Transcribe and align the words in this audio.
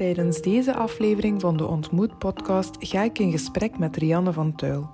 Tijdens 0.00 0.40
deze 0.40 0.74
aflevering 0.74 1.40
van 1.40 1.56
de 1.56 1.66
Ontmoet 1.66 2.18
podcast 2.18 2.76
ga 2.78 3.02
ik 3.02 3.18
in 3.18 3.30
gesprek 3.30 3.78
met 3.78 3.96
Rianne 3.96 4.32
van 4.32 4.54
Tuil. 4.54 4.90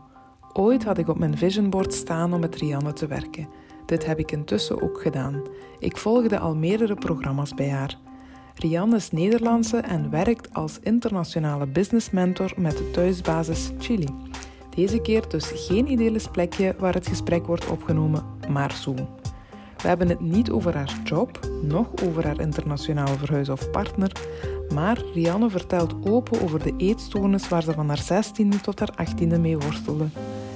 Ooit 0.53 0.85
had 0.85 0.99
ik 0.99 1.09
op 1.09 1.19
mijn 1.19 1.39
visionboard 1.39 1.95
staan 1.95 2.33
om 2.33 2.41
met 2.41 2.57
Rianne 2.57 2.93
te 2.93 3.07
werken. 3.07 3.49
Dit 3.85 4.07
heb 4.07 4.19
ik 4.19 4.33
intussen 4.33 4.83
ook 4.83 5.01
gedaan. 5.01 5.43
Ik 5.79 5.97
volgde 5.97 6.39
al 6.39 6.57
meerdere 6.57 6.95
programma's 6.95 7.55
bij 7.55 7.71
haar. 7.71 7.99
Rianne 8.55 8.97
is 8.97 9.11
Nederlandse 9.11 9.77
en 9.77 10.11
werkt 10.11 10.55
als 10.55 10.79
internationale 10.83 11.67
business 11.67 12.11
mentor 12.11 12.53
met 12.57 12.77
de 12.77 12.91
thuisbasis 12.91 13.71
Chili. 13.79 14.09
Deze 14.75 15.01
keer 15.01 15.29
dus 15.29 15.51
geen 15.55 15.91
idyllisch 15.91 16.29
plekje 16.29 16.75
waar 16.79 16.95
het 16.95 17.07
gesprek 17.07 17.47
wordt 17.47 17.71
opgenomen, 17.71 18.25
maar 18.49 18.73
Zoom. 18.73 19.09
We 19.77 19.89
hebben 19.89 20.09
het 20.09 20.21
niet 20.21 20.51
over 20.51 20.75
haar 20.75 21.01
job, 21.05 21.41
nog 21.63 21.87
over 22.05 22.25
haar 22.25 22.41
internationale 22.41 23.19
verhuis 23.19 23.49
of 23.49 23.71
partner, 23.71 24.13
maar 24.75 25.03
Rianne 25.15 25.51
vertelt 25.51 25.95
open 26.09 26.43
over 26.43 26.63
de 26.63 26.75
eetstoornis 26.77 27.49
waar 27.49 27.63
ze 27.63 27.73
van 27.73 27.89
haar 27.89 28.25
16e 28.25 28.61
tot 28.63 28.79
haar 28.79 29.07
18e 29.09 29.41
mee 29.41 29.59
worstelde. 29.59 30.07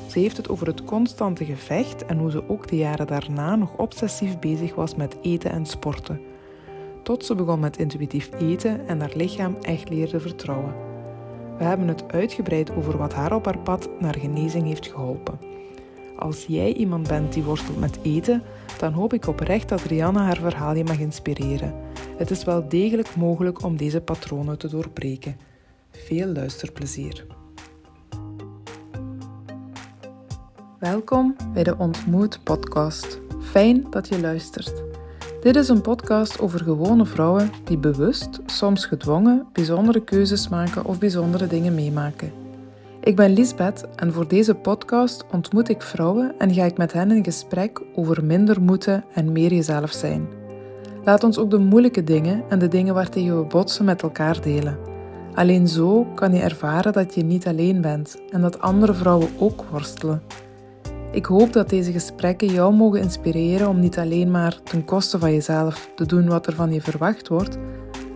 Ze 0.06 0.18
heeft 0.18 0.36
het 0.36 0.48
over 0.48 0.66
het 0.66 0.84
constante 0.84 1.44
gevecht 1.44 2.06
en 2.06 2.18
hoe 2.18 2.30
ze 2.30 2.48
ook 2.48 2.68
de 2.68 2.76
jaren 2.76 3.06
daarna 3.06 3.56
nog 3.56 3.76
obsessief 3.76 4.38
bezig 4.38 4.74
was 4.74 4.94
met 4.94 5.16
eten 5.22 5.50
en 5.50 5.66
sporten. 5.66 6.20
Tot 7.02 7.24
ze 7.24 7.34
begon 7.34 7.60
met 7.60 7.76
intuïtief 7.76 8.30
eten 8.38 8.88
en 8.88 9.00
haar 9.00 9.12
lichaam 9.14 9.56
echt 9.60 9.88
leerde 9.88 10.20
vertrouwen. 10.20 10.74
We 11.58 11.64
hebben 11.64 11.88
het 11.88 12.12
uitgebreid 12.12 12.74
over 12.76 12.98
wat 12.98 13.14
haar 13.14 13.34
op 13.34 13.44
haar 13.44 13.58
pad 13.58 13.88
naar 13.98 14.18
genezing 14.18 14.66
heeft 14.66 14.86
geholpen. 14.86 15.49
Als 16.20 16.46
jij 16.46 16.72
iemand 16.72 17.08
bent 17.08 17.32
die 17.32 17.42
worstelt 17.42 17.80
met 17.80 17.98
eten, 18.02 18.42
dan 18.78 18.92
hoop 18.92 19.12
ik 19.12 19.26
oprecht 19.26 19.68
dat 19.68 19.82
Rianne 19.82 20.18
haar 20.18 20.36
verhaal 20.36 20.74
je 20.74 20.84
mag 20.84 20.98
inspireren. 20.98 21.74
Het 22.16 22.30
is 22.30 22.44
wel 22.44 22.68
degelijk 22.68 23.16
mogelijk 23.16 23.62
om 23.62 23.76
deze 23.76 24.00
patronen 24.00 24.58
te 24.58 24.68
doorbreken. 24.68 25.36
Veel 25.90 26.26
luisterplezier. 26.26 27.26
Welkom 30.78 31.36
bij 31.52 31.62
de 31.62 31.76
Ontmoet 31.78 32.40
podcast. 32.44 33.20
Fijn 33.40 33.86
dat 33.90 34.08
je 34.08 34.20
luistert. 34.20 34.82
Dit 35.40 35.56
is 35.56 35.68
een 35.68 35.82
podcast 35.82 36.40
over 36.40 36.60
gewone 36.60 37.06
vrouwen 37.06 37.50
die 37.64 37.78
bewust, 37.78 38.40
soms 38.46 38.86
gedwongen, 38.86 39.46
bijzondere 39.52 40.04
keuzes 40.04 40.48
maken 40.48 40.84
of 40.84 40.98
bijzondere 40.98 41.46
dingen 41.46 41.74
meemaken. 41.74 42.39
Ik 43.02 43.16
ben 43.16 43.32
Lisbeth 43.32 43.86
en 43.96 44.12
voor 44.12 44.28
deze 44.28 44.54
podcast 44.54 45.24
ontmoet 45.32 45.68
ik 45.68 45.82
vrouwen 45.82 46.34
en 46.38 46.54
ga 46.54 46.64
ik 46.64 46.76
met 46.76 46.92
hen 46.92 47.10
in 47.10 47.24
gesprek 47.24 47.80
over 47.94 48.24
minder 48.24 48.62
moeten 48.62 49.04
en 49.14 49.32
meer 49.32 49.52
jezelf 49.54 49.90
zijn. 49.92 50.28
Laat 51.04 51.24
ons 51.24 51.38
ook 51.38 51.50
de 51.50 51.58
moeilijke 51.58 52.04
dingen 52.04 52.44
en 52.48 52.58
de 52.58 52.68
dingen 52.68 52.94
waartegen 52.94 53.38
we 53.38 53.44
botsen 53.44 53.84
met 53.84 54.02
elkaar 54.02 54.40
delen. 54.40 54.78
Alleen 55.34 55.68
zo 55.68 56.06
kan 56.14 56.32
je 56.32 56.40
ervaren 56.40 56.92
dat 56.92 57.14
je 57.14 57.24
niet 57.24 57.46
alleen 57.46 57.80
bent 57.80 58.16
en 58.30 58.40
dat 58.40 58.60
andere 58.60 58.94
vrouwen 58.94 59.28
ook 59.38 59.64
worstelen. 59.70 60.22
Ik 61.12 61.26
hoop 61.26 61.52
dat 61.52 61.68
deze 61.68 61.92
gesprekken 61.92 62.48
jou 62.48 62.74
mogen 62.74 63.00
inspireren 63.00 63.68
om 63.68 63.80
niet 63.80 63.98
alleen 63.98 64.30
maar 64.30 64.60
ten 64.62 64.84
koste 64.84 65.18
van 65.18 65.32
jezelf 65.32 65.90
te 65.94 66.06
doen 66.06 66.28
wat 66.28 66.46
er 66.46 66.54
van 66.54 66.72
je 66.72 66.80
verwacht 66.80 67.28
wordt, 67.28 67.58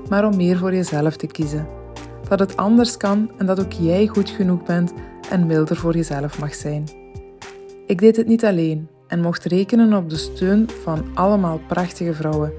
maar 0.08 0.26
om 0.26 0.36
meer 0.36 0.56
voor 0.56 0.74
jezelf 0.74 1.16
te 1.16 1.26
kiezen. 1.26 1.83
Dat 2.28 2.38
het 2.38 2.56
anders 2.56 2.96
kan 2.96 3.30
en 3.38 3.46
dat 3.46 3.60
ook 3.60 3.72
jij 3.72 4.06
goed 4.06 4.30
genoeg 4.30 4.62
bent 4.62 4.92
en 5.30 5.46
milder 5.46 5.76
voor 5.76 5.94
jezelf 5.94 6.38
mag 6.40 6.54
zijn. 6.54 6.84
Ik 7.86 7.98
deed 7.98 8.16
het 8.16 8.26
niet 8.26 8.44
alleen 8.44 8.88
en 9.06 9.20
mocht 9.20 9.44
rekenen 9.44 9.92
op 9.92 10.10
de 10.10 10.16
steun 10.16 10.68
van 10.82 11.04
allemaal 11.14 11.60
prachtige 11.66 12.14
vrouwen. 12.14 12.52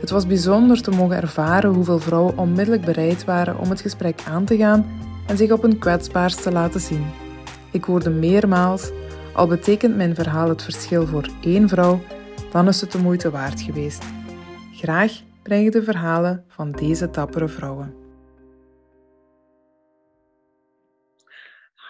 Het 0.00 0.10
was 0.10 0.26
bijzonder 0.26 0.82
te 0.82 0.90
mogen 0.90 1.16
ervaren 1.16 1.74
hoeveel 1.74 1.98
vrouwen 1.98 2.38
onmiddellijk 2.38 2.84
bereid 2.84 3.24
waren 3.24 3.58
om 3.58 3.70
het 3.70 3.80
gesprek 3.80 4.22
aan 4.28 4.44
te 4.44 4.56
gaan 4.56 4.86
en 5.26 5.36
zich 5.36 5.50
op 5.50 5.62
hun 5.62 5.78
kwetsbaarst 5.78 6.42
te 6.42 6.52
laten 6.52 6.80
zien. 6.80 7.04
Ik 7.72 7.84
hoorde 7.84 8.10
meermaals 8.10 8.90
al 9.32 9.46
betekent 9.46 9.96
mijn 9.96 10.14
verhaal 10.14 10.48
het 10.48 10.62
verschil 10.62 11.06
voor 11.06 11.28
één 11.40 11.68
vrouw, 11.68 12.00
dan 12.52 12.68
is 12.68 12.80
het 12.80 12.92
de 12.92 12.98
moeite 12.98 13.30
waard 13.30 13.60
geweest. 13.60 14.04
Graag 14.72 15.12
breng 15.42 15.66
ik 15.66 15.72
de 15.72 15.82
verhalen 15.82 16.44
van 16.48 16.70
deze 16.70 17.10
dappere 17.10 17.48
vrouwen. 17.48 17.99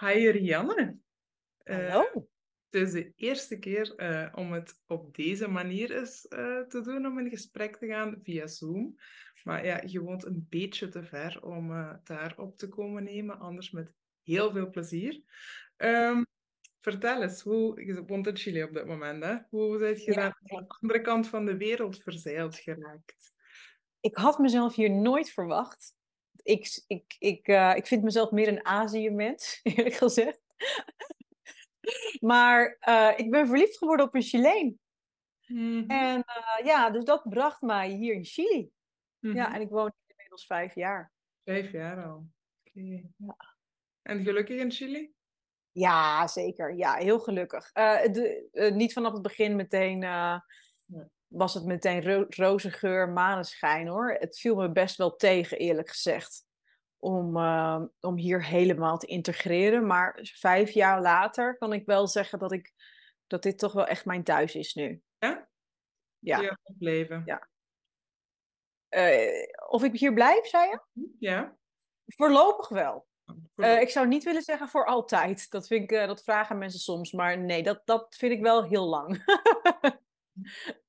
Hi 0.01 0.29
Rianne. 0.29 0.97
Hallo. 1.63 1.99
Uh, 1.99 2.21
het 2.69 2.81
is 2.81 2.91
de 2.91 3.13
eerste 3.15 3.59
keer 3.59 3.93
uh, 3.97 4.27
om 4.35 4.51
het 4.51 4.79
op 4.87 5.15
deze 5.15 5.47
manier 5.47 5.97
eens 5.97 6.25
uh, 6.29 6.61
te 6.61 6.81
doen, 6.81 7.05
om 7.05 7.19
in 7.19 7.29
gesprek 7.29 7.77
te 7.77 7.87
gaan 7.87 8.19
via 8.23 8.47
Zoom. 8.47 8.95
Maar 9.43 9.65
ja, 9.65 9.81
je 9.85 9.99
woont 9.99 10.25
een 10.25 10.45
beetje 10.49 10.87
te 10.87 11.03
ver 11.03 11.43
om 11.43 11.69
daar 12.03 12.33
op 12.37 12.57
te 12.57 12.67
komen 12.67 13.03
nemen, 13.03 13.39
anders 13.39 13.71
met 13.71 13.93
heel 14.23 14.51
veel 14.51 14.69
plezier. 14.69 15.21
Um, 15.77 16.25
Vertel 16.79 17.21
eens, 17.21 17.41
hoe, 17.41 17.85
je 17.85 18.05
woont 18.05 18.27
in 18.27 18.37
Chili 18.37 18.63
op 18.63 18.73
dit 18.73 18.85
moment, 18.85 19.23
hè? 19.23 19.35
Hoe 19.49 19.77
ben 19.77 19.89
je 19.89 20.11
ja, 20.11 20.21
aan 20.21 20.33
de 20.39 20.65
andere 20.67 21.01
kant 21.01 21.27
van 21.27 21.45
de 21.45 21.57
wereld 21.57 22.03
verzeild 22.03 22.55
geraakt? 22.55 23.33
Ik 23.99 24.17
had 24.17 24.39
mezelf 24.39 24.75
hier 24.75 24.91
nooit 24.91 25.29
verwacht. 25.29 25.99
Ik, 26.43 26.83
ik, 26.87 27.15
ik, 27.19 27.47
uh, 27.47 27.75
ik 27.75 27.87
vind 27.87 28.03
mezelf 28.03 28.31
meer 28.31 28.47
een 28.47 28.65
Azië-mens, 28.65 29.59
eerlijk 29.63 29.95
gezegd. 29.95 30.41
maar 32.19 32.77
uh, 32.87 33.11
ik 33.15 33.31
ben 33.31 33.47
verliefd 33.47 33.77
geworden 33.77 34.05
op 34.05 34.15
een 34.15 34.21
Chileen. 34.21 34.79
Mm 35.45 35.57
-hmm. 35.57 35.89
En 35.89 36.17
uh, 36.17 36.65
ja, 36.65 36.89
dus 36.89 37.03
dat 37.03 37.29
bracht 37.29 37.61
mij 37.61 37.89
hier 37.89 38.13
in 38.13 38.25
Chili. 38.25 38.59
Mm 38.59 39.29
-hmm. 39.29 39.35
Ja, 39.35 39.53
en 39.53 39.61
ik 39.61 39.69
woon 39.69 39.93
inmiddels 40.07 40.45
vijf 40.45 40.75
jaar. 40.75 41.11
Vijf 41.43 41.71
jaar 41.71 42.05
al. 42.05 42.25
Okay. 42.63 43.11
Ja. 43.17 43.35
En 44.01 44.23
gelukkig 44.23 44.59
in 44.59 44.71
Chili? 44.71 45.13
Ja, 45.71 46.27
zeker. 46.27 46.75
Ja, 46.75 46.93
heel 46.93 47.19
gelukkig. 47.19 47.71
De, 47.71 48.71
niet 48.73 48.93
vanaf 48.93 49.13
het 49.13 49.21
begin 49.21 49.55
meteen 49.55 50.03
was 51.31 51.53
het 51.53 51.65
meteen 51.65 52.03
ro 52.03 52.25
roze 52.29 52.71
geur, 52.71 53.09
maneschijn 53.09 53.87
hoor. 53.87 54.11
Het 54.19 54.39
viel 54.39 54.55
me 54.55 54.71
best 54.71 54.97
wel 54.97 55.15
tegen, 55.15 55.57
eerlijk 55.57 55.89
gezegd. 55.89 56.45
Om, 56.97 57.37
om 57.99 58.17
hier 58.17 58.45
helemaal 58.45 58.97
te 58.97 59.07
integreren. 59.07 59.85
Maar 59.87 60.19
vijf 60.33 60.71
jaar 60.71 61.01
later 61.01 61.57
kan 61.57 61.73
ik 61.73 61.85
wel 61.85 62.07
zeggen 62.07 62.39
dat, 62.39 62.51
ik, 62.51 62.73
dat 63.27 63.43
dit 63.43 63.59
toch 63.59 63.73
wel 63.73 63.87
echt 63.87 64.05
mijn 64.05 64.23
thuis 64.23 64.55
is 64.55 64.73
nu. 64.73 65.01
Ja? 65.17 65.49
Ja. 66.19 66.41
ja 66.41 66.57
leven. 66.79 67.23
Ja. 67.25 67.47
of 69.67 69.83
ik 69.83 69.99
hier 69.99 70.13
blijf, 70.13 70.45
zei 70.45 70.69
je? 70.69 71.09
Ja. 71.19 71.57
Voorlopig 72.05 72.69
wel. 72.69 73.09
Uh, 73.55 73.81
ik 73.81 73.89
zou 73.89 74.07
niet 74.07 74.23
willen 74.23 74.41
zeggen 74.41 74.67
voor 74.67 74.85
altijd. 74.85 75.49
Dat, 75.49 75.67
vind 75.67 75.83
ik, 75.83 75.91
uh, 75.91 76.07
dat 76.07 76.23
vragen 76.23 76.57
mensen 76.57 76.79
soms. 76.79 77.11
Maar 77.11 77.37
nee, 77.37 77.63
dat, 77.63 77.81
dat 77.85 78.15
vind 78.15 78.31
ik 78.31 78.41
wel 78.41 78.63
heel 78.63 78.87
lang. 78.87 79.23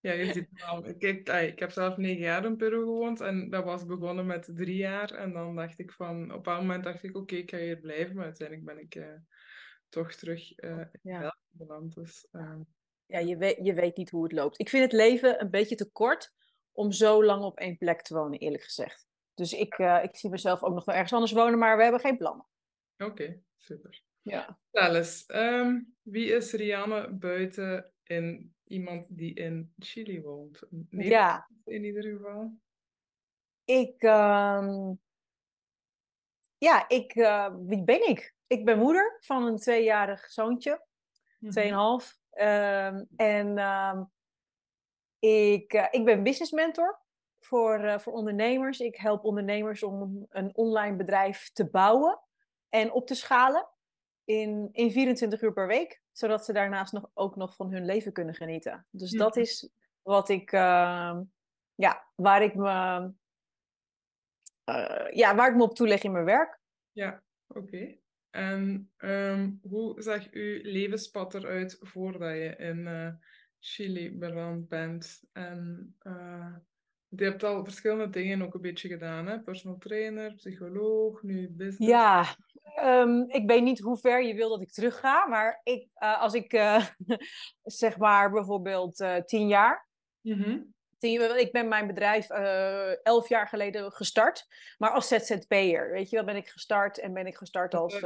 ja, 0.00 0.12
je 0.12 0.32
ziet 0.32 0.48
wel. 0.66 0.86
Ik, 0.86 1.02
ik 1.28 1.58
heb 1.58 1.70
zelf 1.70 1.96
negen 1.96 2.22
jaar 2.22 2.44
in 2.44 2.56
Peru 2.56 2.78
gewoond. 2.78 3.20
En 3.20 3.50
dat 3.50 3.64
was 3.64 3.86
begonnen 3.86 4.26
met 4.26 4.50
drie 4.54 4.76
jaar. 4.76 5.10
En 5.10 5.32
dan 5.32 5.56
dacht 5.56 5.78
ik 5.78 5.92
van... 5.92 6.32
Op 6.32 6.46
een 6.46 6.54
moment 6.54 6.84
dacht 6.84 7.02
ik, 7.02 7.10
oké, 7.10 7.18
okay, 7.18 7.38
ik 7.38 7.50
ga 7.50 7.58
hier 7.58 7.78
blijven. 7.78 8.14
Maar 8.14 8.24
uiteindelijk 8.24 8.66
ben 8.66 8.78
ik 8.78 8.94
uh, 8.94 9.14
toch 9.88 10.12
terug 10.12 10.54
in 10.58 10.90
ja. 11.02 11.36
beland. 11.48 11.94
Dus, 11.94 12.28
ja, 13.06 13.18
je 13.18 13.36
weet, 13.36 13.58
je 13.62 13.74
weet 13.74 13.96
niet 13.96 14.10
hoe 14.10 14.22
het 14.22 14.32
loopt. 14.32 14.60
Ik 14.60 14.68
vind 14.68 14.82
het 14.82 14.92
leven 14.92 15.40
een 15.40 15.50
beetje 15.50 15.76
te 15.76 15.90
kort 15.90 16.32
om 16.72 16.92
zo 16.92 17.24
lang 17.24 17.42
op 17.42 17.58
één 17.58 17.76
plek 17.76 18.02
te 18.02 18.14
wonen, 18.14 18.38
eerlijk 18.38 18.62
gezegd. 18.62 19.06
Dus 19.34 19.52
ik, 19.52 19.78
uh, 19.78 20.02
ik 20.02 20.16
zie 20.16 20.30
mezelf 20.30 20.62
ook 20.62 20.74
nog 20.74 20.84
wel 20.84 20.94
ergens 20.94 21.12
anders 21.12 21.32
wonen, 21.32 21.58
maar 21.58 21.76
we 21.76 21.82
hebben 21.82 22.00
geen 22.00 22.16
plannen. 22.16 22.46
Oké, 22.98 23.10
okay, 23.10 23.42
super. 23.56 24.02
Ja. 24.22 24.58
Eens, 24.70 25.24
um, 25.26 25.96
wie 26.02 26.32
is 26.32 26.52
Rianne 26.52 27.12
buiten 27.12 27.92
in 28.08 28.54
iemand 28.64 29.06
die 29.08 29.34
in 29.34 29.72
Chili 29.78 30.22
woont? 30.22 30.62
Nee, 30.90 31.08
ja. 31.08 31.48
In 31.64 31.84
ieder 31.84 32.02
geval. 32.02 32.52
Ik, 33.64 34.02
um, 34.02 35.00
ja, 36.58 36.88
ik, 36.88 37.14
uh, 37.14 37.54
wie 37.66 37.84
ben 37.84 38.08
ik? 38.08 38.34
Ik 38.46 38.64
ben 38.64 38.78
moeder 38.78 39.16
van 39.20 39.46
een 39.46 39.56
tweejarig 39.56 40.30
zoontje, 40.30 40.86
mm 41.38 41.50
tweeënhalf. 41.50 42.18
Um, 42.40 43.08
en 43.16 43.58
ik, 45.18 45.72
uh, 45.72 45.86
ik 45.90 46.04
ben 46.04 46.22
business 46.22 46.52
mentor 46.52 47.00
voor, 47.38 47.84
uh, 47.84 47.98
voor 47.98 48.12
ondernemers. 48.12 48.80
Ik 48.80 48.96
help 48.96 49.24
ondernemers 49.24 49.82
om 49.82 50.26
een 50.28 50.56
online 50.56 50.96
bedrijf 50.96 51.50
te 51.52 51.70
bouwen 51.70 52.20
en 52.68 52.92
op 52.92 53.06
te 53.06 53.14
schalen 53.14 53.68
in, 54.24 54.68
in 54.72 54.90
24 54.90 55.42
uur 55.42 55.52
per 55.52 55.66
week, 55.66 56.02
zodat 56.18 56.44
ze 56.44 56.52
daarnaast 56.52 56.92
nog, 56.92 57.10
ook 57.14 57.36
nog 57.36 57.54
van 57.54 57.72
hun 57.72 57.84
leven 57.84 58.12
kunnen 58.12 58.34
genieten. 58.34 58.86
Dus 58.90 59.10
ja. 59.10 59.18
dat 59.18 59.36
is 59.36 59.70
wat 60.02 60.28
ik, 60.28 60.52
uh, 60.52 61.20
ja, 61.74 62.06
waar 62.14 62.42
ik 62.42 62.54
me, 62.54 63.10
uh, 64.64 65.10
ja, 65.10 65.34
waar 65.34 65.50
ik 65.50 65.56
me 65.56 65.62
op 65.62 65.74
toeleg 65.74 66.02
in 66.02 66.12
mijn 66.12 66.24
werk. 66.24 66.60
Ja, 66.92 67.22
oké. 67.46 67.58
Okay. 67.58 68.00
En 68.30 68.90
um, 68.98 69.60
hoe 69.62 70.02
zag 70.02 70.30
uw 70.30 70.58
levenspad 70.62 71.34
eruit 71.34 71.76
voordat 71.80 72.34
je 72.34 72.56
in 72.56 73.18
Chili 73.58 74.18
beland 74.18 74.68
bent? 74.68 75.24
En 75.32 75.96
Je 77.08 77.24
hebt 77.24 77.42
al 77.44 77.64
verschillende 77.64 78.10
dingen 78.10 78.42
ook 78.42 78.54
een 78.54 78.60
beetje 78.60 78.88
gedaan, 78.88 79.26
hè? 79.26 79.40
Personal 79.40 79.78
trainer, 79.78 80.34
psycholoog, 80.34 81.22
nu 81.22 81.48
business. 81.50 81.90
Ja, 81.90 82.24
ehm, 82.74 83.20
ik 83.28 83.46
weet 83.46 83.62
niet 83.62 83.78
hoe 83.78 83.98
ver 83.98 84.24
je 84.24 84.34
wil 84.34 84.48
dat 84.48 84.60
ik 84.60 84.72
terug 84.72 84.98
ga, 84.98 85.26
maar 85.26 85.60
ik, 85.62 85.88
uh, 86.02 86.20
als 86.20 86.34
ik 86.34 86.52
uh, 86.52 86.86
zeg 87.62 87.98
maar 87.98 88.30
bijvoorbeeld 88.30 89.00
uh, 89.00 89.16
tien 89.16 89.48
jaar. 89.48 89.88
Mm 90.20 90.76
ik 91.00 91.52
ben 91.52 91.68
mijn 91.68 91.86
bedrijf 91.86 92.30
elf 93.02 93.28
jaar 93.28 93.48
geleden 93.48 93.92
gestart, 93.92 94.46
maar 94.78 94.90
als 94.90 95.08
ZZP'er. 95.08 95.90
Weet 95.90 96.10
je 96.10 96.16
wel, 96.16 96.24
ben 96.24 96.36
ik 96.36 96.48
gestart 96.48 96.98
en 96.98 97.12
ben 97.12 97.26
ik 97.26 97.36
gestart 97.36 97.74
als. 97.74 98.00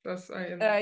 Dat 0.00 0.18
is, 0.18 0.26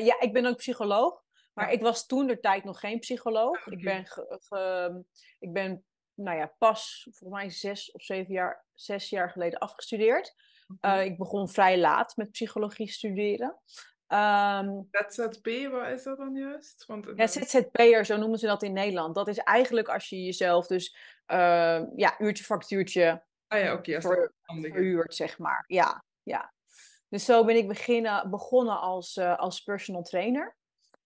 ja, 0.05 0.21
ik 0.21 0.33
ben 0.33 0.47
ook 0.47 0.57
psycholoog. 0.57 1.23
Maar 1.53 1.73
ik 1.73 1.81
was 1.81 2.07
toen 2.07 2.27
de 2.27 2.41
tijd 2.41 2.65
nog 2.65 2.81
geen 2.81 2.99
psycholoog. 2.99 3.67
Okay. 3.67 3.79
Ik, 3.79 3.85
ben 3.85 4.07
ge, 4.07 5.05
ik 5.39 5.53
ben 5.53 5.85
nou 6.23 6.39
ja, 6.39 6.55
pas 6.59 7.09
volgens 7.11 7.41
mij 7.41 7.51
zes 7.51 7.93
of 7.93 8.03
zeven 8.03 8.33
jaar, 8.33 8.65
zes 8.75 9.09
jaar 9.09 9.31
geleden 9.31 9.59
afgestudeerd. 9.59 10.35
Uh, 10.81 11.05
ik 11.05 11.19
begon 11.19 11.49
vrij 11.49 11.79
laat 11.79 12.17
met 12.17 12.31
psychologie 12.31 12.89
studeren. 12.89 13.59
Um, 14.13 14.89
ZZP, 14.91 15.71
wat 15.71 15.89
is 15.89 16.03
dat 16.03 16.17
dan 16.17 16.35
juist? 16.35 16.87
Want, 16.87 17.07
ja, 17.15 17.27
ZZP'er, 17.27 18.05
zo 18.05 18.17
noemen 18.17 18.39
ze 18.39 18.47
dat 18.47 18.63
in 18.63 18.73
Nederland. 18.73 19.15
Dat 19.15 19.29
is 19.29 19.39
eigenlijk 19.39 19.89
als 19.89 20.09
je 20.09 20.25
jezelf 20.25 20.67
dus, 20.67 20.97
uh, 21.27 21.83
ja, 21.97 22.15
uurtje 22.19 22.45
factuurtje 22.45 23.25
ah, 23.47 23.61
ja, 23.61 23.73
okay, 23.73 24.01
ver, 24.01 24.35
verhuurt, 24.47 25.15
zeg 25.15 25.39
maar. 25.39 25.65
Ja, 25.67 26.05
ja. 26.23 26.53
Dus 27.09 27.25
zo 27.25 27.45
ben 27.45 27.57
ik 27.57 27.69
beginnen, 27.69 28.31
begonnen 28.31 28.81
als, 28.81 29.17
uh, 29.17 29.39
als 29.39 29.61
personal 29.61 30.03
trainer. 30.03 30.57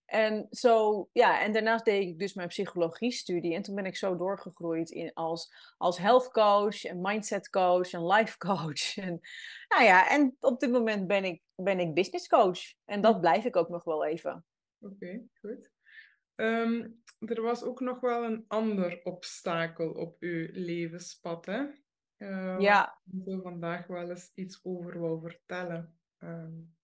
En 0.05 0.47
zo, 0.51 1.09
ja, 1.11 1.41
en 1.41 1.51
daarnaast 1.51 1.85
deed 1.85 2.07
ik 2.07 2.19
dus 2.19 2.33
mijn 2.33 2.47
psychologie-studie. 2.47 3.53
En 3.53 3.61
toen 3.61 3.75
ben 3.75 3.85
ik 3.85 3.95
zo 3.95 4.15
doorgegroeid 4.15 4.89
in 4.89 5.13
als, 5.13 5.53
als 5.77 5.97
health 5.97 6.31
coach 6.31 6.83
en 6.83 7.01
mindset 7.01 7.49
coach 7.49 7.91
en 7.91 8.07
life 8.07 8.37
coach. 8.37 8.95
En, 9.05 9.19
nou 9.67 9.83
ja, 9.83 10.09
en 10.09 10.35
op 10.39 10.59
dit 10.59 10.71
moment 10.71 11.07
ben 11.07 11.23
ik, 11.23 11.41
ben 11.55 11.79
ik 11.79 11.93
business 11.93 12.27
coach. 12.27 12.59
En 12.85 13.01
dat 13.01 13.21
blijf 13.21 13.45
ik 13.45 13.55
ook 13.55 13.69
nog 13.69 13.83
wel 13.83 14.05
even. 14.05 14.45
Oké, 14.79 15.23
goed. 15.39 15.71
Um, 16.35 17.03
er 17.19 17.41
was 17.41 17.63
ook 17.63 17.79
nog 17.79 17.99
wel 17.99 18.23
een 18.23 18.45
ander 18.47 18.99
obstakel 19.03 19.91
op 19.91 20.15
uw 20.19 20.47
levenspad, 20.51 21.45
hè? 21.45 21.65
Uh, 22.17 22.59
ja. 22.59 22.99
Ik 23.11 23.23
wil 23.25 23.41
vandaag 23.41 23.87
wel 23.87 24.09
eens 24.09 24.31
iets 24.33 24.59
over 24.63 24.99
wil 24.99 25.19
vertellen. 25.19 25.97
Um, 26.19 26.74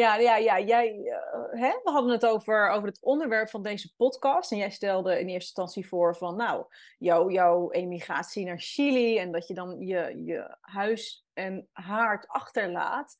ja, 0.00 0.16
ja, 0.16 0.36
ja 0.36 0.60
jij, 0.60 0.94
uh, 0.94 1.60
hè? 1.60 1.80
we 1.82 1.90
hadden 1.90 2.12
het 2.12 2.26
over, 2.26 2.68
over 2.68 2.88
het 2.88 3.02
onderwerp 3.02 3.50
van 3.50 3.62
deze 3.62 3.94
podcast. 3.96 4.52
En 4.52 4.58
jij 4.58 4.70
stelde 4.70 5.10
in 5.10 5.16
eerste 5.16 5.34
instantie 5.34 5.88
voor 5.88 6.16
van, 6.16 6.36
nou, 6.36 6.66
jou, 6.98 7.32
jouw 7.32 7.70
emigratie 7.70 8.44
naar 8.46 8.58
Chili 8.60 9.18
en 9.18 9.32
dat 9.32 9.46
je 9.46 9.54
dan 9.54 9.80
je, 9.80 10.22
je 10.24 10.56
huis 10.60 11.26
en 11.32 11.68
haard 11.72 12.28
achterlaat. 12.28 13.16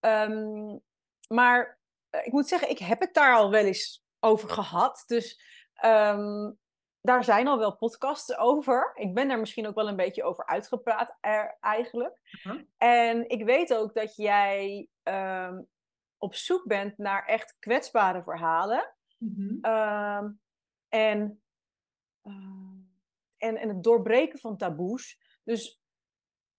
Um, 0.00 0.80
maar 1.28 1.78
uh, 2.10 2.26
ik 2.26 2.32
moet 2.32 2.48
zeggen, 2.48 2.70
ik 2.70 2.78
heb 2.78 3.00
het 3.00 3.14
daar 3.14 3.34
al 3.34 3.50
wel 3.50 3.64
eens 3.64 4.04
over 4.20 4.48
gehad. 4.48 5.04
Dus 5.06 5.40
um, 5.84 6.58
daar 7.00 7.24
zijn 7.24 7.46
al 7.46 7.58
wel 7.58 7.76
podcasts 7.76 8.36
over. 8.36 8.92
Ik 8.94 9.14
ben 9.14 9.28
daar 9.28 9.38
misschien 9.38 9.66
ook 9.66 9.74
wel 9.74 9.88
een 9.88 9.96
beetje 9.96 10.24
over 10.24 10.46
uitgepraat 10.46 11.16
er, 11.20 11.56
eigenlijk. 11.60 12.20
Uh 12.32 12.52
-huh. 12.52 12.62
En 12.76 13.28
ik 13.28 13.44
weet 13.44 13.74
ook 13.74 13.94
dat 13.94 14.16
jij 14.16 14.88
um, 15.02 15.68
op 16.18 16.34
zoek 16.34 16.66
bent 16.66 16.98
naar 16.98 17.24
echt 17.24 17.56
kwetsbare 17.58 18.22
verhalen. 18.22 18.94
Mm-hmm. 19.18 19.58
uh, 19.62 20.24
en, 20.88 21.42
uh, 22.22 22.78
en, 23.36 23.56
en 23.56 23.68
het 23.68 23.82
doorbreken 23.82 24.38
van 24.38 24.56
taboes. 24.56 25.18
Dus 25.44 25.80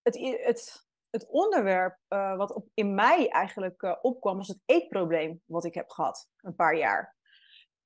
het, 0.02 0.18
het, 0.20 0.88
het 1.10 1.28
onderwerp 1.28 2.00
uh, 2.10 2.38
wat 2.38 2.54
op, 2.54 2.70
in 2.74 2.96
mij 2.96 3.30
eigenlijk 3.30 3.82
uh, 3.82 3.96
opkwam, 4.02 4.38
was 4.38 4.48
het 4.48 4.62
eetprobleem 4.66 5.42
wat 5.46 5.66
ik 5.66 5.74
heb 5.74 5.90
gehad 5.90 6.30
een 6.42 6.56
paar 6.56 6.78
jaar. 6.78 7.16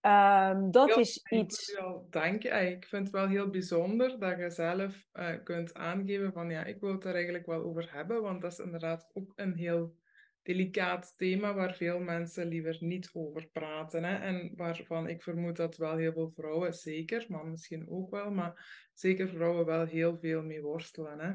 Um, 0.06 0.72
dat 0.72 0.98
is 0.98 1.26
iets. 1.30 1.82
Dank 2.10 2.44
je. 2.44 2.50
Ik 2.50 2.86
vind 2.86 3.04
het 3.04 3.16
wel 3.16 3.28
heel 3.28 3.50
bijzonder 3.50 4.20
dat 4.20 4.38
je 4.38 4.50
zelf 4.50 5.08
uh, 5.14 5.44
kunt 5.44 5.74
aangeven 5.74 6.34
van 6.34 6.50
ja, 6.50 6.64
ik 6.64 6.80
wil 6.80 6.92
het 6.92 7.06
er 7.06 7.14
eigenlijk 7.14 7.46
wel 7.46 7.64
over 7.64 7.94
hebben, 7.94 8.22
want 8.22 8.42
dat 8.42 8.52
is 8.52 8.60
inderdaad 8.60 9.10
ook 9.14 9.34
een 9.36 9.54
heel 9.54 9.96
delicaat 10.42 11.14
thema 11.18 11.54
waar 11.54 11.74
veel 11.74 12.00
mensen 12.00 12.48
liever 12.48 12.78
niet 12.80 13.10
over 13.14 13.48
praten. 13.48 14.04
Hè? 14.04 14.16
En 14.16 14.52
waarvan 14.56 15.08
ik 15.08 15.24
vermoed 15.24 15.56
dat 15.56 15.78
wel 15.78 15.96
heel 15.96 16.14
veel 16.14 16.32
vrouwen, 16.32 16.74
zeker, 16.74 17.26
maar 17.28 17.46
misschien 17.46 17.90
ook 17.90 18.10
wel, 18.10 18.32
maar 18.32 18.90
zeker 18.94 19.30
vrouwen 19.30 19.66
wel 19.66 19.86
heel 19.86 20.18
veel 20.18 20.44
mee 20.44 20.62
worstelen. 20.62 21.20
Hè? 21.20 21.34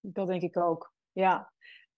Dat 0.00 0.26
denk 0.26 0.42
ik 0.42 0.56
ook, 0.56 0.94
ja. 1.12 1.52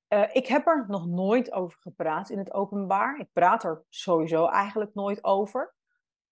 Uh, 0.08 0.28
ik 0.32 0.46
heb 0.46 0.66
er 0.66 0.84
nog 0.88 1.06
nooit 1.06 1.52
over 1.52 1.78
gepraat 1.80 2.30
in 2.30 2.38
het 2.38 2.52
openbaar. 2.52 3.18
Ik 3.18 3.28
praat 3.32 3.64
er 3.64 3.84
sowieso 3.88 4.46
eigenlijk 4.46 4.94
nooit 4.94 5.24
over. 5.24 5.74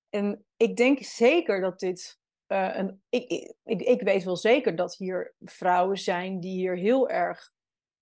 En 0.08 0.44
ik 0.56 0.76
denk 0.76 1.02
zeker 1.02 1.60
dat 1.60 1.78
dit. 1.78 2.18
Uh, 2.48 2.76
een, 2.76 3.02
ik, 3.08 3.54
ik, 3.64 3.80
ik 3.80 4.02
weet 4.02 4.24
wel 4.24 4.36
zeker 4.36 4.76
dat 4.76 4.96
hier 4.96 5.34
vrouwen 5.38 5.98
zijn 5.98 6.40
die 6.40 6.56
hier 6.56 6.76
heel 6.76 7.08
erg 7.08 7.50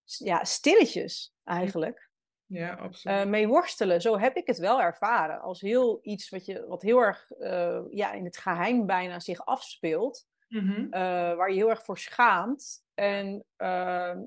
ja, 0.05 0.45
stilletjes 0.45 1.34
eigenlijk. 1.45 2.11
Ja, 2.47 2.75
absoluut. 2.75 3.19
Uh, 3.19 3.27
mee 3.27 3.49
worstelen. 3.49 4.01
Zo 4.01 4.19
heb 4.19 4.37
ik 4.37 4.47
het 4.47 4.59
wel 4.59 4.81
ervaren. 4.83 5.41
Als 5.41 5.61
heel 5.61 5.99
iets 6.03 6.31
wat, 6.31 6.47
je, 6.47 6.67
wat 6.67 6.83
heel 6.83 6.99
erg 6.99 7.31
uh, 7.39 7.81
ja, 7.91 8.13
in 8.13 8.25
het 8.25 8.37
geheim 8.37 8.87
bijna 8.87 9.21
zich 9.21 9.47
afspeelt. 9.47 10.27
Mm 10.49 10.61
-hmm. 10.61 10.85
uh, 10.85 10.91
waar 11.37 11.51
je 11.51 11.57
heel 11.57 11.71
erg 11.71 11.85
voor 11.85 11.99
schaamt. 11.99 12.85
En 12.95 13.45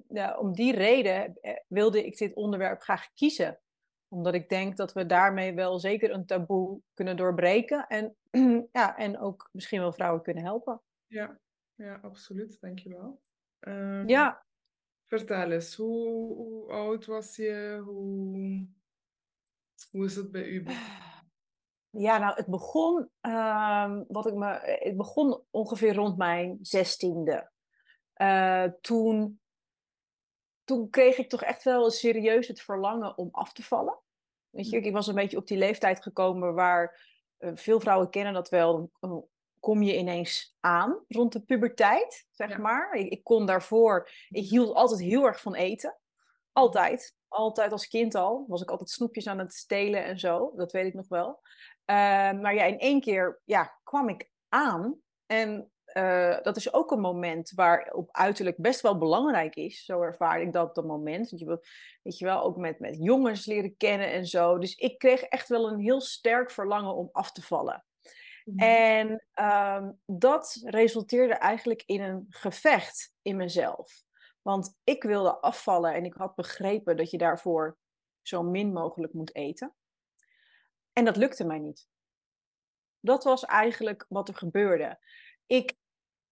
ja, 0.10 0.38
om 0.40 0.54
die 0.54 0.76
reden 0.76 1.40
wilde 1.68 2.06
ik 2.06 2.18
dit 2.18 2.36
onderwerp 2.36 2.82
graag 2.82 3.14
kiezen. 3.14 3.60
Omdat 4.08 4.34
ik 4.34 4.50
denk 4.50 4.78
dat 4.78 4.94
we 4.94 5.06
daarmee 5.06 5.54
wel 5.54 5.80
zeker 5.80 6.12
een 6.12 6.26
taboe 6.26 6.82
kunnen 6.94 7.18
doorbreken. 7.18 7.88
En, 7.88 8.16
ja, 8.72 8.98
en 8.98 9.20
ook 9.20 9.50
misschien 9.52 9.80
wel 9.80 9.94
vrouwen 9.94 10.22
kunnen 10.22 10.44
helpen. 10.44 10.82
Ja, 11.08 11.40
ja 11.76 12.00
absoluut. 12.02 12.58
Dankjewel. 12.62 13.22
Um... 13.60 14.08
Ja, 14.08 14.46
Vertel 15.08 15.52
eens, 15.52 15.76
hoe, 15.76 16.36
hoe 16.36 16.72
oud 16.72 17.06
was 17.06 17.36
je? 17.36 17.82
Hoe, 17.86 18.68
hoe 19.92 20.06
is 20.06 20.16
het 20.16 20.32
bij 20.32 20.46
u? 20.46 20.66
Ja, 21.90 22.18
nou, 22.18 22.36
het 22.36 22.48
begon, 22.48 23.10
uh, 23.22 24.00
wat 24.08 24.28
ik 24.28 24.34
me, 24.34 24.78
het 24.84 24.98
begon 24.98 25.44
ongeveer 25.50 25.94
rond 25.94 26.18
mijn 26.18 26.58
zestiende. 26.62 27.52
Uh, 28.16 28.64
toen, 28.82 29.42
toen 30.64 30.90
kreeg 30.90 31.18
ik 31.18 31.30
toch 31.30 31.44
echt 31.44 31.64
wel 31.64 31.92
serieus 31.92 32.48
het 32.48 32.62
verlangen 32.62 33.18
om 33.18 33.30
af 33.32 33.54
te 33.54 33.64
vallen. 33.64 34.00
Weet 34.50 34.70
je, 34.70 34.78
ik 34.78 34.94
was 34.94 35.08
een 35.08 35.16
beetje 35.16 35.38
op 35.38 35.48
die 35.48 35.58
leeftijd 35.58 36.02
gekomen 36.02 36.54
waar 36.54 37.12
uh, 37.40 37.52
veel 37.56 37.80
vrouwen 37.80 38.10
kennen 38.10 38.34
dat 38.34 38.50
wel 38.50 38.92
kom 39.60 39.82
je 39.82 39.98
ineens 39.98 40.56
aan 40.60 41.00
rond 41.08 41.34
de 41.34 41.42
puberteit, 41.42 42.28
zeg 42.32 42.58
maar. 42.58 42.94
Ik, 42.94 43.12
ik, 43.12 43.24
kon 43.24 43.46
daarvoor, 43.46 44.10
ik 44.30 44.50
hield 44.50 44.74
altijd 44.74 45.00
heel 45.00 45.26
erg 45.26 45.42
van 45.42 45.56
eten. 45.56 45.98
Altijd. 46.52 47.16
Altijd 47.28 47.72
als 47.72 47.88
kind 47.88 48.16
al. 48.16 48.46
Was 48.48 48.62
ik 48.62 48.70
altijd 48.70 48.90
snoepjes 48.90 49.28
aan 49.28 49.40
het 49.40 49.54
stelen 49.54 50.04
en 50.04 50.20
zo. 50.20 50.54
Dat 50.56 50.72
weet 50.72 50.86
ik 50.86 50.94
nog 50.94 51.08
wel. 51.08 51.28
Uh, 51.30 51.96
maar 52.32 52.54
ja, 52.54 52.64
in 52.64 52.80
één 52.80 53.02
keer 53.02 53.42
ja, 53.46 53.80
kwam 53.84 54.10
ik 54.10 54.32
aan. 54.50 55.02
En 55.26 55.72
uh, 55.94 56.38
dat 56.42 56.58
is 56.58 56.74
ook 56.74 56.92
een 56.92 57.00
moment 57.00 57.52
waar 57.56 57.94
op 57.94 58.10
uiterlijk 58.12 58.58
best 58.58 58.82
wel 58.82 58.98
belangrijk 58.98 59.56
is. 59.56 59.86
Zo 59.86 60.02
ervaar 60.02 60.42
ik 60.42 60.54
dat 60.54 60.70
op 60.70 60.76
dat 60.76 60.86
moment. 60.86 61.30
Want 61.30 61.42
je 61.42 61.48
wil, 61.48 61.64
weet 62.04 62.18
je 62.18 62.26
wel, 62.26 62.44
ook 62.44 62.58
met, 62.58 62.80
met 62.80 62.98
jongens 63.00 63.46
leren 63.46 63.78
kennen 63.78 64.12
en 64.12 64.26
zo. 64.26 64.58
Dus 64.58 64.76
ik 64.76 64.98
kreeg 64.98 65.22
echt 65.22 65.48
wel 65.48 65.68
een 65.68 65.80
heel 65.80 66.02
sterk 66.02 66.52
verlangen 66.52 66.96
om 66.96 67.10
af 67.12 67.32
te 67.32 67.42
vallen. 67.42 67.86
Mhm. 68.48 68.60
En 68.60 69.26
um, 69.46 70.00
dat 70.06 70.62
resulteerde 70.64 71.34
eigenlijk 71.34 71.84
in 71.86 72.02
een 72.02 72.26
gevecht 72.30 73.14
in 73.22 73.36
mezelf. 73.36 74.04
Want 74.42 74.78
ik 74.84 75.04
wilde 75.04 75.40
afvallen 75.40 75.94
en 75.94 76.06
ik 76.06 76.14
had 76.14 76.36
begrepen 76.36 76.98
dat 76.98 77.12
je 77.12 77.18
daarvoor 77.18 77.78
zo 78.22 78.44
min 78.44 78.74
mogelijk 78.74 79.14
moet 79.14 79.36
eten. 79.36 79.76
En 80.94 81.06
dat 81.06 81.18
lukte 81.18 81.46
mij 81.46 81.60
niet. 81.60 81.88
Dat 83.00 83.24
was 83.24 83.46
eigenlijk 83.46 84.06
wat 84.10 84.28
er 84.28 84.36
gebeurde. 84.36 85.00
Ik, 85.46 85.78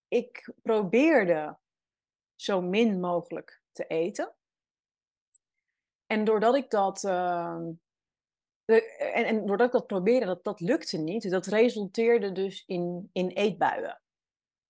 ik 0.07 0.53
probeerde 0.61 1.57
zo 2.35 2.61
min 2.61 2.99
mogelijk 2.99 3.61
te 3.71 3.87
eten. 3.87 4.35
En 6.05 6.23
doordat 6.23 6.55
ik 6.55 6.69
dat 6.69 7.03
uh, 7.03 7.67
en, 8.65 9.25
en 9.25 9.45
doordat 9.45 9.67
ik 9.67 9.73
dat 9.73 9.87
probeerde, 9.87 10.25
dat, 10.25 10.43
dat 10.43 10.59
lukte 10.59 10.97
niet. 10.97 11.29
Dat 11.29 11.45
resulteerde 11.45 12.31
dus 12.31 12.63
in, 12.65 13.09
in 13.13 13.27
eetbuien. 13.27 14.01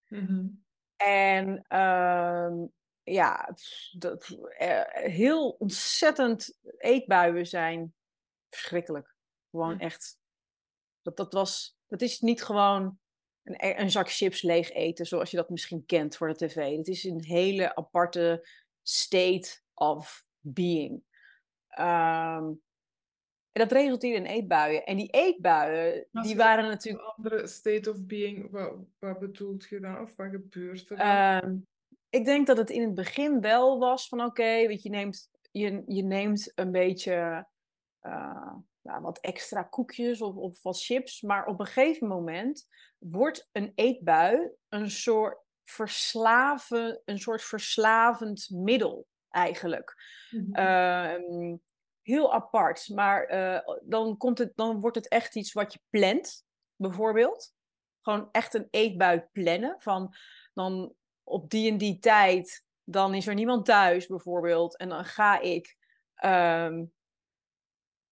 Mm-hmm. 0.08 0.64
En 0.96 1.66
uh, 1.70 2.52
ja, 3.04 3.56
dat, 3.92 4.30
uh, 4.60 4.82
heel 4.92 5.50
ontzettend 5.50 6.60
eetbuien 6.78 7.48
zijn 7.48 7.94
verschrikkelijk. 8.50 9.16
Gewoon 9.50 9.80
echt. 9.80 10.20
Dat, 11.02 11.18
dat, 11.18 11.34
was, 11.34 11.78
dat 11.88 12.02
is 12.02 12.20
niet 12.20 12.44
gewoon 12.44 13.00
een, 13.44 13.82
een 13.82 13.92
zak 13.92 14.12
chips 14.12 14.42
leeg 14.42 14.72
eten, 14.72 15.06
zoals 15.06 15.32
je 15.32 15.38
dat 15.38 15.50
misschien 15.50 15.86
kent 15.86 16.18
voor 16.18 16.28
de 16.28 16.48
tv. 16.48 16.78
Het 16.78 16.88
is 16.88 17.04
een 17.04 17.24
hele 17.24 17.76
aparte 17.76 18.48
state 18.82 19.60
of 19.74 20.26
being. 20.40 21.04
Ehm, 21.68 22.52
en 23.56 23.62
dat 23.62 23.72
resulteerde 23.72 24.18
in 24.18 24.36
eetbuien. 24.36 24.86
En 24.86 24.98
die 24.98 25.10
eetbuien, 25.10 26.08
die 26.12 26.36
waren 26.36 26.66
natuurlijk... 26.66 27.04
Een 27.04 27.14
andere 27.16 27.48
state 27.48 27.90
of 27.90 28.06
being, 28.06 28.52
wat, 28.52 28.74
wat 29.00 29.20
bedoelt 29.20 29.66
je 29.70 29.80
dan? 29.80 30.02
Of 30.02 30.16
wat 30.16 30.30
gebeurt 30.30 30.90
er 30.90 30.98
dan? 30.98 31.66
ik 32.10 32.26
denk 32.26 32.48
dat 32.48 32.58
het 32.58 32.70
in 32.70 32.82
het 32.82 32.94
begin 32.94 33.42
wel 33.42 33.80
was 33.80 34.08
van 34.08 34.24
oké, 34.24 34.68
weet 34.68 34.84
je, 34.84 34.90
neemt, 34.90 35.30
je, 35.52 35.84
je 35.86 36.04
neemt 36.04 36.52
een 36.56 36.72
beetje 36.72 37.48
uh, 38.02 38.54
nou, 38.82 39.02
wat 39.02 39.20
extra 39.20 39.64
koekjes 39.64 40.22
of, 40.22 40.36
of 40.36 40.62
wat 40.62 40.84
chips. 40.84 41.22
Maar 41.22 41.46
op 41.46 41.60
een 41.60 41.66
gegeven 41.66 42.08
moment 42.08 42.68
wordt 42.98 43.50
een 43.52 43.72
eetbui 43.76 44.52
een 44.70 44.92
soort 44.92 45.38
verslaven, 45.64 47.02
een 47.06 47.20
soort 47.20 47.44
verslavend 47.44 48.50
middel 48.50 49.08
eigenlijk. 49.30 49.96
Ehm, 50.52 51.56
heel 52.06 52.34
apart. 52.34 52.90
Maar 52.90 53.34
uh, 53.34 53.76
dan, 53.84 54.18
komt 54.18 54.38
het, 54.38 54.52
dan 54.56 54.80
wordt 54.80 54.96
het 54.96 55.08
echt 55.08 55.36
iets 55.36 55.54
wat 55.54 55.74
je 55.74 55.80
plant, 55.90 56.46
bijvoorbeeld. 56.76 57.54
Gewoon 58.02 58.30
echt 58.32 58.54
een 58.54 58.68
eetbui 58.70 59.28
plannen. 59.32 59.76
Van 59.80 60.16
dan 60.54 60.94
op 61.24 61.50
die 61.50 61.72
en 61.72 61.78
die 61.78 62.00
tijd, 62.00 62.66
dan 62.84 63.14
is 63.14 63.28
er 63.28 63.34
niemand 63.34 63.66
thuis 63.66 64.08
bijvoorbeeld. 64.08 64.78
En 64.78 64.90
dan 64.90 65.06
ga 65.06 65.40
ik 65.40 65.78
um, 66.24 66.94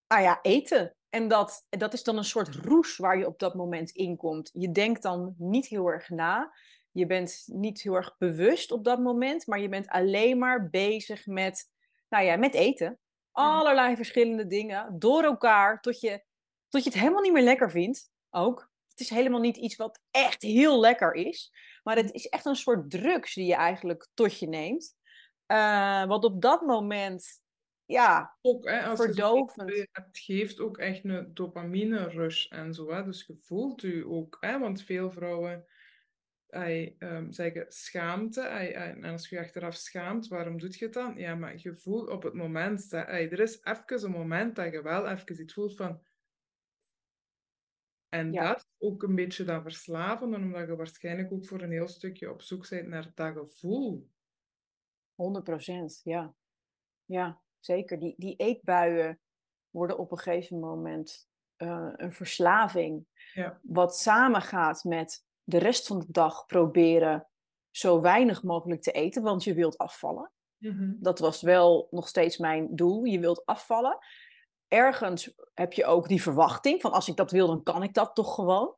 ja, 0.08 0.40
eten. 0.42 0.96
En 1.10 1.28
dat, 1.28 1.66
dat 1.70 1.94
is 1.94 2.04
dan 2.04 2.18
een 2.18 2.24
soort 2.24 2.56
roes 2.56 2.98
waar 2.98 3.18
je 3.18 3.28
op 3.28 3.40
dat 3.40 3.56
moment 3.56 3.92
in 3.92 4.18
komt. 4.18 4.50
Je 4.54 4.72
denkt 4.72 5.02
dan 5.02 5.36
niet 5.38 5.68
heel 5.68 5.88
erg 5.88 6.10
na. 6.10 6.54
Je 6.92 7.06
bent 7.06 7.44
niet 7.46 7.82
heel 7.82 7.94
erg 7.94 8.18
bewust 8.18 8.72
op 8.72 8.84
dat 8.84 9.00
moment, 9.00 9.48
maar 9.48 9.60
je 9.60 9.70
bent 9.70 9.88
alleen 9.88 10.38
maar 10.38 10.70
bezig 10.70 11.26
met, 11.26 11.72
nou 12.10 12.24
ja, 12.24 12.36
met 12.36 12.54
eten. 12.54 13.00
Allerlei 13.34 13.96
verschillende 13.96 14.48
dingen 14.48 15.00
door 15.00 15.24
elkaar 15.24 15.82
tot 15.82 16.00
je, 16.00 16.24
tot 16.70 16.84
je 16.84 16.90
het 16.90 17.00
helemaal 17.00 17.22
niet 17.22 17.34
meer 17.34 17.44
lekker 17.44 17.72
vindt. 17.72 18.12
Ook. 18.30 18.72
Het 18.90 19.00
is 19.00 19.10
helemaal 19.10 19.40
niet 19.40 19.58
iets 19.58 19.76
wat 19.76 20.00
echt 20.12 20.42
heel 20.42 20.80
lekker 20.80 21.14
is. 21.14 21.54
Maar 21.84 21.96
het 21.96 22.12
is 22.12 22.28
echt 22.28 22.46
een 22.46 22.56
soort 22.56 22.90
drugs 22.90 23.34
die 23.34 23.46
je 23.46 23.56
eigenlijk 23.56 24.08
tot 24.14 24.40
je 24.40 24.48
neemt. 24.48 24.96
Uh, 25.48 26.06
wat 26.06 26.24
op 26.24 26.42
dat 26.42 26.62
moment, 26.62 27.42
ja, 27.86 28.38
ook, 28.42 28.70
hè, 28.70 28.84
als 28.84 29.00
verdovend. 29.00 29.76
Je 29.76 29.88
het 29.92 30.20
geeft 30.20 30.60
ook 30.60 30.78
echt 30.78 31.04
een 31.04 31.34
dopamine 31.34 32.10
rush 32.10 32.46
en 32.46 32.74
zo. 32.74 32.92
Hè? 32.92 33.04
Dus 33.04 33.26
je 33.28 33.38
voelt 33.42 33.84
u 33.84 34.06
ook, 34.08 34.38
hè? 34.40 34.60
want 34.60 34.84
veel 34.84 35.12
vrouwen 35.12 35.66
hij, 36.54 36.96
um, 37.00 37.32
zeggen 37.32 37.66
schaamte. 37.70 38.42
Hij, 38.42 38.74
en 38.74 39.04
als 39.04 39.30
je 39.30 39.40
achteraf 39.40 39.76
schaamt, 39.76 40.28
waarom 40.28 40.60
doe 40.60 40.70
je 40.78 40.86
het 40.86 40.94
dan? 40.94 41.18
Ja, 41.18 41.36
maar 41.36 41.54
je 41.58 41.76
voelt 41.76 42.10
op 42.10 42.24
het 42.24 42.34
moment, 42.34 42.90
dat, 42.90 43.06
hij, 43.06 43.32
er 43.32 43.40
is 43.40 43.64
even 43.64 44.04
een 44.04 44.12
moment 44.12 44.56
dat 44.56 44.72
je 44.72 44.82
wel 44.82 45.08
even 45.08 45.42
iets 45.42 45.54
voelt 45.54 45.76
van 45.76 46.02
en 48.14 48.32
dat 48.32 48.68
ook 48.78 49.04
een 49.04 49.16
beetje 49.16 49.44
dat 49.44 49.62
verslaven, 49.62 50.34
omdat 50.34 50.68
je 50.68 50.76
waarschijnlijk 50.76 51.32
ook 51.32 51.46
voor 51.46 51.62
een 51.62 51.72
heel 51.72 51.88
stukje 51.88 52.32
op 52.32 52.42
zoek 52.42 52.70
bent 52.70 52.88
naar 52.88 53.12
dat 53.16 53.34
gevoel. 53.34 54.10
100 55.16 55.44
procent, 55.44 56.02
ja. 56.04 56.34
Ja, 57.06 57.42
zeker. 57.60 58.00
Die, 58.00 58.14
die 58.18 58.36
eetbuien 58.36 59.20
worden 59.70 59.98
op 59.98 60.12
een 60.12 60.18
gegeven 60.18 60.60
moment 60.60 61.30
uh, 61.58 61.94
een 61.96 62.14
verslaving. 62.14 63.06
Ja. 63.34 63.60
Wat 63.64 63.98
samengaat 63.98 64.84
met 64.84 65.26
de 65.44 65.58
rest 65.58 65.88
van 65.88 66.00
de 66.00 66.06
dag 66.10 66.46
proberen 66.46 67.28
zo 67.72 68.02
weinig 68.02 68.44
mogelijk 68.44 68.82
te 68.82 68.92
eten, 68.92 69.24
want 69.24 69.44
je 69.44 69.54
wilt 69.54 69.78
afvallen. 69.78 70.32
Mm 70.58 70.98
Dat 71.00 71.20
was 71.20 71.42
wel 71.42 71.88
nog 71.92 72.08
steeds 72.08 72.38
mijn 72.38 72.76
doel. 72.76 73.04
Je 73.04 73.20
wilt 73.20 73.46
afvallen 73.46 73.98
ergens 74.74 75.34
heb 75.54 75.74
je 75.74 75.86
ook 75.86 76.08
die 76.08 76.22
verwachting 76.22 76.82
van 76.82 76.92
als 76.92 77.08
ik 77.08 77.16
dat 77.16 77.32
wil, 77.32 77.48
dan 77.48 77.64
kan 77.64 77.84
ik 77.84 77.94
dat 77.94 78.16
toch 78.16 78.36
gewoon. 78.36 78.76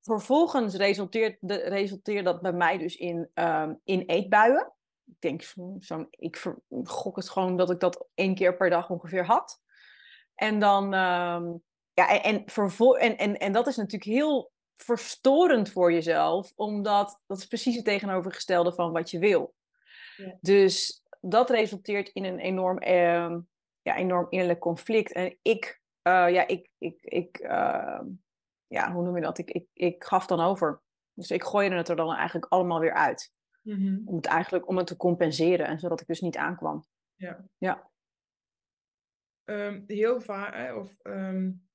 Vervolgens 0.00 0.74
resulteert, 0.74 1.36
de, 1.40 1.54
resulteert 1.54 2.24
dat 2.24 2.40
bij 2.40 2.52
mij 2.52 2.78
dus 2.78 2.96
in, 2.96 3.30
um, 3.34 3.80
in 3.84 4.00
eetbuien. 4.00 4.72
Ik 5.04 5.20
denk, 5.20 5.42
zo, 5.80 6.06
ik 6.10 6.54
gok 6.82 7.16
het 7.16 7.30
gewoon 7.30 7.56
dat 7.56 7.70
ik 7.70 7.80
dat 7.80 8.06
één 8.14 8.34
keer 8.34 8.56
per 8.56 8.70
dag 8.70 8.90
ongeveer 8.90 9.24
had. 9.24 9.60
En 10.34 10.58
dan, 10.58 10.84
um, 10.84 11.62
ja, 11.92 12.22
en, 12.22 12.44
en, 12.44 12.44
en, 12.98 13.16
en, 13.16 13.38
en 13.38 13.52
dat 13.52 13.66
is 13.66 13.76
natuurlijk 13.76 14.10
heel 14.10 14.52
verstorend 14.82 15.70
voor 15.70 15.92
jezelf, 15.92 16.52
omdat 16.56 17.20
dat 17.26 17.38
is 17.38 17.46
precies 17.46 17.76
het 17.76 17.84
tegenovergestelde 17.84 18.72
van 18.72 18.92
wat 18.92 19.10
je 19.10 19.18
wil. 19.18 19.54
Ja. 20.16 20.38
Dus 20.40 21.04
dat 21.20 21.50
resulteert 21.50 22.08
in 22.08 22.24
een 22.24 22.38
enorm 22.38 22.82
uh, 22.82 23.36
ja, 23.82 23.96
enorm 23.96 24.26
innerlijk 24.30 24.60
conflict. 24.60 25.12
En 25.12 25.38
ik, 25.42 25.80
uh, 26.02 26.30
ja, 26.30 26.46
ik, 26.46 26.70
ik, 26.78 27.02
ik 27.02 27.40
uh, 27.40 28.00
ja, 28.66 28.92
hoe 28.92 29.04
noem 29.04 29.16
je 29.16 29.22
dat? 29.22 29.38
Ik, 29.38 29.50
ik, 29.50 29.66
ik 29.72 30.04
gaf 30.04 30.26
dan 30.26 30.40
over. 30.40 30.82
Dus 31.12 31.30
ik 31.30 31.44
gooide 31.44 31.76
het 31.76 31.88
er 31.88 31.96
dan 31.96 32.14
eigenlijk 32.14 32.52
allemaal 32.52 32.80
weer 32.80 32.94
uit. 32.94 33.32
Mm 33.62 33.74
-hmm. 33.74 34.02
Om 34.04 34.16
het 34.16 34.26
eigenlijk 34.26 34.68
om 34.68 34.76
het 34.76 34.86
te 34.86 34.96
compenseren 34.96 35.66
en 35.66 35.78
zodat 35.78 36.00
ik 36.00 36.06
dus 36.06 36.20
niet 36.20 36.36
aankwam. 36.36 36.84
Ja. 37.14 37.44
ja. 37.58 37.90
Um, 39.44 39.84
heel 39.86 40.20
vaak, 40.20 40.76
of 40.76 40.96
um, 41.02 41.69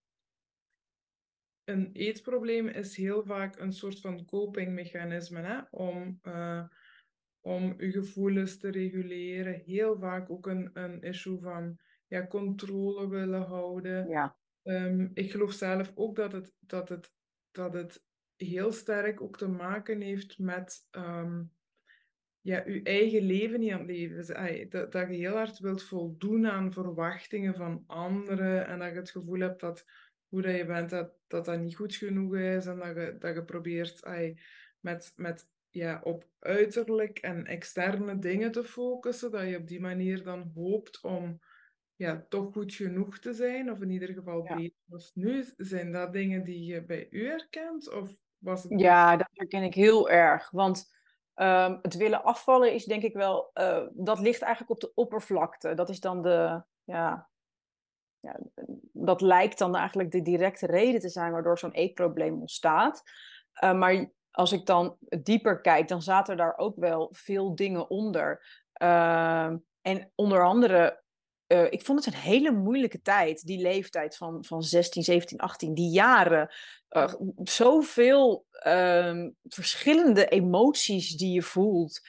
een 1.65 1.89
eetprobleem 1.93 2.67
is 2.67 2.95
heel 2.95 3.23
vaak 3.23 3.59
een 3.59 3.73
soort 3.73 3.99
van 3.99 4.25
copingmechanisme 4.25 5.41
hè, 5.41 5.59
om, 5.71 6.19
uh, 6.23 6.63
om 7.41 7.73
je 7.77 7.91
gevoelens 7.91 8.57
te 8.57 8.71
reguleren. 8.71 9.61
Heel 9.65 9.97
vaak 9.99 10.29
ook 10.29 10.47
een, 10.47 10.69
een 10.73 11.01
issue 11.01 11.39
van 11.39 11.79
ja, 12.07 12.27
controle 12.27 13.09
willen 13.09 13.41
houden. 13.41 14.07
Ja. 14.07 14.37
Um, 14.63 15.11
ik 15.13 15.31
geloof 15.31 15.53
zelf 15.53 15.91
ook 15.95 16.15
dat 16.15 16.31
het, 16.31 16.53
dat, 16.59 16.89
het, 16.89 17.11
dat 17.51 17.73
het 17.73 18.03
heel 18.35 18.71
sterk 18.71 19.21
ook 19.21 19.37
te 19.37 19.47
maken 19.47 20.01
heeft 20.01 20.39
met 20.39 20.87
um, 20.91 21.51
ja, 22.41 22.63
je 22.65 22.81
eigen 22.83 23.21
leven 23.21 23.59
niet 23.59 23.71
aan 23.71 23.79
het 23.79 23.87
leven. 23.87 24.69
Dat, 24.69 24.91
dat 24.91 25.07
je 25.07 25.15
heel 25.15 25.35
hard 25.35 25.59
wilt 25.59 25.83
voldoen 25.83 26.47
aan 26.47 26.73
verwachtingen 26.73 27.55
van 27.55 27.83
anderen 27.87 28.67
en 28.67 28.79
dat 28.79 28.89
je 28.89 28.95
het 28.95 29.09
gevoel 29.09 29.39
hebt 29.39 29.59
dat 29.59 29.85
hoe 30.29 30.41
dat 30.41 30.55
je 30.55 30.65
bent, 30.65 30.89
dat 30.89 31.13
dat, 31.27 31.45
dat 31.45 31.59
niet 31.59 31.75
goed 31.75 31.95
genoeg 31.95 32.35
is 32.35 32.65
en 32.65 32.77
dat 32.79 32.95
je, 32.95 33.15
dat 33.19 33.35
je 33.35 33.43
probeert 33.43 34.03
met, 34.79 35.13
met, 35.15 35.49
ja, 35.69 36.01
op 36.03 36.27
uiterlijk 36.39 37.17
en 37.17 37.45
externe 37.45 38.19
dingen 38.19 38.51
te 38.51 38.63
focussen, 38.63 39.31
dat 39.31 39.47
je 39.47 39.57
op 39.57 39.67
die 39.67 39.79
manier 39.79 40.23
dan 40.23 40.51
hoopt 40.55 41.01
om 41.01 41.39
ja, 41.95 42.25
toch 42.29 42.53
goed 42.53 42.73
genoeg 42.73 43.19
te 43.19 43.33
zijn, 43.33 43.71
of 43.71 43.81
in 43.81 43.89
ieder 43.89 44.09
geval 44.09 44.45
ja. 44.45 44.55
beter 44.55 44.79
als 44.89 45.11
nu. 45.13 45.45
Zijn 45.57 45.91
dat 45.91 46.13
dingen 46.13 46.43
die 46.43 46.65
je 46.65 46.85
bij 46.85 47.07
u 47.09 47.27
herkent? 47.27 47.93
Of 47.93 48.15
was 48.37 48.63
het... 48.63 48.79
Ja, 48.79 49.17
dat 49.17 49.29
herken 49.31 49.63
ik 49.63 49.73
heel 49.73 50.09
erg. 50.09 50.49
Want 50.49 50.93
um, 51.35 51.79
het 51.81 51.95
willen 51.95 52.23
afvallen 52.23 52.73
is 52.73 52.85
denk 52.85 53.03
ik 53.03 53.13
wel, 53.13 53.51
uh, 53.53 53.87
dat 53.93 54.19
ligt 54.19 54.41
eigenlijk 54.41 54.71
op 54.71 54.79
de 54.79 54.93
oppervlakte. 54.93 55.73
Dat 55.73 55.89
is 55.89 55.99
dan 55.99 56.21
de, 56.21 56.63
ja, 56.83 57.29
dat 58.91 59.21
lijkt 59.21 59.57
dan 59.57 59.75
eigenlijk 59.75 60.11
de 60.11 60.21
directe 60.21 60.65
reden 60.65 61.01
te 61.01 61.09
zijn 61.09 61.31
waardoor 61.31 61.59
zo'n 61.59 61.71
eetprobleem 61.71 62.39
ontstaat. 62.39 63.03
Uh, 63.63 63.73
maar 63.73 64.11
als 64.31 64.51
ik 64.51 64.65
dan 64.65 64.97
dieper 65.23 65.61
kijk, 65.61 65.87
dan 65.87 66.01
zaten 66.01 66.37
daar 66.37 66.57
ook 66.57 66.75
wel 66.75 67.09
veel 67.11 67.55
dingen 67.55 67.89
onder. 67.89 68.45
Uh, 68.81 69.51
en 69.81 70.11
onder 70.15 70.45
andere 70.45 71.03
uh, 71.47 71.65
ik 71.69 71.85
vond 71.85 72.05
het 72.05 72.13
een 72.13 72.19
hele 72.19 72.51
moeilijke 72.51 73.01
tijd, 73.01 73.45
die 73.45 73.61
leeftijd 73.61 74.17
van, 74.17 74.45
van 74.45 74.63
16, 74.63 75.03
17, 75.03 75.37
18, 75.37 75.73
die 75.73 75.89
jaren. 75.89 76.49
Zoveel 77.43 78.45
uh, 78.67 79.27
verschillende 79.43 80.27
emoties 80.27 81.17
die 81.17 81.33
je 81.33 81.41
voelt, 81.41 82.01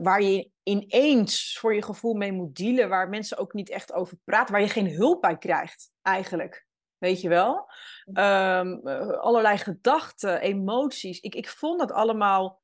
waar 0.00 0.22
je 0.22 0.50
ineens 0.68 1.58
voor 1.58 1.74
je 1.74 1.82
gevoel 1.82 2.14
mee 2.14 2.32
moet 2.32 2.56
dealen, 2.56 2.88
waar 2.88 3.08
mensen 3.08 3.38
ook 3.38 3.52
niet 3.52 3.70
echt 3.70 3.92
over 3.92 4.18
praten, 4.24 4.52
waar 4.52 4.62
je 4.62 4.68
geen 4.68 4.90
hulp 4.90 5.20
bij 5.20 5.38
krijgt, 5.38 5.90
eigenlijk. 6.02 6.66
Weet 6.98 7.20
je 7.20 7.28
wel? 7.28 7.70
Um, 8.06 8.86
allerlei 9.18 9.58
gedachten, 9.58 10.40
emoties. 10.40 11.20
Ik, 11.20 11.34
ik 11.34 11.48
vond 11.48 11.78
dat 11.78 11.92
allemaal 11.92 12.62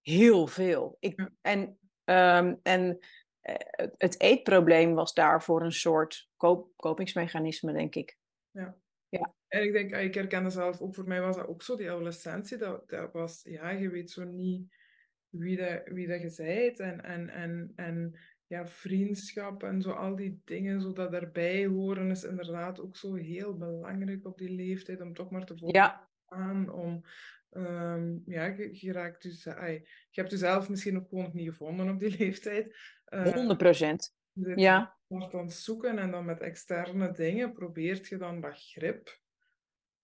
heel 0.00 0.46
veel. 0.46 0.96
Ik, 1.00 1.30
en, 1.40 1.78
um, 2.04 2.60
en 2.62 2.98
eh, 3.40 3.86
het 3.96 4.20
eetprobleem 4.20 4.94
was 4.94 5.14
daarvoor 5.14 5.62
een 5.62 5.72
soort 5.72 6.28
koop, 6.36 6.72
kopingsmechanisme, 6.76 7.72
denk 7.72 7.94
ik. 7.94 8.18
Ja. 8.50 8.76
ja. 9.08 9.34
En 9.48 9.62
ik 9.62 9.72
denk, 9.72 9.94
ik 9.94 10.14
herkende 10.14 10.50
zelf 10.50 10.80
ook, 10.80 10.94
voor 10.94 11.06
mij 11.06 11.20
was 11.20 11.36
dat 11.36 11.46
ook 11.46 11.62
zo, 11.62 11.76
die 11.76 11.90
adolescentie, 11.90 12.56
dat, 12.56 12.88
dat 12.88 13.12
was, 13.12 13.40
ja, 13.44 13.70
je 13.70 13.90
weet 13.90 14.10
zo 14.10 14.24
niet 14.24 14.76
wie 15.30 15.56
dat, 15.56 15.80
wie 15.84 16.06
dat 16.06 16.20
je 16.20 16.42
bent 16.74 16.80
en, 16.80 17.04
en, 17.04 17.28
en, 17.28 17.72
en 17.76 18.18
ja, 18.46 18.66
vriendschap 18.66 19.62
en 19.62 19.82
zo, 19.82 19.90
al 19.90 20.16
die 20.16 20.40
dingen, 20.44 20.80
zo 20.80 20.92
dat 20.92 21.12
erbij 21.12 21.66
horen, 21.66 22.10
is 22.10 22.24
inderdaad 22.24 22.80
ook 22.80 22.96
zo 22.96 23.14
heel 23.14 23.56
belangrijk 23.56 24.26
op 24.26 24.38
die 24.38 24.50
leeftijd, 24.50 25.00
om 25.00 25.14
toch 25.14 25.30
maar 25.30 25.44
te 25.44 25.56
volgen 25.56 25.80
ja. 25.80 26.08
aan, 26.24 26.72
om 26.72 27.04
ehm, 27.50 28.16
ja, 28.24 28.44
je, 28.44 28.68
je 28.72 28.92
raakt 28.92 29.22
dus, 29.22 29.48
ai, 29.48 29.72
je 30.10 30.20
hebt 30.20 30.30
jezelf 30.30 30.68
misschien 30.68 30.96
ook 30.96 31.08
gewoon 31.08 31.30
niet 31.32 31.48
gevonden 31.48 31.88
op 31.88 31.98
die 31.98 32.16
leeftijd. 32.18 32.76
Uh, 33.08 33.34
100 33.34 33.58
procent. 33.58 34.16
Ja. 34.54 34.96
aan 35.08 35.20
het 35.30 35.52
zoeken 35.52 35.98
en 35.98 36.10
dan 36.10 36.24
met 36.24 36.40
externe 36.40 37.12
dingen 37.12 37.52
probeert 37.52 38.08
je 38.08 38.16
dan 38.16 38.40
dat 38.40 38.60
grip 38.60 39.20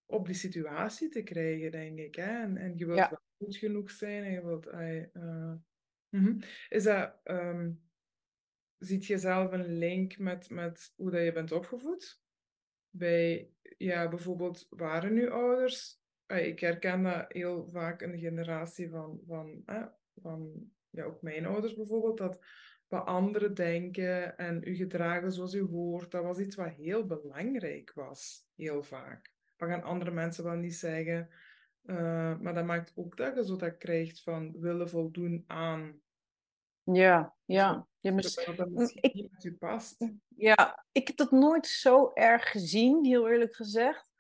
op 0.07 0.27
die 0.27 0.35
situatie 0.35 1.09
te 1.09 1.23
krijgen, 1.23 1.71
denk 1.71 1.99
ik. 1.99 2.15
Hè? 2.15 2.43
En, 2.43 2.57
en 2.57 2.77
je 2.77 2.87
wilt 2.87 3.21
genoeg 3.49 3.91
zijn 3.91 4.45
wilt... 4.45 4.67
Uh, 4.67 5.53
Is 6.69 6.83
dat... 6.83 7.21
Um, 7.25 7.83
ziet 8.79 9.07
je 9.07 9.19
zelf 9.19 9.53
een 9.53 9.79
link 9.79 10.19
met, 10.19 10.51
met 10.51 10.93
hoe 10.97 11.11
dat 11.11 11.25
je 11.25 11.33
bent 11.33 11.53
opgevoed? 11.53 12.23
Bij, 12.91 13.51
ja, 13.79 14.09
bijvoorbeeld, 14.09 14.67
waren 14.71 15.13
nu 15.13 15.31
ouders... 15.31 16.01
ik 16.27 16.61
herken 16.61 17.03
dat 17.03 17.25
heel 17.29 17.69
vaak 17.69 18.03
in 18.03 18.11
de 18.11 18.19
generatie 18.19 18.91
van, 18.91 19.21
van, 19.27 19.63
eh, 19.67 19.87
van 20.15 20.71
ja, 20.91 21.05
ook 21.05 21.23
mijn 21.23 21.47
ouders 21.47 21.75
bijvoorbeeld, 21.75 22.19
dat 22.19 22.45
wat 22.89 23.07
anderen 23.07 23.55
denken 23.55 24.37
en 24.37 24.61
u 24.65 24.75
gedragen 24.75 25.33
zoals 25.33 25.55
u 25.55 25.63
hoort, 25.63 26.11
dat 26.11 26.23
was 26.23 26.39
iets 26.39 26.57
wat 26.57 26.73
heel 26.73 27.07
belangrijk 27.07 27.93
was, 27.93 28.49
heel 28.55 28.83
vaak. 28.83 29.33
Dat 29.57 29.69
gaan 29.69 29.83
andere 29.83 30.11
mensen 30.11 30.45
wel 30.45 30.57
niet 30.57 30.75
zeggen. 30.75 31.29
Uh, 31.85 32.39
maar 32.39 32.55
dat 32.55 32.65
maakt 32.65 32.93
ook 32.95 33.17
dat 33.17 33.35
je 33.35 33.45
zo 33.45 33.57
dat 33.57 33.77
krijgt 33.77 34.23
van 34.23 34.61
willen 34.61 34.89
voldoen 34.89 35.45
aan. 35.47 36.01
Ja, 36.83 37.35
ja. 37.45 37.87
ja 38.01 38.13
mis... 38.13 38.35
Dat 38.35 38.57
dat 38.57 38.69
misschien 38.69 39.03
ik, 39.03 39.15
niet 39.15 39.31
met 39.43 39.59
past. 39.59 40.07
Ja, 40.37 40.85
ik 40.93 41.07
heb 41.07 41.17
dat 41.17 41.31
nooit 41.31 41.67
zo 41.67 42.11
erg 42.13 42.51
gezien, 42.51 43.05
heel 43.05 43.29
eerlijk 43.29 43.55
gezegd. 43.55 44.11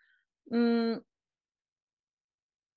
Mm. 0.42 1.04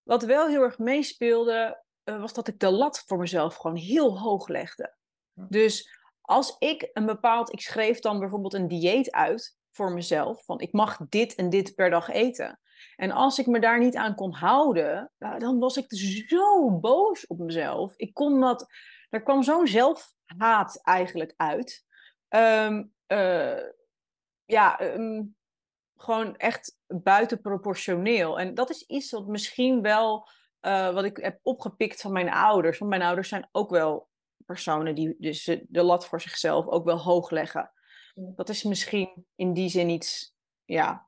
Wat 0.03 0.23
wel 0.23 0.47
heel 0.47 0.61
erg 0.61 0.77
meespeelde, 0.77 1.83
uh, 2.03 2.19
was 2.19 2.33
dat 2.33 2.47
ik 2.47 2.59
de 2.59 2.71
lat 2.71 3.03
voor 3.05 3.17
mezelf 3.17 3.55
gewoon 3.55 3.75
heel 3.75 4.19
hoog 4.19 4.47
legde. 4.47 4.95
Dus 5.33 5.99
als 6.21 6.55
ik 6.59 6.89
een 6.93 7.05
bepaald, 7.05 7.53
ik 7.53 7.61
schreef 7.61 7.99
dan 7.99 8.19
bijvoorbeeld 8.19 8.53
een 8.53 8.67
dieet 8.67 9.11
uit 9.11 9.57
voor 9.71 9.91
mezelf, 9.91 10.45
van 10.45 10.59
ik 10.59 10.71
mag 10.71 10.97
dit 11.09 11.35
en 11.35 11.49
dit 11.49 11.75
per 11.75 11.89
dag 11.89 12.09
eten. 12.09 12.59
En 12.95 13.11
als 13.11 13.39
ik 13.39 13.45
me 13.45 13.59
daar 13.59 13.79
niet 13.79 13.95
aan 13.95 14.15
kon 14.15 14.33
houden, 14.33 15.11
dan 15.17 15.59
was 15.59 15.77
ik 15.77 15.85
zo 16.27 16.79
boos 16.79 17.27
op 17.27 17.37
mezelf. 17.37 17.93
Ik 17.95 18.13
kon 18.13 18.39
dat, 18.39 18.67
er 19.09 19.23
kwam 19.23 19.43
zo'n 19.43 19.67
zelfhaat 19.67 20.81
eigenlijk 20.83 21.33
uit. 21.35 21.85
Um, 22.29 22.93
uh, 23.07 23.63
ja, 24.45 24.81
um, 24.81 25.35
gewoon 25.95 26.35
echt 26.35 26.77
buitenproportioneel. 26.87 28.39
En 28.39 28.53
dat 28.53 28.69
is 28.69 28.83
iets 28.83 29.11
wat 29.11 29.27
misschien 29.27 29.81
wel, 29.81 30.29
uh, 30.61 30.93
wat 30.93 31.03
ik 31.03 31.17
heb 31.17 31.39
opgepikt 31.41 32.01
van 32.01 32.11
mijn 32.11 32.29
ouders. 32.29 32.77
Want 32.77 32.91
mijn 32.91 33.01
ouders 33.01 33.29
zijn 33.29 33.49
ook 33.51 33.69
wel 33.69 34.09
personen 34.45 34.95
die 34.95 35.15
dus 35.19 35.43
de 35.67 35.83
lat 35.83 36.07
voor 36.07 36.21
zichzelf 36.21 36.67
ook 36.67 36.85
wel 36.85 36.99
hoog 36.99 37.29
leggen. 37.29 37.71
Dat 38.15 38.49
is 38.49 38.63
misschien 38.63 39.25
in 39.35 39.53
die 39.53 39.69
zin 39.69 39.89
iets, 39.89 40.35
ja, 40.65 41.06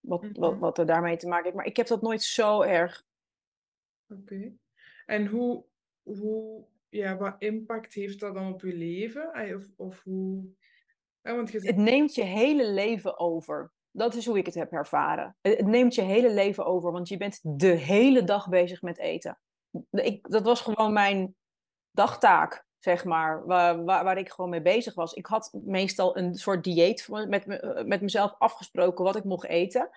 wat, 0.00 0.26
wat, 0.32 0.50
mhm. 0.52 0.60
wat 0.60 0.78
er 0.78 0.86
daarmee 0.86 1.16
te 1.16 1.28
maken 1.28 1.44
heeft. 1.44 1.56
Maar 1.56 1.66
ik 1.66 1.76
heb 1.76 1.86
dat 1.86 2.02
nooit 2.02 2.22
zo 2.22 2.62
erg. 2.62 3.04
Oké. 4.08 4.52
En 5.06 5.26
hoe, 5.26 5.64
hoe, 6.02 6.64
ja, 6.88 7.16
wat 7.16 7.36
impact 7.38 7.94
heeft 7.94 8.20
dat 8.20 8.34
dan 8.34 8.52
op 8.52 8.60
je 8.60 8.74
leven? 8.74 9.54
Of, 9.56 9.66
of 9.76 10.02
hoe... 10.02 10.44
Ja, 11.22 11.34
want 11.34 11.50
je... 11.50 11.60
Het 11.60 11.76
neemt 11.76 12.14
je 12.14 12.22
hele 12.22 12.70
leven 12.70 13.18
over. 13.18 13.72
Dat 13.90 14.14
is 14.14 14.26
hoe 14.26 14.38
ik 14.38 14.46
het 14.46 14.54
heb 14.54 14.72
ervaren. 14.72 15.36
Het 15.40 15.66
neemt 15.66 15.94
je 15.94 16.02
hele 16.02 16.32
leven 16.32 16.66
over, 16.66 16.92
want 16.92 17.08
je 17.08 17.16
bent 17.16 17.40
de 17.42 17.66
hele 17.66 18.24
dag 18.24 18.48
bezig 18.48 18.82
met 18.82 18.98
eten. 18.98 19.38
Ik, 19.90 20.30
dat 20.30 20.42
was 20.42 20.60
gewoon 20.60 20.92
mijn 20.92 21.34
dagtaak 21.90 22.64
zeg 22.80 23.04
maar, 23.04 23.46
waar, 23.46 23.84
waar, 23.84 24.04
waar, 24.04 24.18
ik 24.18 24.30
gewoon 24.30 24.50
mee 24.50 24.62
bezig 24.62 24.94
was. 24.94 25.12
Ik 25.12 25.26
had 25.26 25.50
meestal 25.64 26.16
een 26.16 26.34
soort 26.34 26.64
dieet 26.64 27.08
met, 27.08 27.46
me, 27.46 27.82
met 27.86 28.00
mezelf 28.00 28.34
afgesproken 28.38 29.04
wat 29.04 29.16
ik 29.16 29.24
mocht 29.24 29.46
eten. 29.46 29.90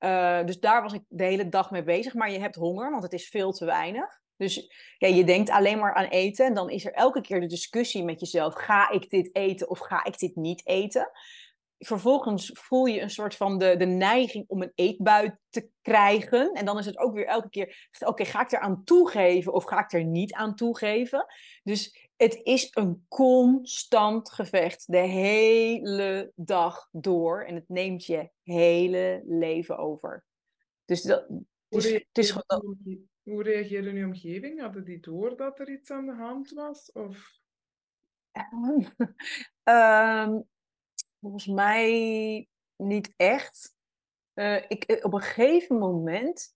Uh, 0.00 0.44
dus 0.44 0.60
daar 0.60 0.82
was 0.82 0.92
ik 0.92 1.02
de 1.08 1.24
hele 1.24 1.48
dag 1.48 1.70
mee 1.70 1.82
bezig. 1.82 2.14
Maar 2.14 2.30
je 2.30 2.38
hebt 2.38 2.54
honger, 2.54 2.90
want 2.90 3.02
het 3.02 3.12
is 3.12 3.28
veel 3.28 3.52
te 3.52 3.64
weinig. 3.64 4.20
Dus 4.36 4.72
ja, 4.98 5.08
je 5.08 5.24
denkt 5.24 5.50
alleen 5.50 5.78
maar 5.78 5.94
aan 5.94 6.04
eten. 6.04 6.46
En 6.46 6.54
dan 6.54 6.70
is 6.70 6.84
er 6.84 6.92
elke 6.92 7.20
keer 7.20 7.40
de 7.40 7.46
discussie 7.46 8.04
met 8.04 8.20
jezelf: 8.20 8.54
ga 8.54 8.90
ik 8.90 9.10
dit 9.10 9.30
eten 9.32 9.70
of 9.70 9.78
ga 9.78 10.04
ik 10.04 10.18
dit 10.18 10.36
niet 10.36 10.66
eten? 10.66 11.10
vervolgens 11.84 12.50
voel 12.54 12.84
je 12.84 13.00
een 13.00 13.10
soort 13.10 13.36
van 13.36 13.58
de, 13.58 13.76
de 13.76 13.86
neiging 13.86 14.44
om 14.48 14.62
een 14.62 14.72
eetbui 14.74 15.36
te 15.50 15.68
krijgen. 15.82 16.52
En 16.52 16.64
dan 16.64 16.78
is 16.78 16.86
het 16.86 16.98
ook 16.98 17.14
weer 17.14 17.26
elke 17.26 17.48
keer, 17.48 17.88
oké, 18.06 18.24
ga 18.24 18.40
ik 18.40 18.52
er 18.52 18.58
aan 18.58 18.84
toegeven 18.84 19.52
of 19.52 19.64
ga 19.64 19.78
ik 19.78 19.92
er 19.92 20.04
niet 20.04 20.32
aan 20.32 20.54
toegeven? 20.54 21.26
Dus 21.62 22.10
het 22.22 22.40
is 22.42 22.68
een 22.70 23.04
constant 23.08 24.32
gevecht 24.32 24.92
de 24.92 24.98
hele 24.98 26.32
dag 26.34 26.88
door. 26.92 27.44
En 27.44 27.54
het 27.54 27.68
neemt 27.68 28.04
je 28.04 28.30
hele 28.42 29.22
leven 29.26 29.78
over. 29.78 30.24
Dus 30.84 31.02
dat, 31.02 31.26
het 31.68 31.84
is, 31.84 31.92
het 31.92 32.18
is 32.18 32.30
gewoon... 32.30 32.78
Hoe 33.22 33.42
reageerde 33.42 33.92
je 33.92 34.04
omgeving? 34.04 34.60
Hadden 34.60 34.84
die 34.84 35.00
door 35.00 35.36
dat 35.36 35.58
er 35.58 35.70
iets 35.70 35.90
aan 35.90 36.06
de 36.06 36.14
hand 36.14 36.50
was? 36.50 36.92
Of... 36.92 37.40
um, 39.64 40.44
Volgens 41.20 41.46
mij 41.46 42.48
niet 42.76 43.12
echt. 43.16 43.74
Uh, 44.34 44.56
ik, 44.68 44.84
eh, 44.84 45.04
op 45.04 45.12
een 45.12 45.20
gegeven 45.20 45.78
moment, 45.78 46.54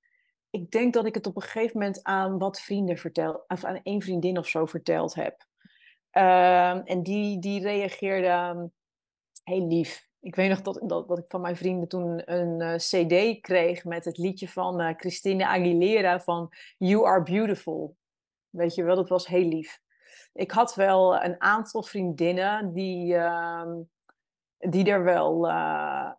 ik 0.51 0.71
denk 0.71 0.93
dat 0.93 1.07
ik 1.07 1.15
het 1.15 1.27
op 1.27 1.37
een 1.37 1.43
gegeven 1.43 1.79
moment 1.79 2.03
aan 2.03 2.39
wat 2.39 2.61
vrienden 2.61 2.97
vertel, 2.97 3.45
of 3.47 3.65
aan 3.65 3.83
één 3.83 4.03
vriendin 4.03 4.39
of 4.39 4.49
zo 4.49 4.67
verteld 4.67 5.15
heb. 5.15 5.47
Uh, 6.13 6.91
en 6.91 7.03
die, 7.03 7.39
die 7.39 7.61
reageerde 7.61 8.59
um, 8.59 8.73
heel 9.45 9.67
lief. 9.67 10.09
Ik 10.21 10.35
weet 10.35 10.49
nog 10.49 10.63
dat, 10.63 10.81
dat, 10.83 11.09
dat 11.09 11.19
ik 11.19 11.25
van 11.29 11.41
mijn 11.41 11.57
vrienden 11.57 11.89
toen 11.89 12.33
een 12.33 12.61
uh, 12.61 12.75
CD 12.75 13.41
kreeg 13.41 13.85
met 13.85 14.05
het 14.05 14.19
liedje 14.19 14.49
van 14.49 14.81
uh, 14.81 14.95
Christina 14.97 15.49
Aguilera 15.49 16.21
van 16.21 16.53
You 16.77 17.07
Are 17.07 17.23
Beautiful. 17.23 17.97
Weet 18.51 18.75
je 18.75 18.85
wel, 18.85 18.97
dat 18.97 19.09
was 19.09 19.27
heel 19.27 19.49
lief. 19.49 19.81
Ik 20.33 20.51
had 20.51 20.75
wel 20.75 21.23
een 21.23 21.41
aantal 21.41 21.83
vriendinnen 21.83 22.73
die, 22.73 23.15
uh, 23.15 23.73
die 24.59 24.85
er 24.85 25.05
wel, 25.05 25.47
uh, 25.47 26.11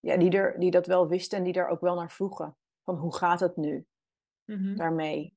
ja, 0.00 0.16
die, 0.16 0.30
er, 0.30 0.60
die 0.60 0.70
dat 0.70 0.86
wel 0.86 1.08
wisten 1.08 1.38
en 1.38 1.44
die 1.44 1.52
daar 1.52 1.68
ook 1.68 1.80
wel 1.80 1.94
naar 1.94 2.10
vroegen. 2.10 2.56
Van 2.84 2.96
hoe 2.96 3.16
gaat 3.16 3.40
het 3.40 3.56
nu 3.56 3.86
mm-hmm. 4.44 4.76
daarmee? 4.76 5.36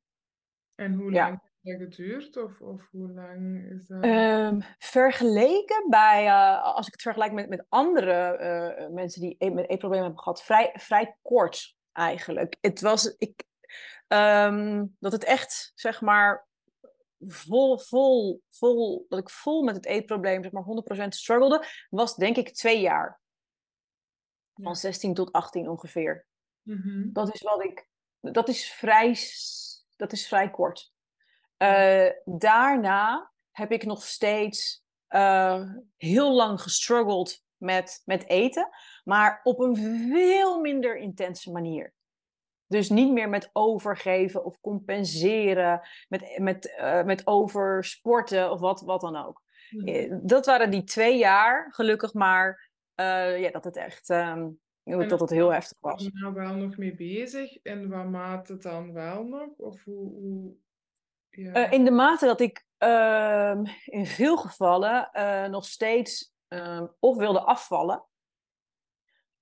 En 0.76 0.94
hoe 0.94 1.12
lang 1.12 1.40
het 1.42 1.53
geduurd? 1.64 2.38
Of, 2.38 2.62
of 2.62 2.88
hoe 2.92 3.12
lang 3.12 3.72
is 3.72 3.88
dat? 3.88 4.06
Um, 4.06 4.62
vergeleken 4.78 5.90
bij, 5.90 6.26
uh, 6.26 6.64
als 6.64 6.88
ik 6.88 6.92
het 6.92 7.02
vergelijk 7.02 7.32
met, 7.32 7.50
met 7.50 7.66
andere 7.70 8.40
uh, 8.80 8.90
mensen 8.90 9.22
die 9.22 9.36
e-, 9.38 9.50
met 9.50 9.70
eetproblemen 9.70 10.06
hebben 10.06 10.24
gehad, 10.24 10.44
vrij, 10.44 10.72
vrij 10.74 11.18
kort 11.22 11.76
eigenlijk. 11.92 12.58
Het 12.62 12.82
was, 12.82 13.16
ik, 13.18 13.44
um, 14.08 14.96
dat 15.00 15.12
het 15.12 15.24
echt, 15.24 15.72
zeg 15.76 16.02
maar, 16.02 16.48
vol, 17.20 17.78
vol, 17.78 18.42
vol, 18.50 19.06
dat 19.10 19.20
ik 19.20 19.30
vol 19.30 19.64
met 19.64 19.76
het 19.76 19.86
eetprobleem, 19.86 20.44
zeg 20.44 20.52
maar 20.52 21.04
100% 21.06 21.08
struggelde, 21.08 21.66
was 21.90 22.16
denk 22.16 22.38
ik 22.38 22.54
twee 22.54 22.82
jaar. 22.82 23.22
Van 24.54 24.76
16 24.76 25.14
tot 25.14 25.32
18 25.32 25.70
ongeveer. 25.70 26.26
Mm-hmm. 26.62 27.14
Dat 27.14 27.34
is 27.34 27.42
wat 27.42 27.64
ik, 27.64 27.88
dat 28.20 28.50
is 28.50 28.72
vrij, 28.72 29.18
dat 29.96 30.12
is 30.12 30.28
vrij 30.28 30.52
kort. 30.52 30.93
Uh, 31.58 32.10
daarna 32.26 33.32
heb 33.52 33.72
ik 33.72 33.86
nog 33.86 34.04
steeds 34.04 34.84
uh, 35.10 35.62
heel 35.98 36.34
lang 36.34 36.62
gestruggeld 36.62 37.44
met, 37.58 38.02
met 38.06 38.28
eten, 38.28 38.70
maar 39.04 39.40
op 39.44 39.60
een 39.60 39.76
veel 40.12 40.60
minder 40.60 40.98
intense 40.98 41.52
manier. 41.52 41.94
Dus 42.68 42.90
niet 42.90 43.12
meer 43.12 43.30
met 43.30 43.50
overgeven 43.54 44.46
of 44.46 44.60
compenseren, 44.60 45.82
met, 46.08 46.38
met, 46.38 46.74
uh, 46.80 47.04
met 47.04 47.28
oversporten 47.28 48.52
of 48.52 48.60
wat, 48.60 48.82
wat 48.82 49.02
dan 49.02 49.16
ook. 49.16 49.42
Mm. 49.70 50.20
Dat 50.28 50.46
waren 50.46 50.70
die 50.70 50.84
twee 50.84 51.18
jaar, 51.18 51.74
gelukkig 51.74 52.14
maar, 52.14 52.72
uh, 52.96 53.40
ja, 53.40 53.52
dat 53.52 53.64
het 53.64 53.78
echt 53.78 54.10
um, 54.10 54.60
dat 54.84 55.20
het 55.20 55.30
heel 55.30 55.54
heftig 55.54 55.78
was. 55.80 56.04
Ben 56.04 56.12
je 56.14 56.20
nou 56.20 56.34
wel 56.34 56.56
nog 56.56 56.78
mee 56.78 56.96
bezig? 56.96 57.56
En 57.56 57.90
wat 57.90 58.10
mate 58.10 58.58
dan 58.58 58.94
wel 58.94 59.24
nog? 59.24 59.50
Of 59.58 59.84
hoe, 59.84 60.10
hoe 60.10 60.56
uh, 61.38 61.72
in 61.72 61.86
de 61.86 61.92
mate 61.92 62.26
dat 62.26 62.40
ik 62.40 62.66
ehm, 62.78 63.64
in 63.86 64.06
veel 64.06 64.38
gevallen 64.38 65.10
nog 65.52 65.66
steeds 65.66 66.34
ehm, 66.48 66.88
of 67.00 67.18
wilde 67.18 67.42
afvallen, 67.42 68.06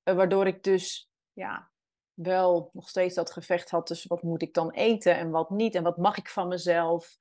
waardoor 0.03 0.47
ik 0.47 0.63
dus 0.63 1.11
ja, 1.33 1.71
wel 2.13 2.69
nog 2.73 2.89
steeds 2.89 3.15
dat 3.15 3.31
gevecht 3.31 3.69
had 3.69 3.85
tussen 3.85 4.09
wat 4.09 4.23
moet 4.23 4.41
ik 4.41 4.53
dan 4.53 4.71
eten 4.71 5.17
en 5.17 5.29
wat 5.29 5.49
niet 5.49 5.75
en 5.75 5.83
wat 5.83 5.97
mag 5.97 6.17
ik 6.17 6.29
van 6.29 6.47
mezelf. 6.47 7.15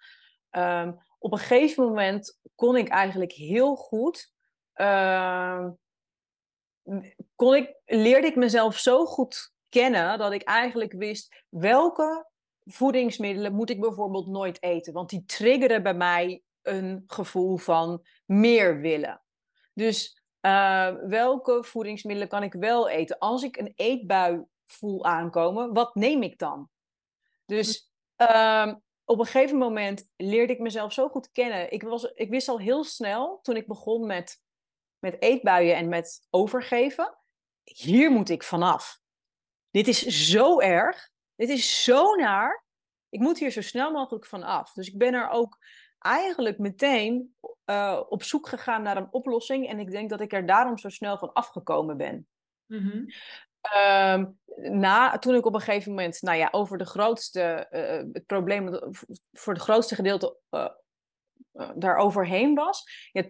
Um, 0.50 1.00
op 1.18 1.33
een 1.33 1.38
gegeven 1.38 1.85
moment 1.85 2.38
kon 2.54 2.76
ik 2.76 2.88
eigenlijk 2.88 3.33
heel 3.33 3.76
goed, 3.76 4.33
kon 7.35 7.54
ik, 7.54 7.76
leerde 7.85 8.26
ik 8.26 8.37
mezelf 8.37 8.78
zo 8.78 9.06
goed 9.06 9.52
kennen 9.68 10.18
dat 10.18 10.33
ik 10.33 10.42
eigenlijk 10.42 10.92
wist 10.92 11.44
welke 11.48 12.28
voedingsmiddelen 12.64 13.55
moet 13.55 13.70
ik 13.70 13.81
bijvoorbeeld 13.81 14.27
nooit 14.27 14.62
eten, 14.62 14.92
want 14.92 15.11
die 15.11 15.25
triggeren 15.25 15.83
bij 15.83 15.94
mij 15.94 16.42
een 16.62 17.05
gevoel 17.07 17.57
van 17.57 18.07
meer 18.25 18.81
willen. 18.81 19.23
Dus 19.75 20.23
uh, 20.40 20.94
welke 20.94 21.64
voedingsmiddelen 21.64 22.29
kan 22.29 22.42
ik 22.42 22.53
wel 22.53 22.88
eten? 22.88 23.18
Als 23.18 23.42
ik 23.42 23.57
een 23.57 23.73
eetbui 23.77 24.44
voel 24.66 25.05
aankomen, 25.05 25.73
wat 25.73 25.94
neem 25.94 26.23
ik 26.23 26.38
dan? 26.38 26.68
Dus 27.46 27.92
uh, 28.16 28.73
op 29.05 29.18
een 29.18 29.25
gegeven 29.25 29.59
moment 29.59 30.11
leerde 30.16 30.53
ik 30.53 30.59
mezelf 30.59 30.92
zo 30.92 31.09
goed 31.09 31.31
kennen. 31.31 31.73
Ik, 31.73 31.83
was, 31.83 32.05
ik 32.05 32.31
wist 32.31 32.49
al 32.49 32.59
heel 32.59 32.85
snel, 32.85 33.38
toen 33.42 33.57
ik 33.57 33.66
begon 33.66 34.07
met, 34.07 34.42
met 34.99 35.23
eetbuien 35.23 35.77
en 35.77 35.88
met 35.88 36.27
overgeven, 36.31 37.18
hier 37.62 38.11
moet 38.11 38.29
ik 38.29 38.42
vanaf. 38.42 39.01
Dit 39.70 39.88
is 39.88 40.07
zo 40.07 40.61
erg. 40.61 41.11
Dit 41.40 41.48
is 41.48 41.85
zo 41.85 42.14
naar. 42.14 42.64
Ik 43.09 43.20
moet 43.20 43.38
hier 43.38 43.50
zo 43.50 43.61
snel 43.61 43.92
mogelijk 43.92 44.26
van 44.26 44.42
af. 44.42 44.72
Dus 44.72 44.88
ik 44.88 44.98
ben 44.98 45.14
er 45.14 45.29
ook 45.29 45.59
eigenlijk 45.98 46.59
meteen 46.59 47.35
uh, 47.66 48.00
op 48.09 48.22
zoek 48.22 48.48
gegaan 48.48 48.83
naar 48.83 48.96
een 48.96 49.12
oplossing. 49.12 49.68
En 49.68 49.79
ik 49.79 49.90
denk 49.90 50.11
dat 50.11 50.20
ik 50.20 50.33
er 50.33 50.46
daarom 50.46 50.79
zo 50.79 50.88
snel 50.88 51.18
van 51.18 51.33
afgekomen 51.33 51.96
ben. 51.96 52.26
Mm 52.66 52.79
-hmm. 52.79 54.38
na, 54.81 55.18
toen 55.18 55.35
ik 55.35 55.46
op 55.46 55.55
een 55.55 55.61
gegeven 55.61 55.90
moment, 55.90 56.22
nou 56.22 56.38
ja, 56.38 56.48
over 56.50 56.79
de 56.79 56.87
grootste, 56.87 57.66
uh, 57.70 58.12
het 58.12 58.26
probleem, 58.26 58.79
voor 59.33 59.53
het 59.53 59.62
grootste 59.62 59.94
gedeelte 59.94 60.38
uh, 60.50 60.68
daar 61.74 61.96
overheen 61.96 62.55
was, 62.55 63.09
ja, 63.12 63.24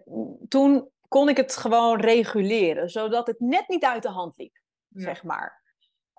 toen 0.49 0.91
kon 1.09 1.29
ik 1.29 1.37
het 1.37 1.57
gewoon 1.57 2.01
reguleren, 2.01 2.89
zodat 2.89 3.27
het 3.27 3.41
net 3.41 3.69
niet 3.69 3.85
uit 3.85 4.03
de 4.03 4.09
hand 4.09 4.37
liep, 4.37 4.61
zeg 4.89 5.23
maar. 5.23 5.60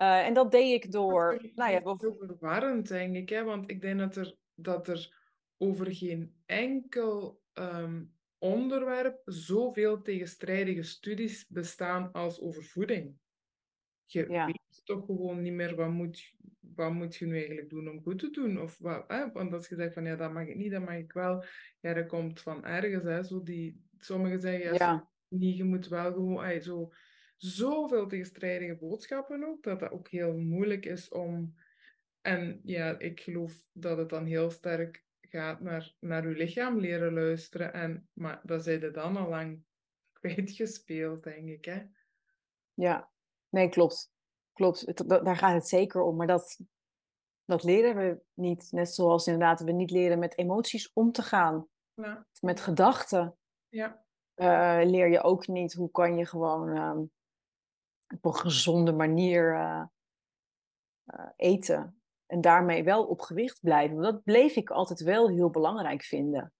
En 0.02 0.34
dat 0.34 0.50
deed 0.50 0.84
ik 0.84 0.92
door. 0.92 1.38
Dat 1.42 1.54
nou 1.54 1.72
ja, 1.72 1.96
heel 1.98 2.16
verwarrend, 2.18 2.88
denk 2.88 3.16
ik, 3.16 3.28
hè? 3.28 3.44
want 3.44 3.70
ik 3.70 3.80
denk 3.80 3.98
dat 3.98 4.16
er, 4.16 4.36
dat 4.54 4.88
er 4.88 5.20
over 5.56 5.94
geen 5.94 6.34
enkel 6.46 7.40
um, 7.54 8.12
onderwerp 8.38 9.22
zoveel 9.24 10.02
tegenstrijdige 10.02 10.82
studies 10.82 11.46
bestaan 11.48 12.12
als 12.12 12.40
over 12.40 12.64
voeding. 12.64 13.14
Je 14.04 14.26
weet 14.26 14.82
toch 14.84 15.04
gewoon 15.04 15.42
niet 15.42 15.52
meer 15.52 15.76
wat 15.76 15.90
moet, 15.90 16.34
wat 16.60 16.92
moet 16.92 17.16
je 17.16 17.26
nu 17.26 17.36
eigenlijk 17.36 17.70
doen 17.70 17.88
om 17.88 18.02
goed 18.02 18.18
te 18.18 18.30
doen. 18.30 18.60
Of 18.60 18.78
wat, 18.78 19.04
hè? 19.06 19.32
Want 19.32 19.52
als 19.52 19.68
je 19.68 19.74
zegt 19.74 19.94
van 19.94 20.04
ja, 20.04 20.16
dat 20.16 20.32
mag 20.32 20.46
ik 20.46 20.56
niet, 20.56 20.70
dat 20.70 20.84
mag 20.84 20.94
ik 20.94 21.12
wel. 21.12 21.44
Ja, 21.80 21.94
dat 21.94 22.06
komt 22.06 22.40
van 22.40 22.64
ergens. 22.64 23.04
Hè? 23.04 23.22
Zo 23.22 23.42
die, 23.42 23.82
sommigen 23.98 24.40
zeggen 24.40 24.74
ja, 24.74 25.08
niet, 25.28 25.56
je 25.56 25.64
moet 25.64 25.88
wel 25.88 26.12
gewoon... 26.12 26.44
Ay, 26.44 26.60
zo, 26.60 26.92
zoveel 27.42 28.06
tegenstrijdige 28.06 28.74
boodschappen 28.74 29.44
ook, 29.44 29.62
dat 29.62 29.80
dat 29.80 29.90
ook 29.90 30.08
heel 30.08 30.36
moeilijk 30.36 30.86
is 30.86 31.08
om... 31.08 31.54
En 32.20 32.60
ja, 32.64 32.98
ik 32.98 33.20
geloof 33.20 33.66
dat 33.72 33.98
het 33.98 34.08
dan 34.08 34.24
heel 34.24 34.50
sterk 34.50 35.04
gaat 35.20 35.60
naar, 35.60 35.94
naar 35.98 36.24
uw 36.24 36.32
lichaam 36.32 36.78
leren 36.78 37.12
luisteren. 37.12 37.72
En, 37.72 38.08
maar 38.12 38.40
dat 38.42 38.64
zijn 38.64 38.82
er 38.82 38.92
dan 38.92 39.16
al 39.16 39.28
lang 39.28 39.62
kwijtgespeeld, 40.20 41.22
denk 41.22 41.48
ik. 41.48 41.64
Hè? 41.64 41.82
Ja, 42.74 43.10
nee, 43.48 43.68
klopt. 43.68 44.12
Klopt, 44.52 45.08
daar 45.08 45.36
gaat 45.36 45.54
het 45.54 45.68
zeker 45.68 46.00
om. 46.00 46.16
Maar 46.16 46.26
dat, 46.26 46.60
dat 47.44 47.62
leren 47.62 47.96
we 47.96 48.22
niet. 48.34 48.68
Net 48.70 48.94
zoals 48.94 49.26
inderdaad 49.26 49.60
we 49.60 49.72
niet 49.72 49.90
leren 49.90 50.18
met 50.18 50.38
emoties 50.38 50.92
om 50.92 51.12
te 51.12 51.22
gaan. 51.22 51.68
Ja. 51.94 52.26
Met 52.40 52.60
gedachten. 52.60 53.36
Ja. 53.68 54.04
Uh, 54.36 54.80
leer 54.90 55.08
je 55.08 55.22
ook 55.22 55.46
niet 55.46 55.72
hoe 55.72 55.90
kan 55.90 56.16
je 56.16 56.26
gewoon 56.26 56.68
uh, 56.68 57.00
op 58.12 58.24
een 58.24 58.34
gezonde 58.34 58.92
manier 58.92 59.54
uh, 59.54 59.84
eten 61.36 62.02
en 62.26 62.40
daarmee 62.40 62.84
wel 62.84 63.06
op 63.06 63.20
gewicht 63.20 63.60
blijven. 63.60 63.96
Want 63.96 64.12
dat 64.12 64.22
bleef 64.22 64.56
ik 64.56 64.70
altijd 64.70 65.00
wel 65.00 65.28
heel 65.28 65.50
belangrijk 65.50 66.02
vinden. 66.02 66.52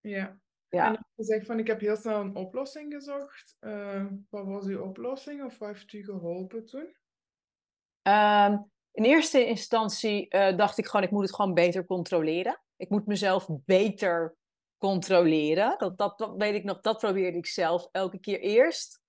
Ja. 0.00 0.38
ja. 0.68 0.86
En 0.86 1.06
je 1.14 1.24
zegt 1.24 1.46
van 1.46 1.58
ik 1.58 1.66
heb 1.66 1.80
heel 1.80 1.96
snel 1.96 2.20
een 2.20 2.36
oplossing 2.36 2.92
gezocht. 2.92 3.56
Uh, 3.60 4.06
wat 4.28 4.46
was 4.46 4.66
uw 4.66 4.82
oplossing 4.82 5.44
of 5.44 5.58
wat 5.58 5.68
heeft 5.68 5.92
u 5.92 6.04
geholpen 6.04 6.66
toen? 6.66 6.96
Uh, 8.08 8.58
in 8.92 9.04
eerste 9.04 9.46
instantie 9.46 10.28
dacht 10.30 10.78
ik 10.78 10.86
gewoon, 10.86 11.06
ik 11.06 11.10
moet 11.10 11.22
het 11.22 11.34
gewoon 11.34 11.54
beter 11.54 11.86
controleren. 11.86 12.60
Ik 12.76 12.90
moet 12.90 13.06
mezelf 13.06 13.48
beter 13.50 14.36
controleren. 14.78 15.78
Dat, 15.78 15.98
dat, 15.98 16.18
dat 16.18 16.36
weet 16.36 16.54
ik 16.54 16.64
nog, 16.64 16.80
dat 16.80 16.98
probeerde 16.98 17.38
ik 17.38 17.46
zelf 17.46 17.88
elke 17.92 18.18
keer 18.18 18.40
eerst. 18.40 19.01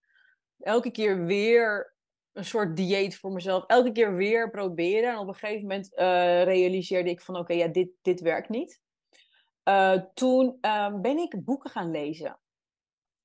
Elke 0.59 0.91
keer 0.91 1.25
weer 1.25 1.95
een 2.33 2.45
soort 2.45 2.75
dieet 2.75 3.17
voor 3.17 3.31
mezelf. 3.31 3.65
Elke 3.65 3.91
keer 3.91 4.15
weer 4.15 4.49
proberen. 4.49 5.09
En 5.09 5.17
op 5.17 5.27
een 5.27 5.33
gegeven 5.33 5.61
moment 5.61 5.91
uh, 5.91 6.43
realiseerde 6.43 7.09
ik 7.09 7.21
van 7.21 7.37
oké, 7.37 7.53
ja, 7.53 7.67
dit, 7.67 7.89
dit 8.01 8.21
werkt 8.21 8.49
niet. 8.49 8.81
Uh, 9.69 10.01
toen 10.13 10.57
uh, 10.61 10.99
ben 10.99 11.17
ik 11.17 11.43
boeken 11.43 11.69
gaan 11.69 11.91
lezen. 11.91 12.39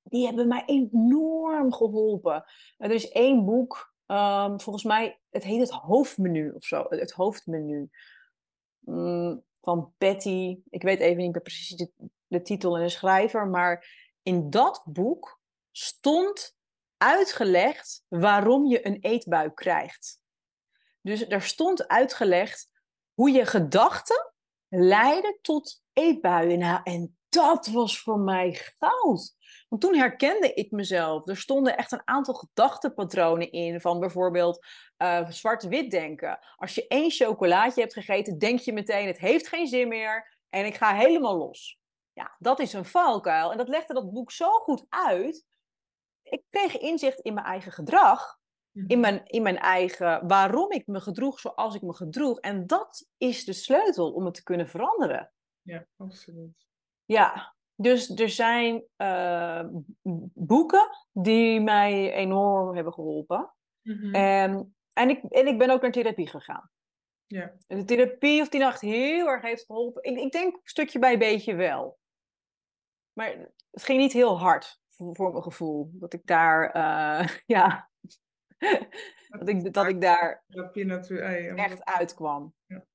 Die 0.03 0.25
hebben 0.25 0.47
mij 0.47 0.63
enorm 0.65 1.73
geholpen. 1.73 2.43
er 2.77 2.91
is 2.91 3.09
één 3.09 3.45
boek, 3.45 3.93
um, 4.07 4.59
volgens 4.61 4.83
mij, 4.83 5.19
het 5.29 5.43
heet 5.43 5.59
het 5.59 5.69
hoofdmenu 5.69 6.51
of 6.51 6.63
zo. 6.63 6.85
Het 6.89 7.11
hoofdmenu. 7.11 7.89
Mm, 8.79 9.43
van 9.61 9.93
Betty. 9.97 10.61
Ik 10.69 10.81
weet 10.81 10.99
even 10.99 11.17
niet 11.17 11.31
meer 11.31 11.41
precies 11.41 11.87
de 12.27 12.41
titel 12.41 12.77
en 12.77 12.83
de 12.83 12.89
schrijver. 12.89 13.47
Maar 13.47 13.87
in 14.23 14.49
dat 14.49 14.83
boek 14.85 15.41
stond 15.71 16.57
uitgelegd 16.99 18.03
waarom 18.07 18.65
je 18.65 18.85
een 18.85 18.97
eetbui 19.01 19.53
krijgt. 19.53 20.21
Dus 21.01 21.27
er 21.27 21.41
stond 21.41 21.87
uitgelegd 21.87 22.69
hoe 23.13 23.31
je 23.31 23.45
gedachten 23.45 24.33
leiden 24.67 25.37
tot 25.41 25.81
eetbuien. 25.93 26.59
Nou, 26.59 26.81
en 26.83 27.17
dat 27.29 27.67
was 27.67 28.01
voor 28.01 28.19
mij 28.19 28.61
goud. 28.77 29.35
Want 29.69 29.81
toen 29.81 29.95
herkende 29.95 30.53
ik 30.53 30.71
mezelf. 30.71 31.27
Er 31.27 31.37
stonden 31.37 31.77
echt 31.77 31.91
een 31.91 32.07
aantal 32.07 32.33
gedachtenpatronen 32.33 33.51
in. 33.51 33.81
Van 33.81 33.99
bijvoorbeeld 33.99 34.65
uh, 34.97 35.29
zwart-wit 35.29 35.91
denken. 35.91 36.39
Als 36.55 36.75
je 36.75 36.87
één 36.87 37.11
chocolaatje 37.11 37.81
hebt 37.81 37.93
gegeten, 37.93 38.37
denk 38.37 38.59
je 38.59 38.73
meteen: 38.73 39.07
het 39.07 39.19
heeft 39.19 39.47
geen 39.47 39.67
zin 39.67 39.87
meer. 39.87 40.37
En 40.49 40.65
ik 40.65 40.75
ga 40.75 40.95
helemaal 40.95 41.37
los. 41.37 41.79
Ja, 42.13 42.35
dat 42.39 42.59
is 42.59 42.73
een 42.73 42.85
valkuil. 42.85 43.51
En 43.51 43.57
dat 43.57 43.69
legde 43.69 43.93
dat 43.93 44.11
boek 44.11 44.31
zo 44.31 44.49
goed 44.49 44.85
uit 44.89 45.45
ik 46.29 46.43
kreeg 46.49 46.77
inzicht 46.77 47.19
in 47.19 47.33
mijn 47.33 47.45
eigen 47.45 47.71
gedrag. 47.71 48.37
In 48.71 48.85
mhm. 48.85 48.99
mijn, 48.99 49.25
in 49.25 49.41
mijn 49.41 49.57
eigen 49.57 50.27
waarom 50.27 50.71
ik 50.71 50.87
me 50.87 50.99
gedroeg 50.99 51.39
zoals 51.39 51.75
ik 51.75 51.81
me 51.81 51.93
gedroeg. 51.93 52.39
En 52.39 52.67
dat 52.67 53.07
is 53.17 53.45
de 53.45 53.53
sleutel 53.53 54.11
om 54.11 54.25
het 54.25 54.33
te 54.33 54.43
kunnen 54.43 54.67
veranderen. 54.67 55.31
Ja, 55.61 55.85
absoluut. 55.97 56.67
Ja, 57.05 57.55
dus 57.75 58.09
er 58.09 58.29
zijn 58.29 58.83
uh, 58.97 59.65
boeken 60.33 60.89
die 61.11 61.61
mij 61.61 62.13
enorm 62.13 62.75
hebben 62.75 62.93
geholpen. 62.93 63.53
Mm 63.81 64.13
en, 64.13 64.75
en, 64.93 65.09
ik, 65.09 65.23
en 65.23 65.47
ik 65.47 65.57
ben 65.57 65.69
ook 65.69 65.81
naar 65.81 65.91
therapie 65.91 66.27
gegaan. 66.27 66.69
Ja. 67.27 67.55
En 67.67 67.77
de 67.77 67.83
therapie 67.83 68.41
of 68.41 68.49
die 68.49 68.59
nacht 68.59 68.81
heel 68.81 69.27
erg 69.27 69.41
heeft 69.41 69.65
geholpen. 69.65 70.03
Ik, 70.03 70.19
ik 70.19 70.31
denk 70.31 70.59
stukje 70.63 70.99
bij 70.99 71.17
beetje 71.17 71.55
wel. 71.55 71.99
Maar 73.13 73.27
het 73.71 73.83
ging 73.83 73.99
niet 73.99 74.13
heel 74.13 74.39
hard 74.39 74.79
voor 74.99 75.31
mijn 75.31 75.43
gevoel. 75.43 75.91
Dat 75.93 76.13
ik 76.13 76.25
daar, 76.25 76.75
uh, 76.75 77.27
ja, 77.57 77.89
dat, 79.29 79.49
ik, 79.49 79.73
dat 79.73 79.87
ik 79.87 80.01
daar 80.01 80.43
echt 81.55 81.85
uitkwam. 81.85 82.53
Ja. 82.65 82.85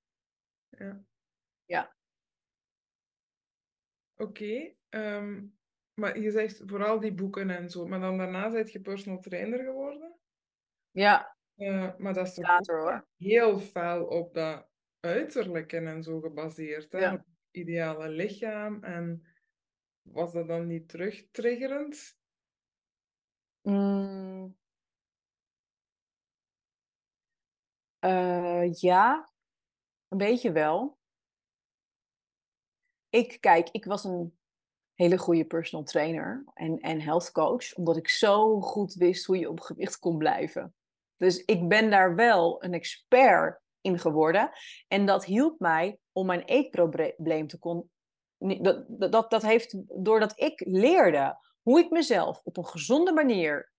Ja. 0.69 1.05
ja. 1.65 1.95
Oké, 4.17 4.31
okay, 4.31 4.77
um, 4.91 5.01
ehm, 5.01 5.45
maar 5.95 6.19
je 6.19 6.31
zegt 6.31 6.63
vooral 6.67 7.01
die 7.01 7.15
boeken 7.15 7.51
en 7.51 7.71
zo, 7.71 7.87
maar 7.87 8.01
dan 8.01 8.19
daarna 8.19 8.51
ben 8.51 8.69
je 8.73 8.81
personal 8.81 9.21
trainer 9.21 9.65
geworden? 9.65 10.19
Ja. 10.91 11.37
Uh, 11.57 11.97
maar 11.99 12.15
dat 12.15 12.27
is 12.27 12.35
toch 12.35 12.47
Later, 12.47 12.81
hoor. 12.81 13.07
heel 13.17 13.59
fel 13.59 14.07
op 14.07 14.35
dat 14.35 14.69
uiterlijke 15.01 15.77
en 15.77 16.03
zo 16.03 16.21
gebaseerd, 16.21 16.93
hè? 16.93 16.99
Ja. 16.99 17.13
Op 17.13 17.19
het 17.19 17.27
ideale 17.51 18.09
lichaam 18.09 18.83
en 18.83 19.27
was 20.05 20.33
dat 20.33 20.49
dan 20.49 20.67
niet 20.67 20.89
terugtriggerend? 20.89 22.19
Mm. 23.63 24.57
Uh, 28.01 28.73
ja, 28.73 29.33
een 30.09 30.19
beetje 30.19 30.53
wel. 30.53 30.99
Ik, 33.09 33.41
kijk, 33.41 33.69
ik 33.71 33.85
was 33.85 34.05
een 34.05 34.39
hele 34.95 35.19
goede 35.19 35.45
personal 35.45 35.85
trainer 35.85 36.45
en, 36.55 36.81
en 36.81 37.01
health 37.01 37.33
coach, 37.33 37.75
omdat 37.75 37.97
ik 37.97 38.09
zo 38.09 38.61
goed 38.61 38.95
wist 38.95 39.25
hoe 39.25 39.39
je 39.39 39.51
op 39.51 39.61
gewicht 39.61 39.99
kon 39.99 40.19
blijven. 40.19 40.75
Dus 41.17 41.45
ik 41.45 41.69
ben 41.69 41.91
daar 41.91 42.15
wel 42.15 42.65
een 42.65 42.73
expert 42.73 43.61
in 43.81 43.99
geworden. 43.99 44.51
En 44.89 45.07
dat 45.07 45.25
hielp 45.25 45.61
mij 45.61 45.99
om 46.13 46.27
mijn 46.27 46.43
eetprobleem 46.43 47.47
te, 47.47 47.59
kon, 47.59 47.91
dat, 48.39 48.85
dat, 48.89 49.31
dat 49.31 49.43
heeft, 49.43 49.77
doordat 50.05 50.41
ik 50.41 50.63
leerde 50.67 51.39
hoe 51.63 51.79
ik 51.79 51.91
mezelf 51.91 52.41
op 52.45 52.57
een 52.57 52.67
gezonde 52.67 53.13
manier 53.13 53.73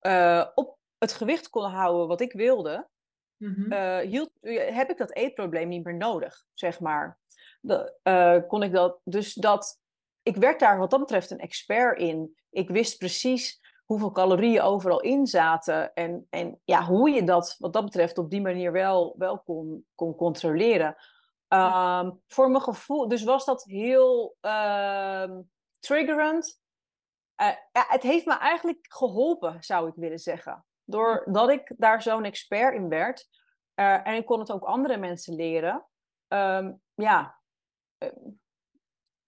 uh, 0.00 0.46
op 0.54 0.78
het 0.98 1.12
gewicht 1.12 1.50
kon 1.50 1.70
houden 1.70 2.08
wat 2.08 2.20
ik 2.20 2.32
wilde, 2.32 2.88
mhm. 3.36 3.72
eh, 3.72 3.98
hield, 3.98 4.30
heb 4.50 4.90
ik 4.90 4.98
dat 4.98 5.14
eetprobleem 5.14 5.68
niet 5.68 5.84
meer 5.84 5.96
nodig, 5.96 6.44
zeg 6.54 6.80
maar. 6.80 7.18
De, 7.60 7.94
uh, 8.02 8.48
kon 8.48 8.62
ik 8.62 8.72
dat, 8.72 9.00
dus 9.04 9.34
dat, 9.34 9.80
ik 10.22 10.36
werd 10.36 10.60
daar 10.60 10.78
wat 10.78 10.90
dat 10.90 11.00
betreft 11.00 11.30
een 11.30 11.38
expert 11.38 11.98
in. 11.98 12.36
Ik 12.50 12.68
wist 12.68 12.98
precies 12.98 13.60
hoeveel 13.84 14.10
calorieën 14.10 14.60
overal 14.60 15.00
in 15.00 15.26
zaten. 15.26 15.94
En, 15.94 16.26
en 16.30 16.60
ja, 16.64 16.84
hoe 16.84 17.10
je 17.10 17.24
dat 17.24 17.56
wat 17.58 17.72
dat 17.72 17.84
betreft 17.84 18.18
op 18.18 18.30
die 18.30 18.40
manier 18.40 18.72
wel, 18.72 19.14
wel 19.18 19.38
kon, 19.38 19.86
kon 19.94 20.14
controleren. 20.14 20.96
Ehm, 21.48 22.10
voor 22.26 22.50
mijn 22.50 22.62
gevoel, 22.62 23.08
dus 23.08 23.24
was 23.24 23.44
dat 23.44 23.64
heel 23.64 24.36
uh, 24.40 25.30
triggerend. 25.78 26.60
Uh, 27.40 27.46
ja, 27.72 27.84
het 27.88 28.02
heeft 28.02 28.26
me 28.26 28.38
eigenlijk 28.38 28.86
geholpen, 28.88 29.62
zou 29.62 29.88
ik 29.88 29.94
willen 29.96 30.18
zeggen. 30.18 30.64
Doordat 30.84 31.50
ik 31.50 31.74
daar 31.76 32.02
zo'n 32.02 32.24
expert 32.24 32.74
in 32.74 32.88
werd. 32.88 33.28
Uh, 33.74 34.06
en 34.06 34.14
ik 34.14 34.26
kon 34.26 34.38
het 34.38 34.52
ook 34.52 34.64
andere 34.64 34.96
mensen 34.96 35.34
leren. 35.34 35.86
Um, 36.28 36.82
ja, 36.94 37.38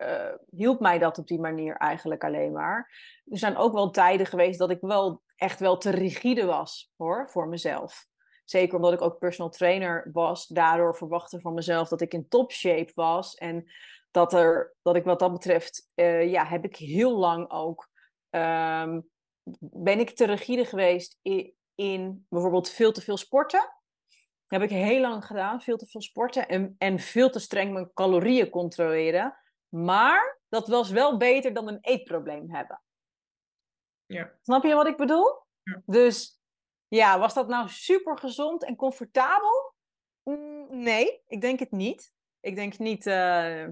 uh, 0.01 0.35
hielp 0.51 0.81
mij 0.81 0.99
dat 0.99 1.19
op 1.19 1.27
die 1.27 1.41
manier 1.41 1.77
eigenlijk 1.77 2.25
alleen 2.25 2.53
maar. 2.53 2.91
Er 3.25 3.39
zijn 3.39 3.57
ook 3.57 3.73
wel 3.73 3.91
tijden 3.91 4.27
geweest 4.27 4.59
dat 4.59 4.71
ik 4.71 4.81
wel 4.81 5.23
echt 5.37 5.61
wel 5.61 5.77
te 5.77 5.91
rigide 5.91 6.45
was 6.45 6.93
hoor, 6.97 7.31
voor 7.31 7.49
mezelf. 7.49 8.09
Zeker 8.51 8.77
omdat 8.77 8.93
ik 8.93 9.01
ook 9.01 9.19
personal 9.19 9.51
trainer 9.51 10.09
was. 10.13 10.47
Daardoor 10.47 10.97
verwachtte 10.97 11.41
van 11.41 11.55
mezelf 11.55 11.89
dat 11.89 12.01
ik 12.01 12.13
in 12.13 12.29
top 12.29 12.53
shape 12.53 12.93
was. 12.95 13.35
En 13.35 13.71
dat, 14.11 14.33
er, 14.33 14.75
dat 14.83 14.97
ik 14.97 15.05
wat 15.05 15.19
dat 15.19 15.33
betreft, 15.33 15.91
uh, 15.95 16.31
ja, 16.31 16.45
heb 16.47 16.65
ik 16.65 16.77
heel 16.77 17.19
lang 17.19 17.51
ook. 17.51 17.89
Um, 18.31 19.09
ben 19.61 20.01
ik 20.01 20.11
te 20.11 20.25
rigide 20.25 20.65
geweest 20.65 21.19
in, 21.23 21.55
in 21.75 22.27
bijvoorbeeld 22.29 22.71
veel 22.71 22.93
te 22.93 23.01
veel 23.01 23.17
sporten. 23.17 23.61
Dat 24.47 24.61
heb 24.61 24.63
ik 24.63 24.77
heel 24.77 25.01
lang 25.01 25.27
gedaan, 25.27 25.61
veel 25.61 25.77
te 25.77 25.87
veel 25.87 26.03
sporten. 26.03 26.49
En, 26.49 26.75
en 26.79 26.99
veel 26.99 27.31
te 27.31 27.39
streng 27.39 27.73
mijn 27.73 27.93
calorieën 27.95 28.51
controleren. 28.51 29.39
Maar 29.69 30.41
dat 30.49 30.69
was 30.69 30.91
wel 30.91 31.17
beter 31.17 31.53
dan 31.53 31.69
een 31.69 31.79
eetprobleem 31.81 32.55
hebben. 32.55 32.83
Ja. 34.07 34.33
Snap 34.43 34.65
je 34.65 34.75
wat 34.75 34.87
ik 34.87 34.97
bedoel? 34.97 35.43
Ja. 35.63 35.83
Dus 35.87 36.40
ja, 36.91 37.19
was 37.19 37.35
dat 37.35 37.49
nou 37.49 37.69
super 37.69 38.19
gezond 38.19 38.65
en 38.65 38.77
comfortabel? 38.77 39.75
Mm, 40.23 40.67
nee, 40.83 41.23
ik 41.27 41.41
denk 41.41 41.59
het 41.59 41.71
niet. 41.71 42.13
Ik 42.41 42.55
denk 42.55 42.79
niet, 42.79 43.07
uh, 43.07 43.67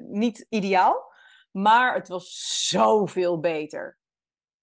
niet 0.00 0.46
ideaal. 0.48 1.12
Maar 1.50 1.94
het 1.94 2.08
was 2.08 2.58
zoveel 2.68 3.40
beter 3.40 3.98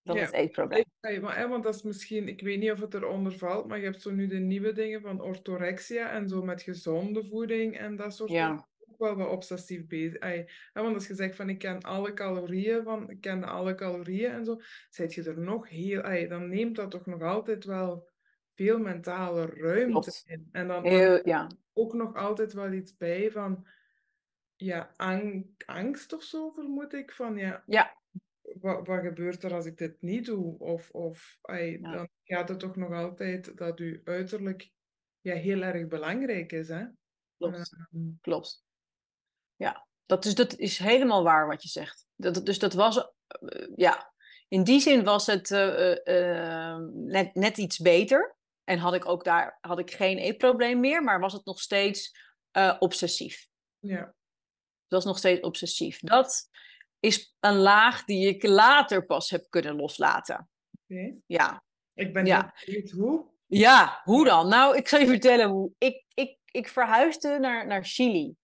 dan 0.01 0.15
ja. 0.15 0.21
het 0.21 0.33
eetprobleem. 0.33 0.85
Ja, 0.99 1.19
maar, 1.19 1.49
want 1.49 1.63
dat 1.63 1.75
is 1.75 1.81
misschien, 1.81 2.27
ik 2.27 2.41
weet 2.41 2.59
niet 2.59 2.71
of 2.71 2.79
het 2.79 2.93
eronder 2.93 3.37
valt, 3.37 3.67
maar 3.67 3.77
je 3.77 3.85
hebt 3.85 4.01
zo 4.01 4.11
nu 4.11 4.27
de 4.27 4.39
nieuwe 4.39 4.73
dingen 4.73 5.01
van 5.01 5.21
orthorexia 5.21 6.09
en 6.09 6.27
zo 6.27 6.43
met 6.43 6.61
gezonde 6.61 7.25
voeding 7.25 7.77
en 7.77 7.95
dat 7.95 8.15
soort 8.15 8.31
ja 8.31 8.68
wel 8.99 9.15
wat 9.15 9.29
obsessief 9.29 9.87
bezig. 9.87 10.19
Ay, 10.19 10.49
want 10.73 10.95
als 10.95 11.07
je 11.07 11.15
zegt 11.15 11.35
van 11.35 11.49
ik 11.49 11.59
ken 11.59 11.81
alle 11.81 12.13
calorieën, 12.13 12.83
van 12.83 13.09
ik 13.09 13.21
ken 13.21 13.43
alle 13.43 13.75
calorieën 13.75 14.31
en 14.31 14.45
zo, 14.45 14.61
zet 14.89 15.13
je 15.13 15.23
er 15.23 15.39
nog 15.39 15.69
heel, 15.69 16.01
ay, 16.01 16.27
dan 16.27 16.49
neemt 16.49 16.75
dat 16.75 16.91
toch 16.91 17.05
nog 17.05 17.21
altijd 17.21 17.65
wel 17.65 18.09
veel 18.55 18.79
mentale 18.79 19.45
ruimte 19.45 20.21
in. 20.25 20.49
En 20.51 20.67
dan, 20.67 20.85
heel, 20.85 21.27
ja. 21.27 21.51
ook 21.73 21.93
nog 21.93 22.15
altijd 22.15 22.53
wel 22.53 22.71
iets 22.71 22.97
bij 22.97 23.31
van 23.31 23.67
ja, 24.55 24.91
angst 25.65 26.13
of 26.13 26.23
zo, 26.23 26.49
vermoed 26.49 26.93
ik. 26.93 27.11
Van 27.11 27.37
ja, 27.37 27.63
ja. 27.65 27.97
Wat, 28.41 28.87
wat 28.87 29.01
gebeurt 29.01 29.43
er 29.43 29.53
als 29.53 29.65
ik 29.65 29.77
dit 29.77 30.01
niet 30.01 30.25
doe? 30.25 30.59
Of, 30.59 30.89
of 30.91 31.37
ay, 31.41 31.79
dan 31.81 32.09
gaat 32.23 32.49
het 32.49 32.59
toch 32.59 32.75
nog 32.75 32.91
altijd 32.91 33.57
dat 33.57 33.79
uw 33.79 33.99
uiterlijk 34.03 34.71
ja, 35.21 35.35
heel 35.35 35.61
erg 35.61 35.87
belangrijk 35.87 36.51
is. 36.51 36.67
Hè? 36.67 36.85
Klopt. 37.37 37.75
Klopt. 38.21 38.67
Ja, 39.59 39.87
dat 40.05 40.25
is, 40.25 40.35
dat 40.35 40.55
is 40.55 40.77
helemaal 40.77 41.23
waar 41.23 41.47
wat 41.47 41.63
je 41.63 41.69
zegt. 41.69 42.05
Dat, 42.15 42.45
dus 42.45 42.59
dat 42.59 42.73
was, 42.73 42.97
uh, 42.97 43.67
ja, 43.75 44.13
in 44.47 44.63
die 44.63 44.79
zin 44.79 45.03
was 45.03 45.25
het 45.25 45.49
uh, 45.49 46.77
net, 46.91 47.35
net 47.35 47.57
iets 47.57 47.77
beter. 47.77 48.35
En 48.63 48.79
had 48.79 48.93
ik 48.93 49.05
ook 49.05 49.23
daar 49.23 49.57
had 49.61 49.79
ik 49.79 49.91
geen 49.91 50.17
eetprobleem 50.17 50.79
meer, 50.79 51.03
maar 51.03 51.19
was 51.19 51.33
het 51.33 51.45
nog 51.45 51.59
steeds 51.59 52.11
obsessief. 52.79 53.47
Ja. 53.79 53.99
Het 53.99 54.97
was 54.97 55.05
nog 55.05 55.17
steeds 55.17 55.41
obsessief. 55.41 55.99
Dat 55.99 56.49
is 56.99 57.35
een 57.39 57.55
laag 57.55 58.03
die 58.03 58.27
ik 58.27 58.43
later 58.43 59.05
pas 59.05 59.29
heb 59.29 59.45
kunnen 59.49 59.75
loslaten. 59.75 60.49
Okay. 60.87 61.17
Ja. 61.25 61.63
Ik 61.93 62.13
ben 62.13 62.25
ja. 62.25 62.53
benieuwd 62.65 62.89
hoe. 62.89 63.25
Ja, 63.45 64.01
hoe 64.03 64.25
dan? 64.25 64.47
Nou, 64.47 64.77
ik 64.77 64.87
zal 64.87 64.99
je 64.99 65.07
vertellen 65.07 65.49
hoe. 65.49 65.71
Ik, 65.77 66.05
ik, 66.13 66.37
ik 66.45 66.67
verhuisde 66.67 67.39
naar, 67.39 67.67
naar 67.67 67.85
Chili. 67.85 68.35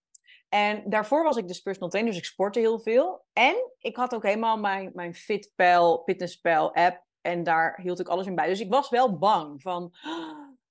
En 0.50 0.90
daarvoor 0.90 1.24
was 1.24 1.38
ik 1.38 1.48
dus 1.48 1.62
personal 1.62 1.90
trainer, 1.90 2.14
dus 2.14 2.22
ik 2.22 2.28
sportte 2.28 2.60
heel 2.60 2.80
veel. 2.80 3.26
En 3.34 3.72
ik 3.78 3.96
had 3.96 4.16
ook 4.16 4.24
helemaal 4.24 4.58
mijn, 4.58 4.92
mijn 4.94 5.16
FitPal, 5.16 6.04
FitnessPal 6.04 6.74
app. 6.74 7.04
En 7.22 7.44
daar 7.44 7.80
hield 7.82 8.00
ik 8.00 8.08
alles 8.08 8.28
in 8.28 8.36
bij. 8.36 8.48
Dus 8.48 8.60
ik 8.60 8.70
was 8.70 8.90
wel 8.90 9.18
bang 9.18 9.62
van, 9.62 9.94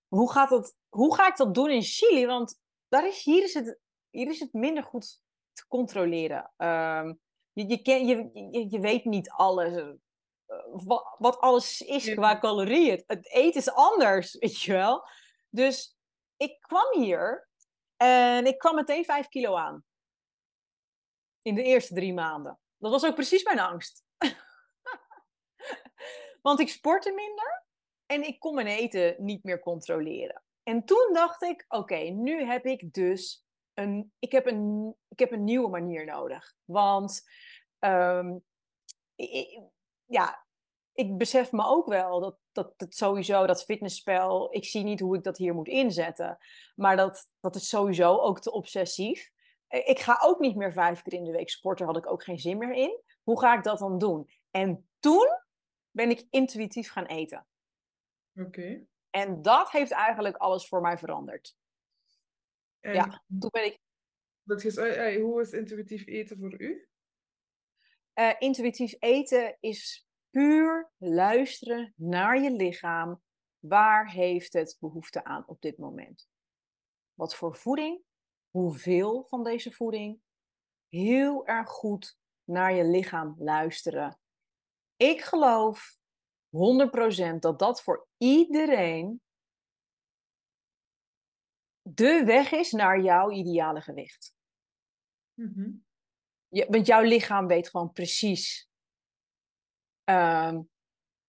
hoe, 0.09 0.33
gaat 0.33 0.51
dat, 0.51 0.77
hoe 0.89 1.15
ga 1.15 1.29
ik 1.29 1.37
dat 1.37 1.55
doen 1.55 1.71
in 1.71 1.83
Chili? 1.83 2.27
Want 2.27 2.61
daar 2.89 3.07
is, 3.07 3.25
hier, 3.25 3.43
is 3.43 3.55
het, 3.55 3.79
hier 4.11 4.29
is 4.29 4.41
het 4.41 4.53
minder 4.53 4.83
goed 4.83 5.23
te 5.53 5.67
controleren. 5.69 6.53
Um, 6.57 7.21
je, 7.53 7.69
je, 7.69 7.83
ken, 7.83 8.07
je, 8.07 8.31
je, 8.51 8.71
je, 8.71 8.81
weet 8.81 9.05
niet 9.05 9.31
alles. 9.31 9.73
Uh, 9.73 9.89
wat, 10.73 11.15
wat, 11.19 11.39
alles 11.39 11.81
is 11.81 12.15
qua 12.15 12.39
calorieën. 12.39 12.91
Het, 12.91 13.05
het 13.07 13.31
eten 13.33 13.61
is 13.61 13.71
anders, 13.71 14.35
weet 14.39 14.61
je 14.61 14.73
wel. 14.73 15.09
Dus 15.49 15.97
ik 16.37 16.61
kwam 16.61 17.03
hier 17.03 17.49
en 17.97 18.47
ik 18.47 18.59
kwam 18.59 18.75
meteen 18.75 19.05
5 19.05 19.29
kilo 19.29 19.57
aan. 19.57 19.85
In 21.43 21.55
de 21.55 21.63
eerste 21.63 21.95
drie 21.95 22.15
maanden. 22.15 22.59
Dat 22.77 22.91
was 22.91 23.05
ook 23.05 23.15
precies 23.15 23.43
mijn 23.43 23.59
angst. 23.59 24.05
Want 26.43 26.61
ik 26.61 26.69
sportte 26.69 27.13
minder 27.13 27.65
en 28.07 28.23
ik 28.23 28.39
kon 28.39 28.55
mijn 28.55 28.67
eten 28.67 29.15
niet 29.19 29.45
meer 29.45 29.61
controleren. 29.61 30.43
En 30.63 30.85
toen 30.85 31.11
dacht 31.13 31.43
ik, 31.43 31.65
oké, 31.69 31.97
nu 31.97 32.45
heb 32.45 32.67
ik 32.67 32.93
dus 32.93 33.45
een, 33.75 34.13
ik 34.19 34.33
heb 34.33 34.47
een, 34.47 34.95
ik 35.09 35.19
heb 35.19 35.33
een 35.33 35.45
nieuwe 35.45 35.69
manier 35.69 36.05
nodig. 36.05 36.55
Want 36.65 37.23
ik, 39.15 39.61
ja, 40.05 40.47
ik 40.93 41.17
besef 41.17 41.53
me 41.53 41.65
ook 41.65 41.87
wel 41.87 42.21
dat, 42.21 42.39
dat 42.55 42.75
het 42.77 42.97
sowieso, 42.97 43.47
dat 43.47 43.64
fitnessspel, 43.64 44.55
ik 44.55 44.64
zie 44.64 44.85
niet 44.85 45.01
hoe 45.01 45.17
ik 45.17 45.23
dat 45.23 45.37
hier 45.37 45.55
moet 45.55 45.69
inzetten. 45.69 46.38
Maar 46.75 46.97
dat, 46.97 47.31
dat 47.40 47.55
is 47.55 47.69
sowieso 47.69 48.17
ook 48.17 48.40
te 48.40 48.53
obsessief. 48.53 49.31
Eh, 49.67 49.88
ik 49.88 49.99
ga 49.99 50.19
ook 50.23 50.40
niet 50.40 50.57
meer 50.57 50.73
vijf 50.73 51.03
keer 51.03 51.12
in 51.12 51.25
de 51.25 51.33
week 51.33 51.51
sporten, 51.51 51.87
had 51.87 51.97
ik 51.97 52.11
ook 52.11 52.25
geen 52.25 52.38
zin 52.38 52.59
meer 52.59 52.73
in. 52.73 53.01
Hoe 53.23 53.40
ga 53.40 53.57
ik 53.57 53.64
dat 53.64 53.79
dan 53.79 53.99
doen? 53.99 54.31
En 54.51 54.88
toen 54.99 55.29
ben 55.90 56.11
ik 56.11 56.27
intuïtief 56.31 56.90
gaan 56.90 57.07
eten. 57.07 57.47
Oké. 58.35 58.87
En 59.11 59.43
dat 59.43 59.71
heeft 59.71 59.90
eigenlijk 59.90 60.37
alles 60.37 60.69
voor 60.69 60.81
mij 60.81 60.99
veranderd. 60.99 61.57
En 62.81 62.95
ja, 62.95 63.25
toen 63.38 63.51
ben 63.51 63.64
ik. 63.64 63.79
Dat 64.43 64.64
is, 64.64 64.77
eh, 64.77 65.14
eh, 65.14 65.23
hoe 65.23 65.40
is 65.40 65.51
intuïtief 65.51 66.07
eten 66.07 66.38
voor 66.38 66.61
u? 66.61 66.88
Uh, 68.14 68.33
intuïtief 68.38 68.95
eten 68.99 69.57
is 69.61 70.07
puur 70.35 70.92
luisteren 70.97 71.92
naar 71.97 72.40
je 72.40 72.51
lichaam. 72.51 73.23
Waar 73.59 74.11
heeft 74.11 74.53
het 74.53 74.77
behoefte 74.81 75.25
aan 75.25 75.47
op 75.47 75.61
dit 75.61 75.79
moment? 75.79 76.29
Wat 77.14 77.35
voor 77.35 77.57
voeding? 77.57 78.03
Hoeveel 78.51 79.25
van 79.25 79.44
deze 79.44 79.73
voeding? 79.73 80.20
Heel 80.88 81.47
erg 81.47 81.68
goed 81.68 82.18
naar 82.44 82.73
je 82.73 82.85
lichaam 82.85 83.35
luisteren. 83.38 84.18
Ik 84.97 85.20
geloof 85.20 85.99
100% 87.37 87.38
dat 87.38 87.59
dat 87.59 87.83
voor 87.83 88.09
iedereen 88.16 89.23
de 91.83 92.25
weg 92.25 92.53
is 92.53 92.73
naar 92.73 93.01
jouw 93.01 93.31
ideale 93.31 93.81
gewicht. 93.81 94.35
Mm 95.35 95.85
je, 96.55 96.66
want 96.70 96.87
jouw 96.87 97.03
lichaam 97.03 97.47
weet 97.47 97.68
gewoon 97.68 97.92
precies 97.92 98.68
Ehm, 100.05 100.62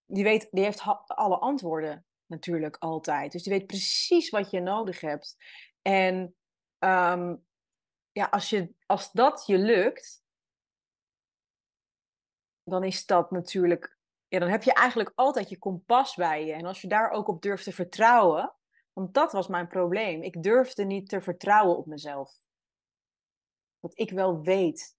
die, 0.06 0.24
weet, 0.24 0.48
die 0.52 0.64
heeft 0.64 0.82
alle 1.06 1.38
antwoorden 1.38 2.06
natuurlijk 2.26 2.78
altijd. 2.78 3.32
Dus 3.32 3.44
die 3.44 3.54
weet 3.54 3.68
precies 3.68 4.30
wat 4.30 4.52
je 4.52 4.60
nodig 4.60 5.02
hebt. 5.02 5.38
En 5.82 6.36
um, 6.80 7.46
ja, 8.12 8.26
als, 8.26 8.50
je, 8.50 8.74
als 8.86 9.12
dat 9.12 9.44
je 9.46 9.58
lukt, 9.58 10.24
dan 12.64 12.84
is 12.84 13.06
dat 13.06 13.32
natuurlijk. 13.32 13.98
Ja, 14.28 14.40
dan 14.40 14.50
heb 14.50 14.64
je 14.64 14.74
eigenlijk 14.74 15.12
altijd 15.16 15.50
je 15.50 15.58
kompas 15.58 16.16
bij 16.16 16.46
je. 16.46 16.54
En 16.54 16.66
als 16.66 16.82
je 16.82 16.88
daar 16.88 17.10
ook 17.10 17.28
op 17.28 17.42
durft 17.42 17.64
te 17.64 17.72
vertrouwen. 17.72 18.56
Want 18.94 19.14
dat 19.14 19.32
was 19.32 19.48
mijn 19.48 19.68
probleem. 19.68 20.22
Ik 20.22 20.44
durfde 20.44 20.84
niet 20.84 21.10
te 21.10 21.22
vertrouwen 21.22 21.78
op 21.78 21.86
mezelf. 21.86 22.42
Dat 23.80 24.00
ik 24.00 24.12
wel 24.12 24.42
weet 24.42 24.98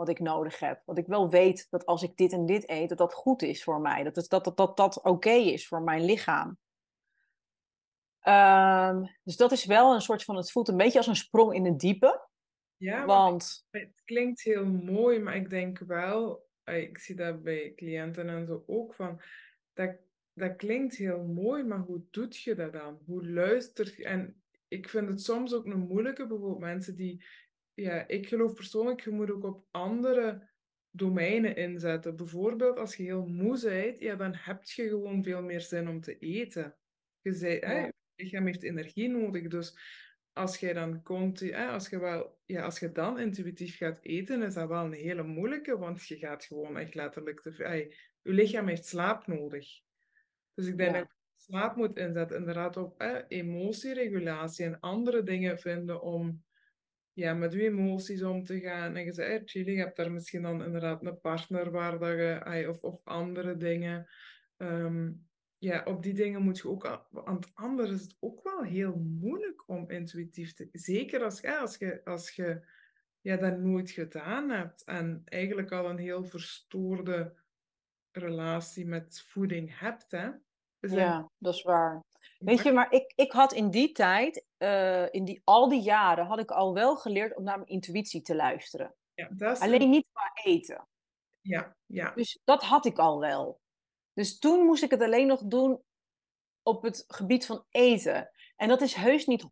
wat 0.00 0.08
ik 0.08 0.18
nodig 0.18 0.58
heb. 0.58 0.82
Want 0.84 0.98
ik 0.98 1.06
wel 1.06 1.30
weet 1.30 1.66
dat 1.70 1.86
als 1.86 2.02
ik 2.02 2.16
dit 2.16 2.32
en 2.32 2.46
dit 2.46 2.68
eet, 2.68 2.88
dat 2.88 2.98
dat 2.98 3.14
goed 3.14 3.42
is 3.42 3.64
voor 3.64 3.80
mij. 3.80 4.02
Dat 4.02 4.16
het, 4.16 4.28
dat, 4.28 4.44
dat, 4.44 4.56
dat, 4.56 4.76
dat 4.76 5.02
oké 5.02 5.30
is 5.30 5.68
voor 5.68 5.82
mijn 5.82 6.04
lichaam. 6.04 6.58
Ehm, 8.20 9.04
dus 9.22 9.36
dat 9.36 9.52
is 9.52 9.64
wel 9.64 9.94
een 9.94 10.00
soort 10.00 10.24
van, 10.24 10.36
het 10.36 10.50
voelt 10.50 10.68
een 10.68 10.76
beetje 10.76 10.98
als 10.98 11.06
een 11.06 11.16
sprong 11.16 11.54
in 11.54 11.64
het 11.64 11.78
diepe. 11.78 12.28
Ja, 12.76 13.04
Want, 13.04 13.66
het 13.70 14.02
klinkt 14.04 14.42
heel 14.42 14.66
mooi, 14.66 15.18
maar 15.18 15.36
ik 15.36 15.50
denk 15.50 15.78
wel, 15.78 16.48
eh, 16.64 16.76
ik 16.76 16.98
zie 16.98 17.14
dat 17.14 17.42
bij 17.42 17.72
cliënten 17.76 18.28
en 18.28 18.46
zo 18.46 18.64
ook 18.66 18.94
van, 18.94 19.20
dat, 19.72 19.96
dat 20.32 20.56
klinkt 20.56 20.96
heel 20.96 21.22
mooi, 21.22 21.64
maar 21.64 21.78
hoe 21.78 22.02
doet 22.10 22.36
je 22.36 22.54
dat 22.54 22.72
dan? 22.72 22.98
Hoe 23.06 23.28
luister 23.28 23.94
je? 23.96 24.04
En 24.04 24.42
ik 24.68 24.88
vind 24.88 25.08
het 25.08 25.22
soms 25.22 25.54
ook 25.54 25.66
een 25.66 25.86
moeilijke, 25.86 26.26
bijvoorbeeld 26.26 26.60
mensen 26.60 26.96
die, 26.96 27.24
ja, 27.80 28.08
ik 28.08 28.28
geloof 28.28 28.54
persoonlijk, 28.54 29.00
je 29.00 29.10
moet 29.10 29.30
ook 29.30 29.44
op 29.44 29.66
andere 29.70 30.48
domeinen 30.90 31.56
inzetten. 31.56 32.16
Bijvoorbeeld 32.16 32.78
als 32.78 32.96
je 32.96 33.02
heel 33.02 33.26
moe 33.26 33.60
bent, 33.60 33.98
ja, 33.98 34.16
dan 34.16 34.34
heb 34.34 34.64
je 34.64 34.88
gewoon 34.88 35.22
veel 35.22 35.42
meer 35.42 35.60
zin 35.60 35.88
om 35.88 36.00
te 36.00 36.18
eten. 36.18 36.76
Je 37.20 37.32
zei, 37.32 37.58
hè, 37.58 37.78
je 37.84 37.92
lichaam 38.14 38.46
heeft 38.46 38.62
energie 38.62 39.08
nodig, 39.08 39.48
dus 39.48 39.78
als 40.32 40.56
je 40.58 40.74
dan 40.74 41.02
komt, 41.02 41.40
hè, 41.40 41.66
als 41.66 41.88
je 41.88 41.98
wel, 41.98 42.38
ja, 42.44 42.62
als 42.62 42.78
je 42.78 42.92
dan 42.92 43.18
intuïtief 43.18 43.76
gaat 43.76 43.98
eten, 44.02 44.42
is 44.42 44.54
dat 44.54 44.68
wel 44.68 44.84
een 44.84 44.92
hele 44.92 45.22
moeilijke, 45.22 45.78
want 45.78 46.06
je 46.06 46.16
gaat 46.16 46.44
gewoon 46.44 46.78
echt 46.78 46.94
letterlijk 46.94 47.40
te 47.40 47.52
veel. 47.52 47.72
Je 47.72 47.96
lichaam 48.22 48.66
heeft 48.68 48.86
slaap 48.86 49.26
nodig. 49.26 49.66
Dus 50.54 50.66
ik 50.66 50.76
denk 50.76 50.94
Ja. 50.94 50.98
dat 50.98 51.08
je 51.08 51.42
slaap 51.42 51.76
moet 51.76 51.96
inzetten, 51.96 52.36
inderdaad 52.36 52.76
op 52.76 52.98
hè, 52.98 53.26
emotieregulatie 53.28 54.64
en 54.64 54.80
andere 54.80 55.22
dingen 55.22 55.58
vinden 55.58 56.02
om 56.02 56.44
ja, 57.20 57.34
met 57.34 57.52
je 57.52 57.62
emoties 57.62 58.22
om 58.22 58.44
te 58.44 58.60
gaan. 58.60 58.96
En 58.96 59.04
je 59.04 59.12
zei, 59.12 59.28
hey, 59.28 59.42
Chili, 59.44 59.72
je 59.72 59.78
hebt 59.78 59.96
daar 59.96 60.12
misschien 60.12 60.42
dan 60.42 60.64
inderdaad 60.64 61.04
een 61.04 61.20
partner 61.20 61.70
waar 61.70 61.98
dat 61.98 62.10
je, 62.10 62.66
of, 62.68 62.82
of 62.82 63.00
andere 63.04 63.56
dingen. 63.56 64.08
Ehm, 64.56 65.12
ja, 65.58 65.82
op 65.84 66.02
die 66.02 66.14
dingen 66.14 66.42
moet 66.42 66.58
je 66.58 66.68
ook, 66.68 67.06
want 67.10 67.50
anders 67.54 67.90
is 67.90 68.02
het 68.02 68.16
ook 68.20 68.42
wel 68.42 68.62
heel 68.62 68.96
moeilijk 68.96 69.68
om 69.68 69.90
intuïtief 69.90 70.52
te, 70.52 70.68
zeker 70.72 71.22
als, 71.22 71.40
ja, 71.40 71.60
als 71.60 71.76
je, 71.76 72.04
als 72.04 72.30
je 72.30 72.66
ja, 73.20 73.36
dat 73.36 73.58
nooit 73.58 73.90
gedaan 73.90 74.50
hebt 74.50 74.84
en 74.84 75.22
eigenlijk 75.24 75.72
al 75.72 75.90
een 75.90 75.98
heel 75.98 76.24
verstoorde 76.24 77.34
relatie 78.12 78.86
met 78.86 79.24
voeding 79.26 79.78
hebt, 79.78 80.10
hè. 80.10 80.28
Ja, 80.80 81.30
dat 81.38 81.54
is 81.54 81.62
waar. 81.62 82.04
Weet 82.38 82.62
je, 82.62 82.72
maar 82.72 82.92
ik, 82.92 83.12
ik 83.16 83.32
had 83.32 83.52
in 83.52 83.70
die 83.70 83.92
tijd, 83.92 84.46
eh, 84.60 85.06
in 85.10 85.24
die, 85.24 85.40
al 85.44 85.68
die 85.68 85.80
jaren, 85.80 86.26
had 86.26 86.38
ik 86.38 86.50
al 86.50 86.74
wel 86.74 86.96
geleerd 86.96 87.36
om 87.36 87.44
naar 87.44 87.56
mijn 87.56 87.68
intuïtie 87.68 88.20
te 88.22 88.34
luisteren. 88.34 88.94
Ja, 89.14 89.28
dat 89.32 89.56
is 89.56 89.62
Alleen 89.62 89.90
niet 89.90 90.06
qua 90.12 90.30
eten. 90.42 90.88
ja, 91.40 91.76
ja, 91.86 92.12
Dus 92.14 92.40
dat 92.44 92.62
had 92.62 92.86
ik 92.86 92.98
al 92.98 93.20
wel. 93.20 93.60
Dus 94.12 94.38
toen 94.38 94.64
moest 94.64 94.82
ik 94.82 94.90
het 94.90 95.02
alleen 95.02 95.26
nog 95.26 95.42
doen 95.42 95.82
op 96.62 96.82
het 96.82 97.04
gebied 97.06 97.46
van 97.46 97.64
eten. 97.70 98.30
En 98.56 98.68
dat 98.68 98.80
is 98.80 98.94
heus 98.94 99.26
niet 99.26 99.42
100% 99.42 99.48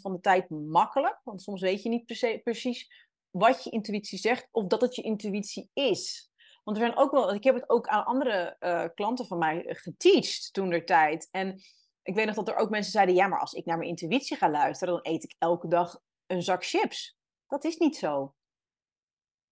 van 0.00 0.12
de 0.12 0.20
tijd 0.20 0.50
makkelijk, 0.50 1.20
want 1.24 1.42
soms 1.42 1.60
weet 1.60 1.82
je 1.82 1.88
niet 1.88 2.06
per 2.06 2.40
precies 2.42 3.08
wat 3.30 3.64
je 3.64 3.70
intuïtie 3.70 4.18
zegt 4.18 4.48
of 4.50 4.66
dat 4.66 4.80
het 4.80 4.94
je 4.94 5.02
intuïtie 5.02 5.70
is. 5.72 6.30
Want 6.64 6.76
er 6.76 6.84
zijn 6.84 6.96
ook 6.96 7.10
wel, 7.10 7.34
ik 7.34 7.44
heb 7.44 7.54
het 7.54 7.68
ook 7.68 7.86
aan 7.86 8.04
andere 8.04 8.56
eh, 8.58 8.84
klanten 8.94 9.26
van 9.26 9.38
mij 9.38 9.64
geteacht 9.68 10.52
toen 10.52 10.70
der 10.70 10.84
tijd. 10.84 11.28
En 11.30 11.60
ik 12.06 12.14
weet 12.14 12.26
nog 12.26 12.34
dat 12.34 12.48
er 12.48 12.56
ook 12.56 12.70
mensen 12.70 12.92
zeiden: 12.92 13.14
ja, 13.14 13.26
maar 13.26 13.40
als 13.40 13.52
ik 13.52 13.64
naar 13.64 13.76
mijn 13.78 13.88
intuïtie 13.88 14.36
ga 14.36 14.50
luisteren, 14.50 14.94
dan 14.94 15.12
eet 15.12 15.24
ik 15.24 15.34
elke 15.38 15.68
dag 15.68 16.00
een 16.26 16.42
zak 16.42 16.64
chips. 16.64 17.16
Dat 17.46 17.64
is 17.64 17.76
niet 17.76 17.96
zo. 17.96 18.34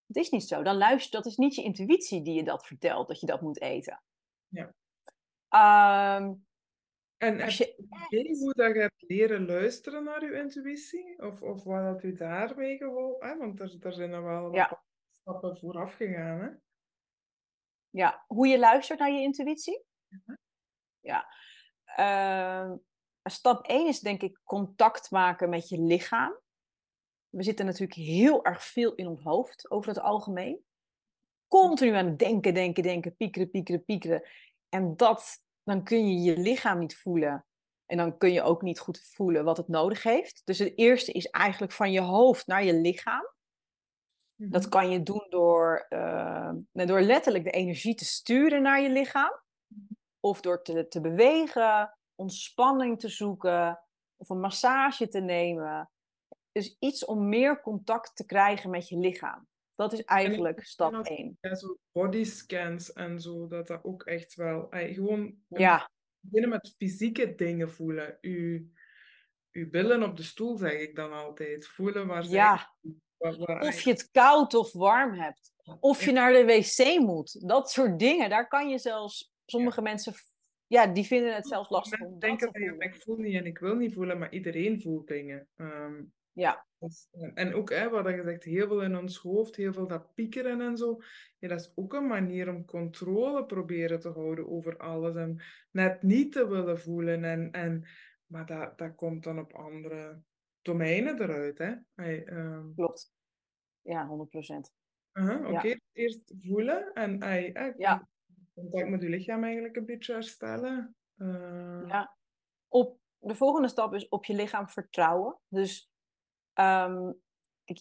Dat 0.07 0.23
is 0.25 0.31
niet 0.31 0.45
zo. 0.45 0.63
Dan 0.63 0.77
luister, 0.77 1.11
dat 1.11 1.27
is 1.27 1.37
niet 1.37 1.55
je 1.55 1.63
intuïtie 1.63 2.23
die 2.23 2.35
je 2.35 2.45
dat 2.45 2.67
vertelt, 2.67 3.09
dat 3.09 3.21
je 3.21 3.27
dat 3.27 3.41
moet 3.41 3.61
eten. 3.61 4.03
Ja. 4.49 4.75
Ehm, 5.49 6.35
En 7.17 7.41
als 7.41 7.57
je 7.57 7.75
hoe 8.39 8.55
dat 8.55 8.75
je 8.75 8.81
hebt 8.81 9.03
leren 9.03 9.47
luisteren 9.47 10.05
naar 10.05 10.25
je 10.25 10.33
intuïtie? 10.39 11.19
Of, 11.23 11.43
of 11.43 11.65
wat 11.65 11.85
dat 11.85 12.03
u 12.03 12.13
daarmee 12.15 12.77
geholpen? 12.77 13.29
Hè? 13.29 13.37
Want 13.37 13.61
er, 13.61 13.77
er 13.81 13.93
zijn 13.93 14.13
er 14.13 14.23
wel 14.23 14.43
wat 14.43 14.55
Ja. 14.55 14.83
stappen 15.11 15.57
vooraf 15.57 15.95
gegaan. 15.95 16.41
Hè? 16.41 16.49
Ja, 17.91 18.25
hoe 18.27 18.47
je 18.47 18.59
luistert 18.59 18.99
naar 18.99 19.11
je 19.13 19.21
intuïtie. 19.21 19.85
Ja. 21.01 21.27
Ehm, 21.97 22.77
stap 23.23 23.67
1 23.67 23.87
is 23.87 24.01
denk 24.01 24.23
ik 24.23 24.41
contact 24.45 25.11
maken 25.11 25.49
met 25.49 25.69
je 25.69 25.81
lichaam. 25.81 26.39
We 27.29 27.43
zitten 27.43 27.67
natuurlijk 27.67 27.99
heel 27.99 28.45
erg 28.45 28.65
veel 28.65 28.95
in 28.95 29.07
ons 29.07 29.23
hoofd 29.23 29.71
over 29.71 29.89
het 29.89 30.01
algemeen. 30.01 30.65
Continu 31.49 31.95
aan 31.95 32.07
het 32.07 32.19
denken, 32.19 32.55
denken, 32.55 32.83
denken, 32.83 33.17
piekeren, 33.17 33.51
piekeren, 33.51 33.85
piekeren. 33.85 34.29
En 34.69 34.97
dat, 34.97 35.43
dan 35.63 35.85
kun 35.85 36.09
je 36.09 36.21
je 36.31 36.37
lichaam 36.39 36.79
niet 36.79 36.97
voelen. 36.97 37.47
En 37.87 37.97
dan 37.97 38.19
kun 38.19 38.33
je 38.33 38.43
ook 38.43 38.63
niet 38.63 38.79
goed 38.79 39.01
voelen 39.13 39.45
wat 39.45 39.57
het 39.57 39.69
nodig 39.69 40.03
heeft. 40.03 40.43
Dus 40.45 40.59
het 40.59 40.73
eerste 40.79 41.13
is 41.13 41.27
eigenlijk 41.27 41.73
van 41.73 41.93
je 41.93 42.01
hoofd 42.01 42.47
naar 42.47 42.65
je 42.65 42.75
lichaam. 42.75 43.33
Dat 44.37 44.63
Mhm. 44.63 44.71
kan 44.71 44.91
je 44.91 45.03
doen 45.03 45.27
door, 45.29 45.87
eh, 45.89 46.53
nou, 46.73 46.87
door 46.89 47.01
letterlijk 47.01 47.45
de 47.45 47.51
energie 47.51 47.95
te 47.95 48.05
sturen 48.05 48.63
naar 48.63 48.81
je 48.81 48.91
lichaam. 48.91 49.43
Of 50.25 50.41
door 50.41 50.63
te, 50.63 50.89
te 50.89 51.01
bewegen, 51.01 51.99
ontspanning 52.15 53.01
te 53.01 53.09
zoeken. 53.09 53.81
Of 54.17 54.29
een 54.29 54.41
massage 54.41 55.09
te 55.09 55.21
nemen. 55.21 55.91
Dus 56.53 56.77
iets 56.79 57.05
om 57.05 57.29
meer 57.29 57.61
contact 57.61 58.17
te 58.17 58.27
krijgen 58.27 58.71
met 58.71 58.89
je 58.89 58.99
lichaam. 58.99 59.49
Dat 59.75 59.93
is 59.93 60.05
eigenlijk 60.05 60.65
stap 60.65 60.95
als- 60.95 61.09
1. 61.09 61.39
Ja, 61.41 61.55
zo 61.55 61.77
bodyscans 61.93 62.93
en 62.93 63.21
zo, 63.21 63.47
dat 63.47 63.67
dat 63.67 63.85
ook 63.85 64.03
echt 64.03 64.35
wel... 64.35 64.73
ai, 64.73 64.95
gewoon 64.95 65.35
Ja, 65.49 65.91
beginnen 66.21 66.51
met 66.51 66.75
fysieke 66.77 67.35
dingen 67.35 67.71
voelen. 67.71 68.19
Uw, 68.21 68.69
uw 69.53 69.71
billen 69.71 70.03
op 70.03 70.17
de 70.17 70.23
stoel, 70.23 70.57
zeg 70.57 70.73
ik 70.73 70.97
dan 70.97 71.13
altijd. 71.13 71.67
Voelen 71.67 72.07
waar 72.07 72.25
zij... 72.25 72.35
ja. 72.35 72.73
Of 73.61 73.81
je 73.81 73.91
het 73.91 74.11
koud 74.11 74.55
of 74.55 74.73
warm 74.73 75.15
hebt. 75.15 75.53
Of 75.81 76.05
je 76.05 76.13
naar 76.13 76.33
de 76.33 76.45
wc 76.45 76.99
moet. 77.01 77.49
Dat 77.49 77.71
soort 77.71 77.99
dingen. 77.99 78.31
Daar 78.31 78.49
kan 78.49 78.69
je 78.69 78.79
zelfs... 78.79 79.34
Sommige 79.47 79.83
mensen... 79.83 80.13
Ja, 80.67 80.87
die 80.87 81.05
vinden 81.05 81.35
het 81.35 81.47
zelfs 81.49 81.71
lastig 81.71 82.01
om 82.01 82.19
dat 82.19 82.39
te 82.39 82.49
voelen. 82.53 82.81
ik 82.81 82.95
voel 83.03 83.17
niet 83.17 83.35
en 83.35 83.47
ik 83.47 83.59
wil 83.59 83.77
niet 83.77 83.95
voelen, 83.95 84.19
maar 84.19 84.33
iedereen 84.33 84.81
voelt 84.81 85.09
dingen. 85.09 85.49
Ehm, 85.57 86.03
Ja, 86.33 86.67
dus, 86.79 87.09
en- 87.13 87.35
en 87.35 87.55
ook, 87.55 87.71
hè, 87.71 87.89
wat 87.91 88.09
je 88.15 88.23
zegt, 88.25 88.45
heel 88.45 88.67
veel 88.69 88.83
in 88.83 88.97
ons 88.97 89.19
hoofd, 89.19 89.57
heel 89.57 89.73
veel 89.73 89.87
dat 89.87 90.15
piekeren 90.15 90.61
en 90.61 90.77
zo. 90.77 90.99
Ja, 91.39 91.49
dat 91.49 91.61
is 91.61 91.73
ook 91.75 91.93
een 91.95 92.07
manier 92.07 92.49
om 92.49 92.65
controle 92.65 93.47
proberen 93.47 94.01
te 94.01 94.09
houden 94.09 94.49
over 94.49 94.77
alles. 94.77 95.15
En 95.15 95.43
net 95.71 96.03
niet 96.03 96.33
te 96.33 96.49
willen 96.49 96.79
voelen. 96.81 97.25
En, 97.25 97.51
en, 97.51 97.89
maar 98.27 98.47
dat, 98.47 98.79
dat 98.79 98.95
komt 98.95 99.25
dan 99.25 99.39
op 99.39 99.53
andere 99.53 100.23
domeinen 100.63 101.23
eruit. 101.23 101.59
Hè? 101.59 101.75
Hey, 101.95 102.25
ehm, 102.25 102.75
klopt. 102.75 103.13
Ja, 103.83 104.07
100%. 104.07 104.73
aha, 105.13 105.39
Oké, 105.39 105.67
Ja. 105.69 105.79
eerst 105.93 106.35
voelen 106.39 106.93
en 106.93 107.23
hey, 107.23 107.75
Ja. 107.77 108.09
Contact 108.55 108.89
met 108.89 109.03
je 109.03 109.09
lichaam 109.09 109.45
eigenlijk 109.45 109.77
een 109.77 109.87
beetje 109.87 110.13
herstellen. 110.13 110.97
Eh, 111.17 111.83
Ja. 111.87 112.17
Op, 112.69 112.99
de 113.19 113.35
volgende 113.35 113.69
stap 113.69 113.95
is 113.95 114.09
op 114.09 114.25
je 114.25 114.35
lichaam 114.35 114.69
vertrouwen. 114.69 115.39
Dus 115.49 115.91
ehm, 116.53 117.13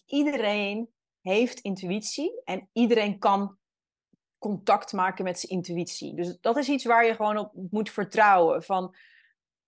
iedereen 0.06 0.94
heeft 1.20 1.60
intuïtie 1.60 2.42
en 2.44 2.68
iedereen 2.72 3.18
kan 3.18 3.58
contact 4.38 4.92
maken 4.92 5.24
met 5.24 5.38
zijn 5.38 5.52
intuïtie. 5.52 6.14
Dus 6.14 6.40
dat 6.40 6.56
is 6.56 6.68
iets 6.68 6.84
waar 6.84 7.06
je 7.06 7.14
gewoon 7.14 7.38
op 7.38 7.52
moet 7.70 7.90
vertrouwen. 7.90 8.62
Van, 8.62 8.96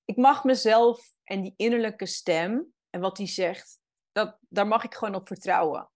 ik 0.05 0.16
mag 0.16 0.45
mezelf 0.45 1.14
en 1.25 1.42
die 1.42 1.55
innerlijke 1.57 2.07
stem 2.07 2.75
en 2.90 3.01
wat 3.01 3.16
die 3.16 3.27
zegt, 3.27 3.81
dat, 4.12 4.38
daar 4.49 4.66
mag 4.66 4.85
ik 4.85 4.95
gewoon 4.95 5.14
op 5.14 5.27
vertrouwen. 5.27 5.90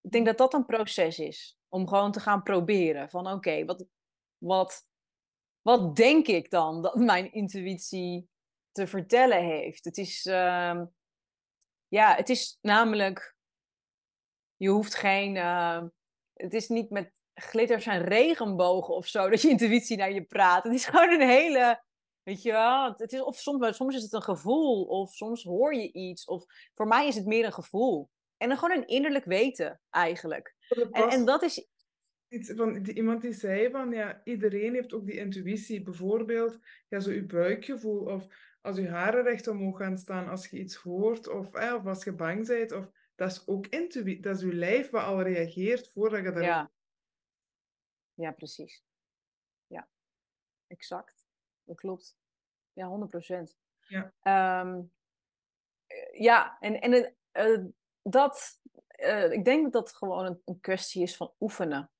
Ik 0.00 0.10
denk 0.10 0.26
dat 0.26 0.38
dat 0.38 0.54
een 0.54 0.66
proces 0.66 1.18
is. 1.18 1.58
Om 1.68 1.88
gewoon 1.88 2.12
te 2.12 2.20
gaan 2.20 2.42
proberen. 2.42 3.10
Van 3.10 3.26
oké, 3.26 3.64
wat, 3.64 3.86
wat, 4.40 4.86
wat 5.60 5.96
denk 5.96 6.26
ik 6.26 6.50
dan 6.50 6.82
dat 6.82 6.94
mijn 6.94 7.32
intuïtie 7.32 8.28
te 8.72 8.86
vertellen 8.86 9.44
heeft? 9.44 9.84
Het 9.84 9.96
is, 9.96 10.26
ehm, 10.26 10.84
ja, 11.88 12.14
het 12.14 12.28
is 12.28 12.58
namelijk, 12.60 13.36
je 14.56 14.68
hoeft 14.68 14.94
geen, 14.94 15.36
ehm, 15.36 15.88
het 16.32 16.54
is 16.54 16.68
niet 16.68 16.90
met 16.90 17.12
glitters 17.34 17.86
en 17.86 18.02
regenbogen 18.04 18.94
of 18.94 19.06
zo 19.06 19.28
dat 19.30 19.42
je 19.42 19.48
intuïtie 19.48 19.96
naar 19.96 20.12
je 20.12 20.24
praat. 20.24 20.64
Het 20.64 20.72
is 20.72 20.84
gewoon 20.84 21.10
een 21.10 21.28
hele, 21.28 21.84
weet 22.22 22.42
je 22.42 22.52
wel, 22.52 22.94
het 22.96 23.12
is, 23.12 23.20
of 23.20 23.38
soms, 23.38 23.76
soms 23.76 23.94
is 23.94 24.02
het 24.02 24.12
een 24.12 24.22
gevoel 24.22 24.84
of 24.84 25.12
soms 25.12 25.42
hoor 25.42 25.74
je 25.74 25.92
iets. 25.92 26.24
Of 26.24 26.44
voor 26.74 26.86
mij 26.86 27.06
is 27.06 27.14
het 27.14 27.26
meer 27.26 27.44
een 27.44 27.52
gevoel. 27.52 28.10
En 28.36 28.48
dan 28.48 28.58
gewoon 28.58 28.76
een 28.76 28.86
innerlijk 28.86 29.24
weten 29.24 29.80
eigenlijk. 29.90 30.54
En, 30.90 31.08
en 31.08 31.24
dat 31.24 31.42
is, 31.42 31.66
iets 32.30 32.52
van, 32.56 32.82
die, 32.82 32.94
iemand 32.94 33.22
die 33.22 33.32
zei 33.32 33.70
van, 33.70 33.90
ja, 33.90 34.20
iedereen 34.24 34.74
heeft 34.74 34.92
ook 34.92 35.06
die 35.06 35.16
intuïtie. 35.16 35.82
Bijvoorbeeld, 35.82 36.58
ja, 36.88 37.00
zo 37.00 37.10
je 37.10 37.24
buikgevoel 37.24 38.00
of 38.00 38.26
als 38.60 38.76
je 38.76 38.88
haren 38.88 39.22
recht 39.22 39.48
omhoog 39.48 39.78
gaan 39.78 39.98
staan 39.98 40.28
als 40.28 40.46
je 40.46 40.58
iets 40.58 40.74
hoort 40.74 41.28
of, 41.28 41.54
eh, 41.54 41.74
of 41.74 41.86
als 41.86 42.04
je 42.04 42.12
bang 42.12 42.46
bent. 42.46 42.72
Of, 42.72 42.90
dat 43.14 43.30
is 43.30 43.46
ook 43.46 43.66
intuïtie. 43.66 44.20
Dat 44.20 44.36
is 44.36 44.42
je 44.42 44.54
lijf 44.54 44.90
wat 44.90 45.04
al 45.04 45.22
reageert 45.22 45.88
voordat 45.88 46.22
je 46.22 46.32
daar... 46.32 46.42
ja. 46.42 46.70
Ja, 48.14 48.32
precies. 48.32 48.84
Ja, 49.66 49.88
exact. 50.66 51.26
Dat 51.64 51.76
klopt. 51.76 52.16
Ja, 52.72 52.88
100%. 52.88 53.56
Ja, 53.80 54.14
ehm, 54.20 54.82
ja 56.12 56.58
en, 56.58 56.80
en 56.80 57.14
uh, 57.32 57.66
dat, 58.02 58.60
uh, 58.96 59.32
ik 59.32 59.44
denk 59.44 59.62
dat 59.62 59.72
dat 59.72 59.96
gewoon 59.96 60.24
een, 60.24 60.42
een, 60.44 60.60
kwestie 60.60 61.02
is 61.02 61.16
van 61.16 61.34
oefenen. 61.40 61.90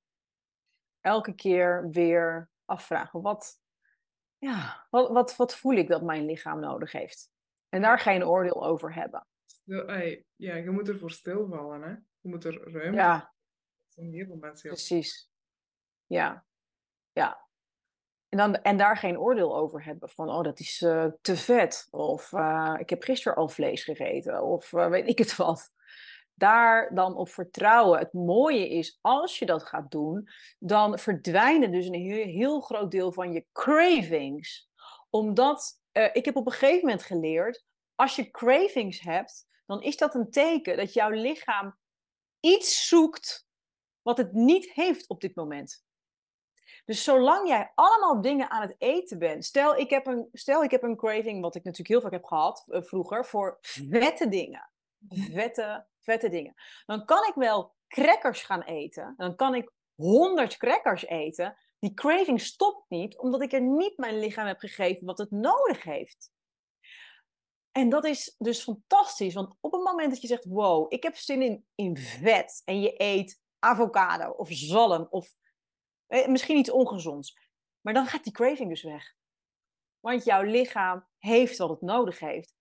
Elke 1.01 1.35
keer 1.35 1.89
weer 1.91 2.51
afvragen, 2.65 3.23
wat, 3.23 3.61
ja, 4.39 4.87
wat, 4.91 5.11
wat, 5.11 5.37
wat 5.37 5.57
voel 5.57 5.75
ik 5.75 5.89
dat 5.89 6.03
mijn 6.03 6.25
lichaam 6.25 6.61
nodig 6.61 6.93
heeft? 6.93 7.31
En 7.69 7.83
daar 7.83 7.99
geen 7.99 8.27
oordeel 8.27 8.65
over 8.67 8.95
hebben. 8.95 9.27
Ja, 10.37 10.55
je 10.55 10.71
moet 10.71 10.89
ervoor 10.89 11.11
stilvallen, 11.11 11.83
hè? 11.83 11.91
Je 12.21 12.29
moet 12.29 12.45
er 12.45 12.73
ruimte 12.73 12.97
ja. 12.97 13.33
Precies. 14.75 15.31
Ja. 16.07 16.45
Ja. 17.13 17.49
En, 18.29 18.39
dan, 18.39 18.55
en 18.55 18.77
daar 18.77 18.97
geen 18.97 19.19
oordeel 19.19 19.57
over 19.57 19.85
hebben 19.85 20.09
van, 20.09 20.29
oh, 20.29 20.43
dat 20.43 20.61
is 20.61 20.81
uh, 20.81 21.07
te 21.21 21.37
vet. 21.37 21.89
Of 21.91 22.33
uh, 22.33 22.75
ik 22.79 22.91
heb 22.91 23.03
gisteren 23.03 23.39
al 23.39 23.49
vlees 23.49 23.85
gegeten. 23.85 24.43
Of 24.43 24.73
uh, 24.73 24.89
weet 24.89 25.09
ik 25.09 25.19
het 25.19 25.37
wat. 25.37 25.73
Daar 26.41 26.95
dan 26.95 27.16
op 27.16 27.28
vertrouwen. 27.28 27.99
Het 27.99 28.12
mooie 28.12 28.68
is, 28.68 28.99
als 29.01 29.38
je 29.38 29.47
dat 29.47 29.62
gaat 29.62 29.91
doen, 29.91 30.28
dan 30.59 30.99
verdwijnen 30.99 31.72
dus 31.72 31.86
een 31.86 31.95
heel, 31.95 32.24
heel 32.24 32.61
groot 32.61 32.91
deel 32.91 33.12
van 33.12 33.32
je 33.32 33.47
cravings. 33.53 34.68
Omdat, 35.11 35.80
ik 36.12 36.24
heb 36.24 36.36
op 36.36 36.47
een 36.47 36.53
gegeven 36.53 36.80
moment 36.80 37.03
geleerd, 37.03 37.64
als 37.95 38.16
je 38.16 38.30
cravings 38.30 39.01
hebt, 39.01 39.47
dan 39.66 39.82
is 39.82 39.97
dat 39.97 40.14
een 40.14 40.30
teken 40.30 40.76
dat 40.76 40.93
jouw 40.93 41.11
lichaam 41.11 41.78
iets 42.41 42.88
zoekt 42.88 43.47
wat 44.03 44.18
het 44.18 44.32
niet 44.32 44.72
heeft 44.72 45.09
op 45.09 45.20
dit 45.20 45.34
moment. 45.34 45.84
Dus 46.84 47.05
zolang 47.05 47.49
jij 47.49 47.72
allemaal 47.74 48.20
dingen 48.20 48.51
aan 48.51 48.62
het 48.62 48.74
eten 48.78 49.18
bent, 49.18 49.45
stel 49.45 49.76
ik 49.76 49.91
heb 49.91 50.07
een, 50.07 50.28
stel 50.32 50.64
ik 50.64 50.70
heb 50.70 50.82
een 50.82 50.97
craving, 50.97 51.41
wat 51.41 51.55
ik 51.55 51.64
natuurlijk 51.64 51.88
heel 51.88 52.01
vaak 52.01 52.12
heb 52.12 52.24
gehad 52.24 52.64
uh, 52.66 52.82
vroeger, 52.82 53.26
voor 53.26 53.59
vette 53.61 54.28
dingen. 54.28 54.70
Vette, 55.09 55.86
vette 56.01 56.29
dingen. 56.29 56.55
Dan 56.87 57.05
kan 57.05 57.27
ik 57.27 57.35
wel 57.35 57.75
crackers 57.89 58.43
gaan 58.43 58.63
eten, 58.63 59.15
dan 59.17 59.37
kan 59.37 59.55
ik 59.55 59.73
honderd 59.95 60.57
crackers 60.57 61.07
eten. 61.07 61.57
Die 61.79 61.95
craving 61.95 62.41
stopt 62.41 62.85
niet, 62.91 63.19
omdat 63.19 63.43
ik 63.43 63.53
er 63.53 63.63
niet 63.63 63.99
mijn 63.99 64.19
lichaam 64.19 64.47
heb 64.47 64.59
gegeven 64.59 65.07
wat 65.07 65.19
het 65.19 65.31
nodig 65.31 65.83
heeft. 65.83 66.31
En 67.73 67.89
dat 67.89 68.05
is 68.05 68.35
dus 68.39 68.63
fantastisch, 68.63 69.35
want 69.35 69.55
op 69.61 69.73
het 69.73 69.83
moment 69.83 70.11
dat 70.11 70.21
je 70.21 70.27
zegt: 70.27 70.45
Wow, 70.45 70.93
ik 70.93 71.03
heb 71.03 71.17
zin 71.17 71.43
in, 71.43 71.67
in 71.75 71.97
vet. 71.97 72.63
En 72.65 72.81
je 72.81 72.95
eet 72.97 73.41
avocado 73.59 74.31
of 74.31 74.49
zalm 74.51 75.07
of 75.11 75.35
eh, 76.07 76.27
misschien 76.27 76.57
iets 76.57 76.71
ongezonds. 76.71 77.39
Maar 77.81 77.95
dan 77.95 78.07
gaat 78.07 78.25
die 78.25 78.33
craving 78.33 78.69
dus 78.69 78.83
weg. 78.83 79.15
Want 80.01 80.25
jouw 80.25 80.43
lichaam 80.43 81.07
heeft 81.19 81.59
wat 81.59 81.69
het 81.69 81.81
nodig 81.81 82.19
heeft. 82.19 82.55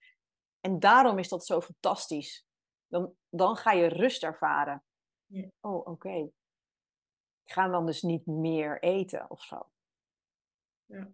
En 0.59 0.79
daarom 0.79 1.19
is 1.19 1.29
dat 1.29 1.45
zo 1.45 1.61
fantastisch. 1.61 2.45
Dan, 2.89 3.15
dan 3.29 3.55
ga 3.55 3.71
je 3.71 3.87
rust 3.87 4.23
ervaren. 4.23 4.83
Ja. 5.25 5.49
Oh, 5.59 5.87
oké. 5.87 6.31
Ik 7.43 7.53
ga 7.53 7.67
dan 7.67 7.85
dus 7.85 8.01
niet 8.01 8.25
meer 8.25 8.79
eten 8.79 9.29
of 9.29 9.43
zo. 9.43 9.69
Ja. 10.85 11.11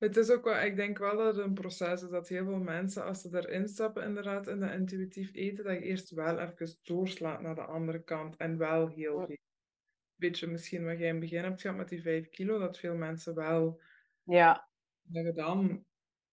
Het 0.00 0.16
is 0.16 0.30
ook 0.30 0.44
wel, 0.44 0.60
ik 0.60 0.76
denk 0.76 0.98
wel 0.98 1.16
dat 1.16 1.36
het 1.36 1.44
een 1.44 1.54
proces 1.54 2.02
is 2.02 2.08
dat 2.08 2.28
heel 2.28 2.44
veel 2.44 2.58
mensen, 2.58 3.04
als 3.04 3.20
ze 3.20 3.28
erin 3.32 3.68
stappen, 3.68 4.04
inderdaad, 4.04 4.46
in 4.46 4.60
dat 4.60 4.70
intuïtief 4.70 5.34
eten, 5.34 5.64
dat 5.64 5.74
je 5.74 5.80
eerst 5.80 6.10
wel 6.10 6.38
even 6.38 6.78
doorslaat 6.82 7.40
naar 7.40 7.54
de 7.54 7.64
andere 7.64 8.02
kant 8.02 8.36
en 8.36 8.58
wel 8.58 8.88
heel 8.88 9.26
veel. 9.26 9.36
Beetje 10.14 10.46
misschien 10.46 10.84
wat 10.84 10.98
jij 10.98 11.06
in 11.06 11.14
het 11.14 11.20
begin 11.20 11.42
hebt 11.42 11.60
gehad 11.60 11.76
met 11.76 11.88
die 11.88 12.02
5 12.02 12.28
kilo, 12.28 12.58
dat 12.58 12.78
veel 12.78 12.94
mensen 12.94 13.34
wel 13.34 13.80
ja. 14.22 14.68
dan, 15.34 15.84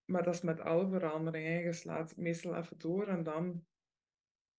maar 0.04 0.22
dat 0.22 0.34
is 0.34 0.42
met 0.42 0.60
alle 0.60 0.88
veranderingen. 0.88 1.62
Je 1.62 1.72
slaat 1.72 2.16
meestal 2.16 2.56
even 2.56 2.78
door 2.78 3.06
en 3.06 3.22
dan, 3.22 3.66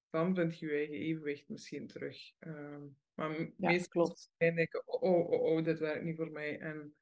dan 0.10 0.36
vind 0.36 0.60
je 0.60 0.66
je 0.66 0.72
eigen 0.72 0.96
evenwicht 0.96 1.50
misschien 1.50 1.88
terug. 1.88 2.32
Uh, 2.40 2.78
maar 3.14 3.40
ja, 3.40 3.48
meestal 3.58 4.16
denk 4.38 4.58
ik, 4.58 4.84
oh, 4.86 5.02
oh, 5.02 5.30
oh, 5.30 5.42
oh, 5.42 5.64
dit 5.64 5.80
werkt 5.80 6.04
niet 6.04 6.16
voor 6.16 6.32
mij. 6.32 6.60
En 6.60 6.96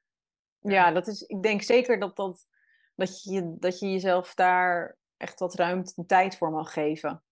ja, 0.60 0.92
dat 0.92 1.06
is, 1.06 1.22
ik 1.22 1.42
denk 1.42 1.62
zeker 1.62 1.98
dat, 1.98 2.16
dat, 2.16 2.46
dat, 2.94 3.22
je, 3.22 3.56
dat 3.58 3.78
je 3.78 3.90
jezelf 3.90 4.34
daar 4.34 4.96
echt 5.16 5.38
wat 5.38 5.54
ruimte 5.54 5.92
en 5.96 6.06
tijd 6.06 6.36
voor 6.36 6.50
mag 6.50 6.72
geven. 6.72 7.22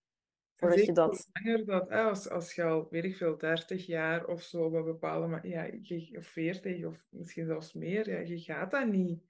Voordat 0.55 0.85
je 0.85 0.93
dat... 0.93 1.29
Langer 1.33 1.65
dat, 1.65 1.91
als, 1.91 2.29
als 2.29 2.55
je 2.55 2.65
al, 2.65 2.87
weet 2.91 3.05
ik 3.05 3.17
veel, 3.17 3.39
30 3.39 3.87
jaar 3.87 4.27
of 4.27 4.43
zo 4.43 4.65
op 4.65 4.73
een 4.73 4.85
bepaalde 4.85 5.49
ja, 5.49 5.71
of 6.19 6.27
40 6.27 6.85
of 6.85 7.07
misschien 7.09 7.47
zelfs 7.47 7.73
meer, 7.73 8.11
ja, 8.11 8.19
je 8.19 8.41
gaat 8.41 8.71
dat 8.71 8.87
niet 8.87 9.23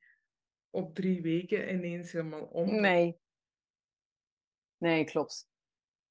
op 0.71 0.95
drie 0.95 1.23
weken 1.23 1.75
ineens 1.75 2.13
helemaal 2.13 2.45
om. 2.45 2.81
Nee. 2.81 3.19
Nee, 4.79 5.05
klopt. 5.05 5.49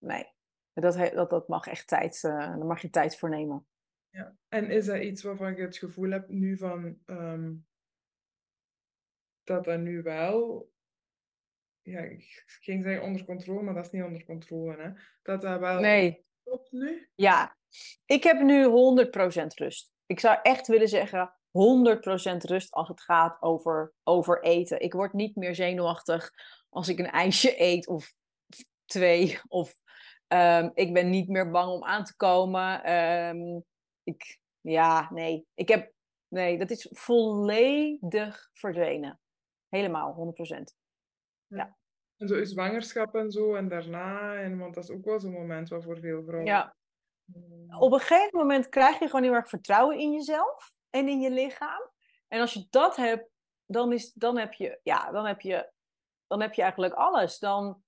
Nee. 0.06 0.34
Dat, 0.74 1.14
dat, 1.14 1.30
dat 1.30 1.48
mag 1.48 1.68
echt 1.68 1.88
tijd, 1.88 2.24
uh, 2.24 2.38
daar 2.40 2.66
mag 2.66 2.82
je 2.82 2.90
tijd 2.90 3.18
voor 3.18 3.30
nemen. 3.30 3.68
Ja. 4.10 4.36
En 4.48 4.70
is 4.70 4.86
dat 4.86 5.02
iets 5.02 5.24
waarvan 5.24 5.56
je 5.56 5.62
het 5.62 5.78
gevoel 5.78 6.10
hebt 6.10 6.30
nu 6.30 6.58
van, 6.58 6.98
um, 7.06 7.66
dat 9.44 9.66
dat 9.66 9.80
nu 9.80 10.02
wel, 10.02 10.70
ja, 11.82 12.00
ik 12.00 12.44
ging 12.46 12.84
zeggen 12.84 13.04
onder 13.04 13.26
controle, 13.26 13.62
maar 13.62 13.74
dat 13.74 13.86
is 13.86 13.92
niet 13.92 14.04
onder 14.04 14.26
controle, 14.26 14.82
hè? 14.82 14.90
Dat 15.22 15.42
dat 15.42 15.60
wel 15.60 15.80
nee. 15.80 16.26
klopt 16.44 16.72
nu? 16.72 17.10
Ja, 17.16 17.58
ik 18.06 18.24
heb 18.24 18.42
nu 18.42 18.66
100% 18.66 19.46
rust. 19.56 19.92
Ik 20.06 20.20
zou 20.20 20.40
echt 20.42 20.68
willen 20.68 20.88
zeggen 20.88 21.34
100% 21.48 22.38
rust 22.38 22.72
als 22.72 22.88
het 22.88 23.02
gaat 23.02 23.42
over, 23.42 23.94
over 24.04 24.44
eten. 24.44 24.80
Ik 24.80 24.94
word 24.94 25.14
niet 25.14 25.36
meer 25.36 25.56
zenuwachtig 25.56 26.32
als 26.70 26.90
ik 26.90 27.00
een 27.00 27.12
ijsje 27.12 27.62
eet 27.62 27.88
of 27.88 28.14
twee. 28.86 29.40
Of 29.48 29.84
um, 30.28 30.72
ik 30.74 30.94
ben 30.94 31.10
niet 31.10 31.30
meer 31.30 31.52
bang 31.52 31.72
om 31.72 31.84
aan 31.84 32.04
te 32.04 32.16
komen. 32.16 32.94
Um, 32.94 33.64
ik, 34.04 34.40
ja, 34.62 35.10
nee. 35.12 35.48
Ik 35.54 35.68
heb, 35.68 35.94
nee, 36.28 36.58
dat 36.58 36.70
is 36.70 36.88
volledig 36.92 38.50
verdwenen. 38.54 39.20
Helemaal, 39.70 40.34
100%. 40.58 40.62
Ja. 41.48 41.78
En 42.18 42.28
zo 42.28 42.36
is 42.36 42.50
zwangerschap 42.50 43.16
en 43.16 43.32
zo 43.32 43.56
en 43.56 43.68
daarna, 43.68 44.36
en, 44.36 44.58
want 44.58 44.76
dat 44.76 44.84
is 44.84 44.90
ook 44.90 45.06
wel 45.06 45.20
zo'n 45.20 45.32
moment 45.32 45.70
wat 45.70 45.84
voor 45.84 46.00
veel 46.00 46.24
vrouwen. 46.24 46.46
Ja. 46.46 46.76
Hmm. 47.34 47.76
Op 47.80 47.92
een 47.92 48.00
gegeven 48.00 48.40
moment 48.40 48.70
krijg 48.70 49.00
je 49.00 49.06
gewoon 49.06 49.24
heel 49.24 49.34
erg 49.34 49.50
vertrouwen 49.50 49.98
in 49.98 50.12
jezelf 50.12 50.74
en 50.90 51.08
in 51.08 51.20
je 51.22 51.32
lichaam. 51.32 51.90
En 52.28 52.42
als 52.42 52.54
je 52.54 52.68
dat 52.70 52.96
hebt, 52.96 53.30
dan, 53.66 53.94
is, 53.94 54.14
dan, 54.14 54.38
heb, 54.38 54.54
je, 54.54 54.80
ja, 54.84 55.12
dan, 55.12 55.26
heb, 55.26 55.42
je, 55.42 55.72
dan 56.28 56.42
heb 56.42 56.54
je 56.54 56.62
eigenlijk 56.62 56.94
alles. 56.94 57.40
Dan, 57.40 57.84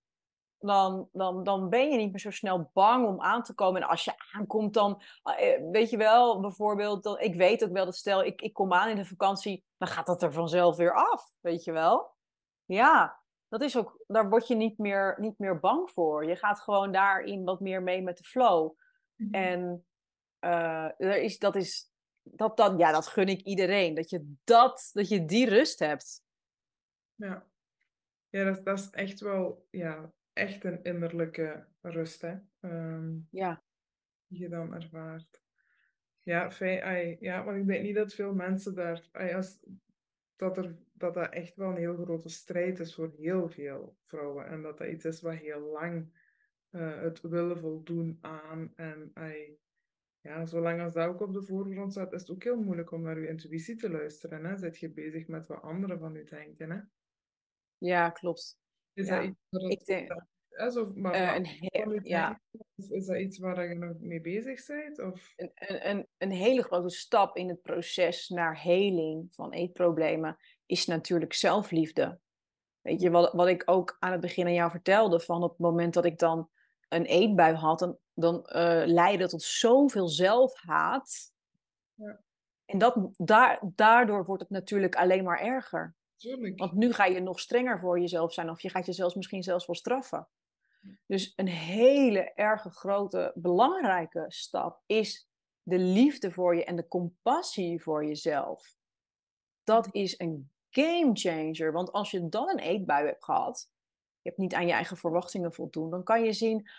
dan, 0.60 1.10
dan, 1.12 1.44
dan 1.44 1.70
ben 1.70 1.90
je 1.90 1.98
niet 1.98 2.12
meer 2.12 2.20
zo 2.20 2.32
snel 2.32 2.70
bang 2.74 3.08
om 3.08 3.22
aan 3.22 3.44
te 3.44 3.54
komen. 3.54 3.82
En 3.82 3.88
als 3.88 4.04
je 4.04 4.14
aankomt, 4.34 4.74
dan 4.74 5.02
eh, 5.24 5.62
weet 5.72 5.90
je 5.90 5.98
wel, 5.98 6.40
bijvoorbeeld, 6.40 7.04
dat, 7.04 7.22
ik 7.22 7.36
weet 7.36 7.64
ook 7.64 7.72
wel 7.72 7.86
dat 7.86 7.96
stel 7.96 8.24
ik, 8.24 8.42
ik 8.42 8.54
kom 8.54 8.74
aan 8.74 8.90
in 8.90 8.96
de 8.96 9.06
vakantie, 9.06 9.64
dan 9.78 9.88
gaat 9.88 10.06
dat 10.06 10.24
er 10.24 10.34
vanzelf 10.34 10.76
weer 10.76 10.94
af, 10.94 11.32
weet 11.40 11.64
je 11.64 11.72
wel. 11.72 12.16
Ja, 12.66 13.20
dat 13.48 13.62
is 13.62 13.78
ook, 13.78 14.04
daar 14.08 14.30
word 14.30 14.48
je 14.48 14.56
niet 14.56 14.78
meer, 14.78 15.16
niet 15.20 15.38
meer 15.38 15.60
bang 15.60 15.92
voor. 15.92 16.26
Je 16.26 16.36
gaat 16.36 16.60
gewoon 16.60 16.92
daarin 16.92 17.44
wat 17.44 17.60
meer 17.60 17.84
mee 17.84 18.02
met 18.02 18.18
de 18.18 18.24
flow. 18.24 18.74
Mhm. 19.16 19.34
En 19.34 19.86
uh, 20.40 21.02
er 21.02 21.22
is, 21.22 21.40
dat 21.40 21.56
is, 21.56 21.92
dat, 22.24 22.58
dat, 22.58 22.80
ja, 22.80 22.92
dat 22.92 23.08
gun 23.08 23.28
ik 23.28 23.42
iedereen. 23.42 23.94
Dat 23.94 24.10
je, 24.10 24.36
dat, 24.44 24.90
dat 24.94 25.10
je 25.10 25.26
die 25.26 25.50
rust 25.50 25.80
hebt. 25.80 26.24
Ja, 27.16 27.48
ja 28.30 28.44
dat, 28.44 28.66
dat 28.66 28.80
is 28.80 28.90
echt 28.90 29.20
wel, 29.20 29.68
ja, 29.70 30.12
echt 30.38 30.64
een 30.64 30.84
innerlijke 30.84 31.66
rust, 31.82 32.22
hè? 32.22 32.36
Ehm, 32.60 33.16
ja. 33.30 33.64
Die 34.28 34.40
je 34.40 34.50
dan 34.50 34.74
ervaart. 34.74 35.42
Ja, 36.22 36.52
fijn, 36.52 37.18
ja, 37.20 37.44
want 37.44 37.58
ik 37.58 37.68
denk 37.68 37.84
niet 37.84 37.96
dat 37.96 38.14
veel 38.14 38.34
mensen 38.34 38.76
daar, 38.76 39.10
als, 39.12 39.60
dat, 40.36 40.58
er, 40.58 40.78
dat 40.94 41.14
dat 41.14 41.34
echt 41.34 41.56
wel 41.56 41.70
een 41.70 41.78
heel 41.78 41.96
grote 41.96 42.30
strijd 42.30 42.80
is 42.80 42.96
voor 42.96 43.14
heel 43.18 43.50
veel 43.50 43.98
vrouwen. 44.06 44.48
En 44.48 44.62
dat 44.62 44.78
dat 44.78 44.88
iets 44.88 45.06
is 45.06 45.22
wat 45.22 45.36
heel 45.36 45.60
lang 45.60 46.12
uh, 46.72 47.02
het 47.02 47.22
willen 47.22 47.60
voldoen 47.60 48.18
aan. 48.22 48.74
En 48.76 49.12
ja, 50.22 50.46
zolang 50.46 50.82
als 50.82 50.94
dat 50.94 51.08
ook 51.08 51.22
op 51.22 51.34
de 51.34 51.44
voorgrond 51.44 51.92
staat, 51.92 52.14
is 52.14 52.22
het 52.22 52.32
ook 52.32 52.44
heel 52.44 52.62
moeilijk 52.62 52.92
om 52.92 53.02
naar 53.02 53.20
je 53.20 53.28
intuïtie 53.28 53.76
te 53.76 53.90
luisteren. 53.90 54.46
Hè? 54.46 54.58
Zit 54.58 54.78
je 54.78 54.94
bezig 54.94 55.28
met 55.28 55.48
wat 55.48 55.62
anderen 55.62 56.00
van 56.00 56.14
je 56.14 56.24
denken. 56.24 56.72
Hè? 56.72 56.80
Ja, 57.78 58.10
klopt. 58.10 58.60
Is 58.98 59.08
dat 59.08 59.24
iets 59.24 59.38
waar 59.50 59.70
ik 59.70 59.86
denk, 59.86 60.26
is, 60.50 60.78
of, 60.78 60.94
maar, 60.94 61.16
uh, 61.16 61.36
een 61.36 62.00
ja. 62.04 62.42
is 62.76 63.06
dat 63.06 63.18
iets 63.18 63.38
waar 63.40 63.68
je 63.68 63.76
nog 63.76 64.00
mee 64.00 64.22
bezig 64.22 64.66
bent? 64.66 65.00
Of? 65.00 65.34
Een, 65.36 65.90
een, 65.90 66.08
een 66.18 66.32
hele 66.32 66.64
grote 66.64 66.90
stap 66.90 67.36
in 67.36 67.50
het 67.50 67.62
proces 67.62 68.30
naar 68.30 68.62
heling 68.62 69.28
van 69.32 69.52
eetproblemen 69.52 70.38
is 70.66 70.86
natuurlijk 70.86 71.34
zelfliefde. 71.34 72.20
Weet 72.82 73.02
je, 73.02 73.10
wat, 73.10 73.34
wat 73.34 73.48
ik 73.48 73.64
ook 73.66 73.96
aan 74.00 74.12
het 74.12 74.22
begin 74.22 74.46
aan 74.46 74.54
jou 74.54 74.72
vertelde, 74.72 75.20
van 75.20 75.44
op 75.44 75.50
het 75.50 75.60
moment 75.60 75.94
dat 75.94 76.06
ik 76.06 76.20
dan 76.20 76.50
een 76.90 77.06
eetbui 77.06 77.54
had, 77.54 77.80
dan, 77.80 77.98
dan 78.14 78.36
uh, 78.36 78.82
leidde 78.86 79.28
tot 79.28 79.42
zoveel 79.42 80.08
zelfhaat. 80.08 81.32
Ja. 81.94 82.22
En 82.66 82.78
dat, 82.78 83.10
daar, 83.18 83.60
daardoor 83.76 84.26
wordt 84.26 84.42
het 84.42 84.52
natuurlijk 84.52 84.96
alleen 84.96 85.24
maar 85.24 85.40
erger. 85.40 85.96
Tuurlijk. 86.18 86.60
Want 86.60 86.74
nu 86.74 86.94
ga 86.94 87.06
je 87.06 87.20
nog 87.20 87.40
strenger 87.40 87.80
voor 87.80 88.00
jezelf 88.00 88.34
zijn 88.34 88.50
of 88.50 88.62
je 88.62 88.70
gaat 88.70 88.86
jezelf 88.86 89.16
misschien 89.16 89.44
zelfs 89.44 89.66
wel 89.66 89.76
straffen. 89.76 90.28
Dus 91.06 91.34
een 91.36 91.48
hele 91.48 92.34
erge 92.34 92.70
grote, 92.70 93.32
belangrijke 93.36 94.26
stap 94.28 94.82
is 94.86 95.30
de 95.62 95.80
liefde 95.80 96.32
voor 96.32 96.56
je 96.56 96.64
en 96.64 96.76
de 96.76 96.88
compassie 96.88 97.82
voor 97.82 98.06
jezelf. 98.06 98.78
Dat 99.64 99.88
is 99.92 100.20
een 100.20 100.52
game 100.70 101.10
changer. 101.14 101.72
Want 101.72 101.92
als 101.92 102.12
je 102.12 102.30
dan 102.30 102.50
een 102.50 102.60
eetbui 102.60 103.06
hebt 103.06 103.24
gehad, 103.24 103.72
je 104.22 104.30
hebt 104.30 104.38
niet 104.38 104.54
aan 104.54 104.68
je 104.68 104.74
eigen 104.74 104.98
verwachtingen 104.98 105.54
voldoen, 105.54 105.90
dan 105.90 106.04
kan 106.04 106.24
je 106.24 106.34
zien, 106.34 106.70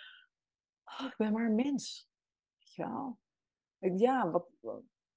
oh, 0.85 1.07
ik 1.07 1.15
ben 1.17 1.33
maar 1.33 1.47
een 1.47 1.55
mens. 1.55 2.09
Wel? 2.75 3.19
Ja, 3.79 4.31
wat, 4.31 4.49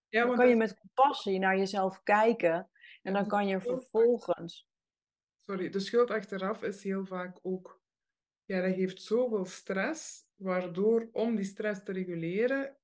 Ja, 0.09 0.25
dan 0.25 0.35
kan 0.35 0.49
je 0.49 0.55
met 0.55 0.79
compassie 0.79 1.39
naar 1.39 1.57
jezelf 1.57 2.03
kijken 2.03 2.70
en 3.01 3.13
dan 3.13 3.27
kan 3.27 3.47
je 3.47 3.61
vervolgens. 3.61 4.69
sorry, 5.45 5.69
de 5.69 5.79
schuld 5.79 6.09
achteraf 6.09 6.63
is 6.63 6.83
heel 6.83 7.05
vaak 7.05 7.39
ook, 7.41 7.81
ja, 8.45 8.61
dat 8.61 8.75
geeft 8.75 9.01
zoveel 9.01 9.45
stress, 9.45 10.27
waardoor 10.35 11.09
om 11.11 11.35
die 11.35 11.45
stress 11.45 11.83
te 11.83 11.91
reguleren, 11.91 12.77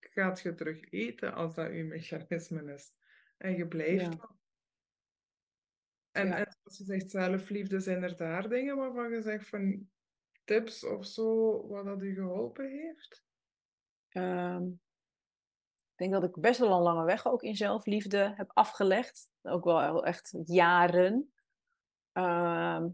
gaat 0.00 0.40
je 0.40 0.54
terug 0.54 0.90
eten 0.90 1.34
als 1.34 1.54
dat 1.54 1.72
je 1.72 1.84
mechanisme 1.84 2.72
is. 2.72 2.92
En 3.38 3.56
je 3.56 3.68
blijft 3.68 4.02
Ja. 4.02 4.38
En, 6.12 6.26
Ja. 6.28 6.36
en 6.38 6.46
zoals 6.58 6.78
je 6.78 6.84
zegt, 6.84 7.10
zelfliefde, 7.10 7.80
zijn 7.80 8.02
er 8.02 8.16
daar 8.16 8.48
dingen 8.48 8.76
waarvan 8.76 9.10
je 9.10 9.22
zegt 9.22 9.48
van 9.48 9.90
tips 10.44 10.84
of 10.84 11.06
zo, 11.06 11.66
wat 11.68 11.84
dat 11.84 12.02
u 12.02 12.14
geholpen 12.14 12.70
heeft? 12.70 13.24
Ehm, 14.08 14.68
denk 16.00 16.12
dat 16.12 16.24
ik 16.24 16.40
best 16.40 16.58
wel 16.58 16.76
een 16.76 16.82
lange 16.82 17.04
weg 17.04 17.26
ook 17.26 17.42
in 17.42 17.56
zelfliefde 17.56 18.32
heb 18.36 18.50
afgelegd. 18.54 19.30
Ook 19.42 19.64
wel 19.64 20.04
echt 20.04 20.34
jaren. 20.44 21.32
Ehm, 22.12 22.88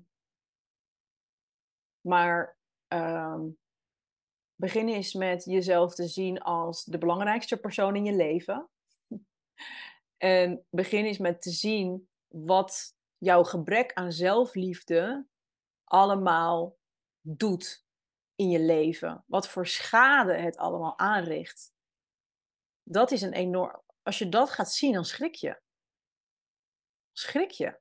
maar 2.01 2.59
ehm, 2.89 3.49
begin 4.55 4.89
eens 4.89 5.15
met 5.15 5.45
jezelf 5.45 5.95
te 5.95 6.09
zien 6.09 6.41
als 6.43 6.85
de 6.85 6.99
belangrijkste 6.99 7.57
persoon 7.57 7.97
in 7.97 8.05
je 8.05 8.15
leven. 8.15 8.69
En 10.17 10.67
begin 10.71 11.05
eens 11.05 11.19
met 11.19 11.43
te 11.43 11.51
zien 11.51 12.09
wat 12.27 12.97
jouw 13.19 13.43
gebrek 13.43 13.93
aan 13.93 14.13
zelfliefde 14.13 15.27
allemaal 15.85 16.77
doet 17.21 17.87
in 18.35 18.51
je 18.51 18.61
leven. 18.61 19.25
Wat 19.27 19.49
voor 19.49 19.67
schade 19.67 20.35
het 20.35 20.57
allemaal 20.57 20.99
aanricht. 20.99 21.76
Dat 22.89 23.11
is 23.11 23.23
een 23.23 23.33
enorm. 23.33 23.83
Als 24.03 24.19
je 24.19 24.29
dat 24.29 24.51
gaat 24.51 24.73
zien, 24.73 24.93
dan 24.93 25.05
schrik 25.05 25.35
je. 25.35 25.61
Schrik 27.13 27.51
je. 27.51 27.79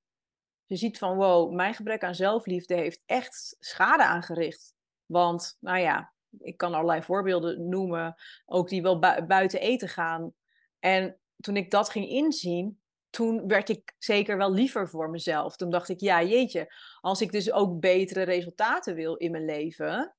Je 0.65 0.75
ziet 0.75 0.97
van 0.97 1.15
wow, 1.15 1.53
mijn 1.53 1.73
gebrek 1.73 2.03
aan 2.03 2.15
zelfliefde 2.15 2.75
heeft 2.75 3.01
echt 3.05 3.55
schade 3.59 4.03
aangericht. 4.03 4.73
Want, 5.05 5.57
nou 5.59 5.79
ja, 5.79 6.13
ik 6.39 6.57
kan 6.57 6.73
allerlei 6.73 7.01
voorbeelden 7.01 7.69
noemen, 7.69 8.15
ook 8.45 8.69
die 8.69 8.81
wel 8.81 8.99
bui- 8.99 9.25
buiten 9.25 9.59
eten 9.59 9.89
gaan. 9.89 10.33
En 10.79 11.19
toen 11.37 11.55
ik 11.57 11.71
dat 11.71 11.89
ging 11.89 12.09
inzien, 12.09 12.81
toen 13.09 13.47
werd 13.47 13.69
ik 13.69 13.95
zeker 13.97 14.37
wel 14.37 14.51
liever 14.51 14.89
voor 14.89 15.09
mezelf. 15.09 15.55
Toen 15.55 15.69
dacht 15.69 15.89
ik, 15.89 15.99
ja, 15.99 16.23
jeetje, 16.23 16.73
als 17.01 17.21
ik 17.21 17.31
dus 17.31 17.51
ook 17.51 17.79
betere 17.79 18.23
resultaten 18.23 18.95
wil 18.95 19.15
in 19.15 19.31
mijn 19.31 19.45
leven, 19.45 20.15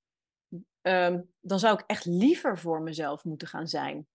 ehm, 0.80 1.22
dan 1.40 1.58
zou 1.58 1.78
ik 1.78 1.84
echt 1.86 2.04
liever 2.04 2.58
voor 2.58 2.82
mezelf 2.82 3.24
moeten 3.24 3.48
gaan 3.48 3.66
zijn. 3.68 4.08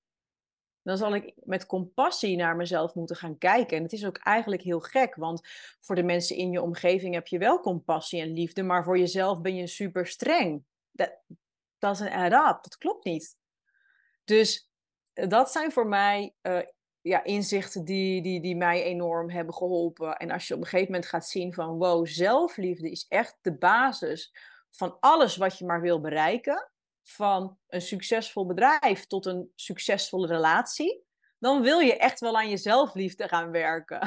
Dan 0.83 0.97
zal 0.97 1.15
ik 1.15 1.33
met 1.35 1.65
compassie 1.65 2.37
naar 2.37 2.55
mezelf 2.55 2.95
moeten 2.95 3.15
gaan 3.15 3.37
kijken. 3.37 3.77
En 3.77 3.83
het 3.83 3.93
is 3.93 4.05
ook 4.05 4.17
eigenlijk 4.17 4.61
heel 4.61 4.79
gek, 4.79 5.15
want 5.15 5.41
voor 5.79 5.95
de 5.95 6.03
mensen 6.03 6.35
in 6.35 6.51
je 6.51 6.61
omgeving 6.61 7.13
heb 7.13 7.27
je 7.27 7.37
wel 7.37 7.59
compassie 7.59 8.21
en 8.21 8.33
liefde, 8.33 8.63
maar 8.63 8.83
voor 8.83 8.97
jezelf 8.97 9.41
ben 9.41 9.55
je 9.55 9.67
super 9.67 10.07
streng. 10.07 10.63
Dat 10.91 11.17
doesn't 11.77 12.11
add 12.11 12.33
up. 12.33 12.63
Dat 12.63 12.77
klopt 12.77 13.05
niet. 13.05 13.37
Dus 14.23 14.69
eh, 15.13 15.27
dat 15.27 15.51
zijn 15.51 15.71
voor 15.71 15.87
mij 15.87 16.35
eh, 16.41 16.59
ja, 17.01 17.23
inzichten 17.23 17.85
die, 17.85 18.21
die, 18.21 18.41
die 18.41 18.55
mij 18.55 18.83
enorm 18.83 19.29
hebben 19.29 19.53
geholpen. 19.53 20.17
En 20.17 20.31
als 20.31 20.47
je 20.47 20.53
op 20.53 20.59
een 20.59 20.67
gegeven 20.67 20.91
moment 20.91 21.09
gaat 21.09 21.27
zien 21.27 21.53
van 21.53 21.77
wow, 21.77 22.07
zelfliefde 22.07 22.91
is 22.91 23.05
echt 23.09 23.37
de 23.41 23.57
basis 23.57 24.33
van 24.71 24.97
alles 24.99 25.37
wat 25.37 25.57
je 25.57 25.65
maar 25.65 25.81
wil 25.81 26.01
bereiken. 26.01 26.71
Van 27.03 27.59
een 27.67 27.81
succesvol 27.81 28.45
bedrijf 28.45 29.05
tot 29.07 29.25
een 29.25 29.51
succesvolle 29.55 30.27
relatie. 30.27 31.03
Dan 31.39 31.61
wil 31.61 31.79
je 31.79 31.97
echt 31.97 32.19
wel 32.19 32.37
aan 32.37 32.49
je 32.49 32.57
zelfliefde 32.57 33.27
gaan 33.27 33.51
werken. 33.51 34.01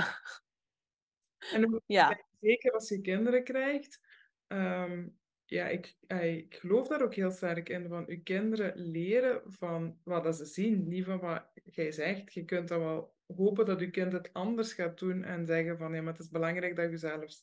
En 1.53 1.61
dan- 1.61 1.81
Ja, 1.87 2.25
zeker 2.41 2.73
als 2.73 2.89
je 2.89 3.01
kinderen 3.01 3.45
krijgt, 3.45 4.01
ehm, 4.47 5.09
ja, 5.45 5.67
ik, 5.69 5.97
eh, 6.07 6.37
ik 6.37 6.55
geloof 6.55 6.89
daar 6.89 7.03
ook 7.03 7.15
heel 7.15 7.31
sterk 7.31 7.69
in, 7.69 7.89
van 7.89 8.05
je 8.07 8.23
kinderen 8.23 8.77
leren 8.77 9.43
van 9.45 10.01
wat 10.05 10.37
ze 10.37 10.45
zien, 10.45 10.89
niet 10.89 11.05
van 11.05 11.19
wat 11.21 11.51
jij 11.65 11.93
zegt. 11.93 12.35
Je 12.35 12.45
kunt 12.45 12.69
dan 12.69 12.79
wel 12.81 13.15
hopen 13.37 13.67
dat 13.67 13.81
je 13.81 13.91
kind 13.91 14.13
het 14.13 14.33
anders 14.33 14.73
gaat 14.73 14.99
doen 14.99 15.25
en 15.25 15.47
zeggen 15.47 15.79
van, 15.79 15.95
ja, 15.95 16.03
maar 16.03 16.13
het 16.13 16.23
is 16.23 16.29
belangrijk 16.31 16.77
dat 16.77 16.91
je 16.91 16.97
zelf 16.97 17.35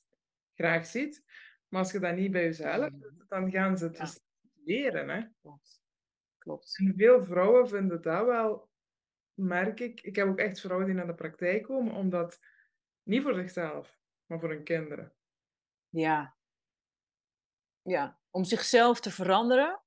graag 0.56 0.86
ziet. 0.86 1.24
Maar 1.68 1.82
als 1.82 1.92
je 1.92 2.00
dat 2.00 2.16
niet 2.16 2.32
bij 2.32 2.44
jezelf 2.44 2.90
doet, 2.90 3.26
dan 3.28 3.52
gaan 3.52 3.78
ze 3.78 3.84
het 3.86 3.98
Ja. 3.98 4.04
dus 4.04 4.20
leren, 4.64 5.10
hè. 5.10 5.22
klopt. 5.42 5.82
Klopt. 6.38 6.78
En 6.80 6.94
veel 6.98 7.24
vrouwen 7.24 7.68
vinden 7.68 8.02
dat 8.02 8.26
wel, 8.26 8.70
merk 9.34 9.80
ik. 9.80 10.02
Ik 10.02 10.16
heb 10.16 10.28
ook 10.28 10.40
echt 10.40 10.60
vrouwen 10.60 10.86
die 10.88 10.96
naar 10.96 11.08
de 11.08 11.16
praktijk 11.16 11.64
komen, 11.64 11.94
omdat, 11.94 12.40
niet 13.04 13.22
voor 13.22 13.34
zichzelf, 13.36 14.00
maar 14.26 14.40
voor 14.40 14.50
hun 14.50 14.64
kinderen. 14.64 15.16
Ja. 15.90 16.38
Ja, 17.82 18.20
om 18.30 18.44
zichzelf 18.44 19.00
te 19.00 19.12
veranderen 19.12 19.84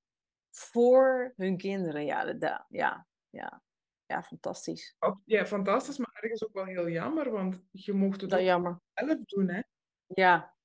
voor 0.50 1.32
hun 1.36 1.56
kinderen. 1.56 2.04
Ja, 2.04 2.32
dat- 2.32 2.64
ja, 2.68 3.06
ja. 3.30 3.62
ja 4.06 4.22
fantastisch. 4.22 4.96
Ja, 5.24 5.46
fantastisch, 5.46 5.98
maar 5.98 6.18
ergens 6.20 6.44
ook 6.44 6.52
wel 6.52 6.64
heel 6.64 6.88
jammer, 6.88 7.30
want 7.30 7.64
je 7.70 7.92
mocht 7.92 8.20
het 8.20 8.30
Dat 8.30 8.38
ook 8.38 8.44
jammer. 8.44 8.80
zelf 8.94 9.18
doen, 9.24 9.48
hè. 9.48 9.60
Ja, 10.06 10.56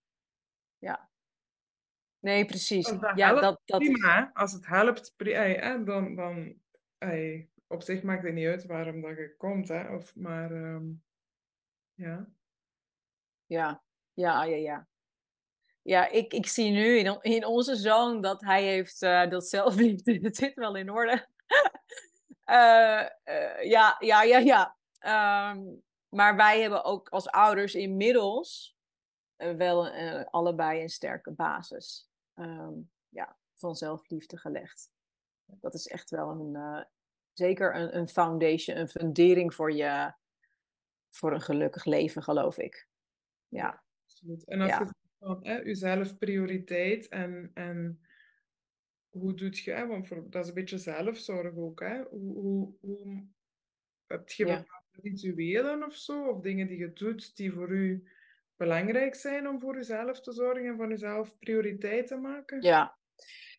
ja. 0.78 1.09
Nee, 2.20 2.46
precies. 2.46 2.88
Dat 2.88 3.12
Ja, 3.16 3.28
helpt, 3.28 3.42
dat, 3.42 3.62
dat 3.66 3.80
Prima. 3.80 4.32
Als 4.34 4.52
het 4.52 4.66
helpt, 4.66 5.14
pri- 5.16 5.34
ey, 5.34 5.54
hè, 5.54 5.84
dan, 5.84 6.16
dan 6.16 6.56
op 7.68 7.82
zich 7.84 8.04
maakt 8.04 8.24
het 8.24 8.34
niet 8.34 8.48
uit 8.48 8.66
waarom 8.66 9.02
dat 9.02 9.18
je 9.18 9.36
komt, 9.38 9.68
hè. 9.68 9.96
Of, 9.96 10.16
maar, 10.16 10.52
ehm, 10.52 10.86
ja. 11.94 12.28
ja, 13.46 13.84
ja, 14.14 14.44
ja, 14.44 14.56
ja. 14.56 14.88
Ja, 15.82 16.10
ik, 16.10 16.34
ik 16.34 16.48
zie 16.48 16.72
nu 16.72 16.98
in, 16.98 17.18
in 17.22 17.46
onze 17.46 17.76
zoon 17.76 18.22
dat 18.22 18.42
hij 18.42 18.64
heeft 18.64 19.02
eh, 19.02 19.30
dat 19.30 19.48
zelfliefde. 19.48 20.20
Het 20.22 20.38
zit 20.38 20.54
wel 20.54 20.76
in 20.76 20.90
orde. 20.90 21.28
Eh, 22.50 23.00
eh, 23.24 23.64
ja, 23.64 23.96
ja, 24.00 24.22
ja, 24.22 24.38
ja. 24.38 24.78
Ehm, 25.00 25.62
maar 26.10 26.36
wij 26.36 26.62
hebben 26.62 26.84
ook 26.84 27.10
als 27.10 27.30
ouders 27.30 27.76
inmiddels 27.76 28.78
wel 29.38 29.88
allebei 30.24 30.82
een 30.82 30.90
sterke 30.90 31.32
basis 31.32 32.09
ehm, 32.40 32.74
ja, 33.10 33.38
van 33.54 33.76
zelfliefde 33.76 34.38
gelegd. 34.38 34.92
Dat 35.46 35.74
is 35.74 35.88
echt 35.88 36.10
wel 36.10 36.30
een, 36.30 36.56
eh, 36.56 36.84
zeker 37.34 37.76
een, 37.76 37.98
een 37.98 38.08
foundation, 38.08 38.78
een 38.78 38.90
fundering 38.90 39.54
voor 39.54 39.72
je, 39.74 40.14
voor 41.10 41.34
een 41.34 41.42
gelukkig 41.42 41.86
leven, 41.86 42.24
geloof 42.24 42.58
ik. 42.58 42.88
Ja, 43.48 43.84
Absoluut. 44.04 44.46
En 44.46 44.62
als 44.62 44.70
Ja. 44.72 44.80
je 44.80 44.92
van 45.20 45.46
hè, 45.46 45.58
jezelf 45.58 46.18
prioriteit 46.18 47.08
en, 47.08 47.52
en 47.54 48.02
hoe 49.10 49.34
doet 49.34 49.58
je, 49.60 49.72
hè, 49.72 49.88
want 49.88 50.08
voor, 50.08 50.30
dat 50.30 50.44
is 50.44 50.50
een 50.50 50.56
beetje 50.56 50.78
zelfzorg 50.78 51.56
ook, 51.56 51.80
hè? 51.80 52.04
Hoe, 52.04 52.34
hoe, 52.34 52.74
hoe 52.80 53.28
heb 54.08 54.30
je 54.30 54.46
Ja. 54.46 54.66
rituelen 54.92 55.84
of 55.84 55.96
zo, 55.96 56.28
of 56.30 56.42
dingen 56.42 56.68
die 56.68 56.78
je 56.78 56.94
doet 56.94 57.36
die 57.36 57.52
voor 57.52 57.72
u 57.72 58.10
belangrijk 58.60 59.16
zijn 59.16 59.47
om 59.47 59.60
voor 59.60 59.76
jezelf 59.76 60.22
te 60.22 60.32
zorgen 60.32 60.66
en 60.66 60.78
van 60.78 60.89
jezelf 60.89 61.38
prioriteit 61.39 62.07
te 62.07 62.16
maken? 62.16 62.62
ja. 62.62 62.97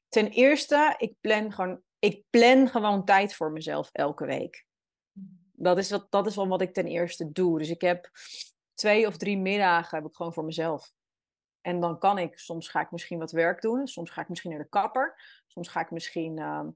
Ten 0.08 0.28
eerste, 0.28 0.94
ik 0.98 1.14
plan 1.20 1.52
gewoon, 1.52 1.82
ik 1.98 2.24
plan 2.30 2.68
gewoon 2.68 3.04
tijd 3.04 3.34
voor 3.34 3.52
mezelf 3.52 3.90
elke 3.92 4.26
week. 4.26 4.66
Dat 5.52 5.78
is, 5.78 5.90
wat, 5.90 6.10
dat 6.10 6.26
is 6.26 6.36
wel 6.36 6.48
wat 6.48 6.60
ik 6.60 6.74
ten 6.74 6.86
eerste 6.86 7.32
doe. 7.32 7.58
Dus 7.58 7.70
ik 7.70 7.80
heb 7.80 8.10
twee 8.74 9.06
of 9.06 9.16
drie 9.16 9.38
middagen 9.38 9.98
heb 9.98 10.06
ik 10.06 10.14
gewoon 10.14 10.32
voor 10.32 10.44
mezelf. 10.44 10.92
En 11.60 11.80
dan 11.80 11.98
kan 11.98 12.18
ik, 12.18 12.38
soms 12.38 12.68
ga 12.68 12.80
ik 12.80 12.90
misschien 12.90 13.18
wat 13.18 13.32
werk 13.32 13.62
doen, 13.62 13.86
soms 13.86 14.10
ga 14.10 14.20
ik 14.20 14.28
misschien 14.28 14.50
naar 14.50 14.62
de 14.62 14.68
kapper, 14.68 15.22
soms 15.46 15.68
ga 15.68 15.80
ik 15.80 15.90
misschien 15.90 16.38
ehm, 16.38 16.68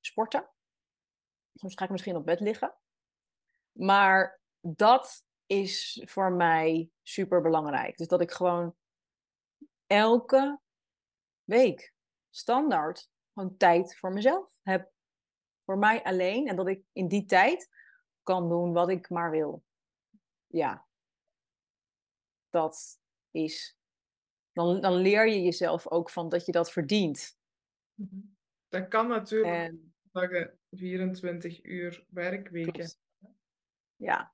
sporten, 0.00 0.48
soms 1.54 1.74
ga 1.74 1.84
ik 1.84 1.90
misschien 1.90 2.16
op 2.16 2.24
bed 2.24 2.40
liggen. 2.40 2.74
Maar 3.72 4.40
dat 4.60 5.24
is 5.52 6.02
voor 6.04 6.32
mij 6.32 6.90
super 7.02 7.42
belangrijk. 7.42 7.96
Dus 7.96 8.08
dat 8.08 8.20
ik 8.20 8.30
gewoon 8.30 8.76
elke 9.86 10.60
week 11.44 11.94
standaard 12.30 13.10
gewoon 13.32 13.56
tijd 13.56 13.96
voor 13.96 14.12
mezelf 14.12 14.50
heb. 14.62 14.90
Voor 15.64 15.78
mij 15.78 16.02
alleen. 16.02 16.48
En 16.48 16.56
dat 16.56 16.68
ik 16.68 16.82
in 16.92 17.08
die 17.08 17.24
tijd 17.24 17.68
kan 18.22 18.48
doen 18.48 18.72
wat 18.72 18.88
ik 18.88 19.10
maar 19.10 19.30
wil. 19.30 19.64
Ja. 20.46 20.86
dat 22.50 23.00
is. 23.30 23.76
Dan, 24.52 24.80
dan 24.80 24.94
leer 24.94 25.28
je 25.28 25.42
jezelf 25.42 25.88
ook 25.88 26.10
van 26.10 26.28
dat 26.28 26.46
je 26.46 26.52
dat 26.52 26.72
verdient. 26.72 27.38
Mhm. 27.94 28.20
Dat 28.68 28.88
kan 28.88 29.08
natuurlijk 29.08 29.52
En 29.52 29.94
dat 30.12 30.30
je 30.30 30.56
24 30.70 31.64
uur 31.64 32.06
werkweken. 32.08 32.72
klopt. 32.72 33.00
Ja. 33.96 34.31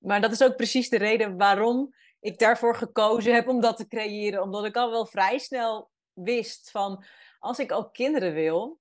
Maar 0.00 0.20
dat 0.20 0.32
is 0.32 0.42
ook 0.42 0.56
precies 0.56 0.88
de 0.88 0.98
reden 0.98 1.36
waarom 1.36 1.94
ik 2.20 2.38
daarvoor 2.38 2.74
gekozen 2.76 3.34
heb 3.34 3.48
om 3.48 3.60
dat 3.60 3.76
te 3.76 3.86
creëren. 3.86 4.42
Omdat 4.42 4.64
ik 4.64 4.76
al 4.76 4.90
wel 4.90 5.06
vrij 5.06 5.38
snel 5.38 5.90
wist 6.12 6.70
van 6.70 7.04
als 7.38 7.58
ik 7.58 7.72
ook 7.72 7.92
kinderen 7.92 8.34
wil. 8.34 8.80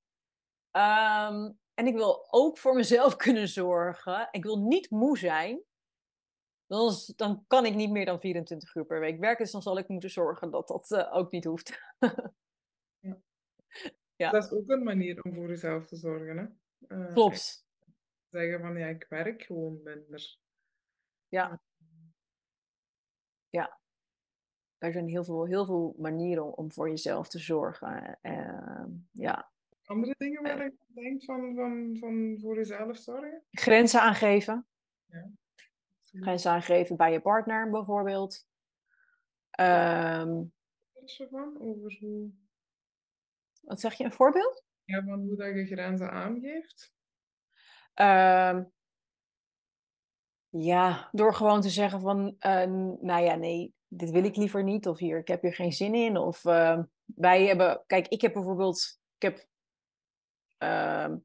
ehm, 0.72 1.52
en 1.74 1.88
ik 1.88 1.94
wil 1.96 2.28
ook 2.34 2.58
voor 2.58 2.76
mezelf 2.76 3.16
kunnen 3.26 3.48
zorgen. 3.48 4.28
Ik 4.32 4.44
wil 4.44 4.58
niet 4.60 4.90
moe 4.90 5.18
zijn. 5.18 5.62
Dan, 6.68 6.94
dan 7.16 7.44
kan 7.48 7.66
ik 7.66 7.76
niet 7.76 7.92
meer 7.92 8.06
dan 8.06 8.20
24 8.20 8.76
uur 8.76 8.86
per 8.86 9.00
week 9.00 9.20
werken. 9.20 9.44
Dus 9.44 9.52
dan 9.52 9.62
zal 9.62 9.78
ik 9.78 9.88
moeten 9.88 10.10
zorgen 10.10 10.52
dat 10.52 10.68
dat 10.68 10.92
eh, 10.92 11.16
ook 11.16 11.32
niet 11.32 11.46
hoeft. 11.46 11.80
Ja. 14.16 14.32
Dat 14.32 14.44
is 14.44 14.52
ook 14.52 14.70
een 14.70 14.84
manier 14.84 15.22
om 15.24 15.34
voor 15.34 15.48
jezelf 15.48 15.86
te 15.86 15.96
zorgen. 15.96 16.38
Hè? 16.38 16.46
Eh, 16.96 17.14
Klopt. 17.14 17.66
Zeggen 18.30 18.60
van 18.60 18.78
ja, 18.78 18.88
ik 18.88 19.06
werk 19.10 19.44
gewoon 19.44 19.80
minder. 19.84 20.38
Ja. 21.30 21.62
Ja. 23.50 23.80
Er 24.78 24.92
zijn 24.92 25.08
heel 25.08 25.24
veel, 25.24 25.46
heel 25.46 25.66
veel 25.66 25.96
manieren 25.98 26.58
om, 26.58 26.72
voor 26.72 26.90
jezelf 26.90 27.28
te 27.28 27.40
zorgen. 27.40 28.20
Ehm, 28.22 28.90
ja. 29.12 29.52
Andere 29.86 30.16
dingen 30.18 30.44
waar 30.44 30.64
je 30.64 30.76
denkt 30.88 31.26
van, 31.26 31.56
van, 31.56 31.98
van 32.00 32.38
voor 32.42 32.56
jezelf 32.56 32.98
zorgen? 32.98 33.44
Grenzen 33.52 34.02
aangeven. 34.02 34.68
Absoluut. 35.08 36.26
Grenzen 36.26 36.52
aangeven 36.52 36.98
bij 36.98 37.12
je 37.12 37.22
partner 37.22 37.70
bijvoorbeeld. 37.70 38.48
Ehm, 39.50 40.44
ervan? 41.18 41.62
Over 41.62 41.98
hoe, 42.00 42.30
wat 43.62 43.80
zeg 43.80 43.94
je, 43.94 44.04
een 44.04 44.12
voorbeeld? 44.12 44.64
ja, 44.90 45.04
van 45.04 45.20
hoe 45.20 45.36
dat 45.36 45.56
je 45.56 45.66
grenzen 45.66 46.12
aangeeft? 46.12 46.94
Ehm, 47.94 48.64
ja, 50.50 51.10
door 51.12 51.34
gewoon 51.34 51.62
te 51.62 51.70
zeggen 51.70 52.00
van, 52.00 52.36
eh, 52.40 52.66
nou 53.02 53.24
ja, 53.24 53.36
nee, 53.36 53.74
dit 53.88 54.10
wil 54.10 54.24
ik 54.24 54.36
liever 54.36 54.64
niet. 54.64 54.88
Of 54.88 54.98
hier, 54.98 55.18
ik 55.18 55.28
heb 55.28 55.42
hier 55.42 55.54
geen 55.54 55.74
zin 55.74 55.96
in. 55.96 56.18
Of 56.18 56.46
ehm, 56.46 56.84
wij 57.06 57.46
hebben, 57.46 57.84
kijk, 57.88 58.08
ik 58.08 58.22
heb 58.22 58.34
bijvoorbeeld, 58.34 59.00
ik 59.18 59.22
heb 59.22 59.48
ehm, 60.58 61.18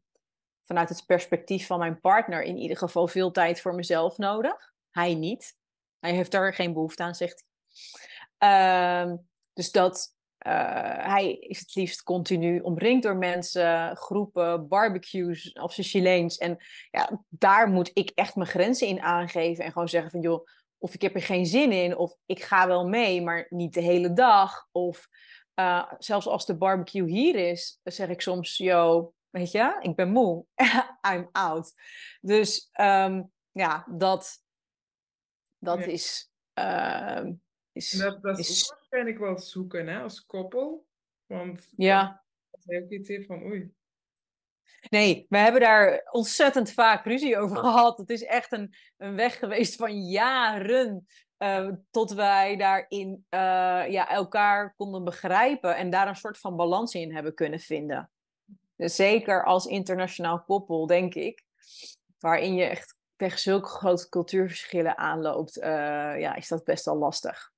vanuit 0.63 0.89
het 0.89 1.07
perspectief 1.07 1.67
van 1.67 1.79
mijn 1.79 2.01
partner 2.01 2.43
in 2.43 2.57
ieder 2.57 2.77
geval 2.77 3.09
veel 3.09 3.31
tijd 3.31 3.61
voor 3.61 3.75
mezelf 3.75 4.19
nodig. 4.19 4.73
Hij 4.91 5.15
niet. 5.15 5.57
Hij 5.99 6.13
heeft 6.13 6.31
daar 6.31 6.55
geen 6.55 6.73
behoefte 6.73 7.03
aan, 7.03 7.15
zegt 7.15 7.45
hij. 7.45 7.53
Ehm, 8.39 9.17
dus 9.53 9.73
dat 9.73 10.14
eh, 10.14 10.14
hij 10.49 11.33
is 11.33 11.59
het 11.61 11.75
liefst 11.75 12.03
continu 12.03 12.61
omringd 12.61 13.03
door 13.03 13.17
mensen, 13.17 13.97
groepen, 13.97 14.69
barbecues 14.69 15.53
op 15.53 15.73
zijn 15.73 15.87
Chileens. 15.87 16.37
En 16.39 16.57
ja, 16.91 17.25
daar 17.29 17.69
moet 17.69 17.91
ik 17.93 18.11
echt 18.15 18.37
mijn 18.37 18.49
grenzen 18.49 18.87
in 18.87 19.01
aangeven 19.01 19.65
en 19.65 19.73
gewoon 19.73 19.89
zeggen 19.89 20.11
van 20.11 20.21
joh, 20.21 20.47
of 20.79 20.95
ik 20.95 21.03
heb 21.03 21.15
er 21.15 21.23
geen 21.23 21.47
zin 21.47 21.73
in, 21.73 21.97
of 21.97 22.17
ik 22.27 22.43
ga 22.43 22.67
wel 22.67 22.89
mee, 22.89 23.23
maar 23.23 23.47
niet 23.49 23.75
de 23.75 23.81
hele 23.81 24.13
dag. 24.13 24.69
Of 24.73 25.09
eh, 25.55 25.93
zelfs 25.99 26.27
als 26.27 26.47
de 26.47 26.57
barbecue 26.57 27.09
hier 27.11 27.35
is, 27.35 27.81
zeg 27.83 28.09
ik 28.09 28.21
soms, 28.21 28.57
yo, 28.57 29.13
weet 29.31 29.51
je, 29.51 29.79
ik 29.81 29.95
ben 29.95 30.11
moe, 30.11 30.45
I'm 31.13 31.29
out. 31.33 31.73
Dus 32.21 32.69
ehm, 32.73 33.23
ja, 33.51 33.87
dat, 33.91 34.43
dat 35.59 35.79
Ja. 35.79 35.85
is, 35.85 36.31
ehm, 36.53 37.33
is, 37.75 37.91
dat, 37.91 38.23
dat 38.23 38.39
is 38.39 38.49
is 38.49 38.73
ook 38.73 38.79
waarschijnlijk 38.79 39.19
wel 39.19 39.39
zoeken 39.39 39.87
hè, 39.87 40.03
als 40.03 40.27
koppel. 40.27 40.87
Want 41.27 41.69
ja. 41.77 42.25
als 42.51 42.65
hij 42.65 42.83
ook 42.83 42.91
iets 42.91 43.09
heeft 43.09 43.27
van 43.27 43.43
oei, 43.43 43.75
Nee, 44.91 45.27
we 45.29 45.39
hebben 45.39 45.61
daar 45.61 46.09
ontzettend 46.11 46.73
vaak 46.73 47.05
ruzie 47.05 47.39
over 47.39 47.57
gehad. 47.57 47.99
Het 47.99 48.11
is 48.11 48.23
echt 48.23 48.53
een, 48.53 48.75
een 48.97 49.15
weg 49.15 49.39
geweest 49.39 49.77
van 49.77 50.07
jaren. 50.09 51.07
eh, 51.37 51.69
tot 51.91 52.13
wij 52.13 52.57
daarin 52.57 53.27
eh, 53.29 53.41
ja, 53.89 54.09
elkaar 54.09 54.75
konden 54.75 55.05
begrijpen 55.05 55.77
en 55.77 55.91
daar 55.91 56.09
een 56.09 56.17
soort 56.17 56.39
van 56.39 56.57
balans 56.57 56.95
in 56.95 57.15
hebben 57.15 57.35
kunnen 57.35 57.61
vinden. 57.61 58.11
Dus 58.77 58.95
zeker 58.95 59.45
als 59.45 59.67
internationaal 59.67 60.43
koppel, 60.43 60.87
denk 60.87 61.15
ik, 61.15 61.43
waarin 62.19 62.55
je 62.55 62.65
echt 62.65 62.97
tegen 63.17 63.39
zulke 63.39 63.69
grote 63.69 64.09
cultuurverschillen 64.09 64.99
aanloopt, 64.99 65.59
eh, 65.59 65.71
ja, 66.21 66.35
is 66.35 66.49
dat 66.49 66.65
best 66.65 66.85
wel 66.85 66.97
lastig. 66.97 67.53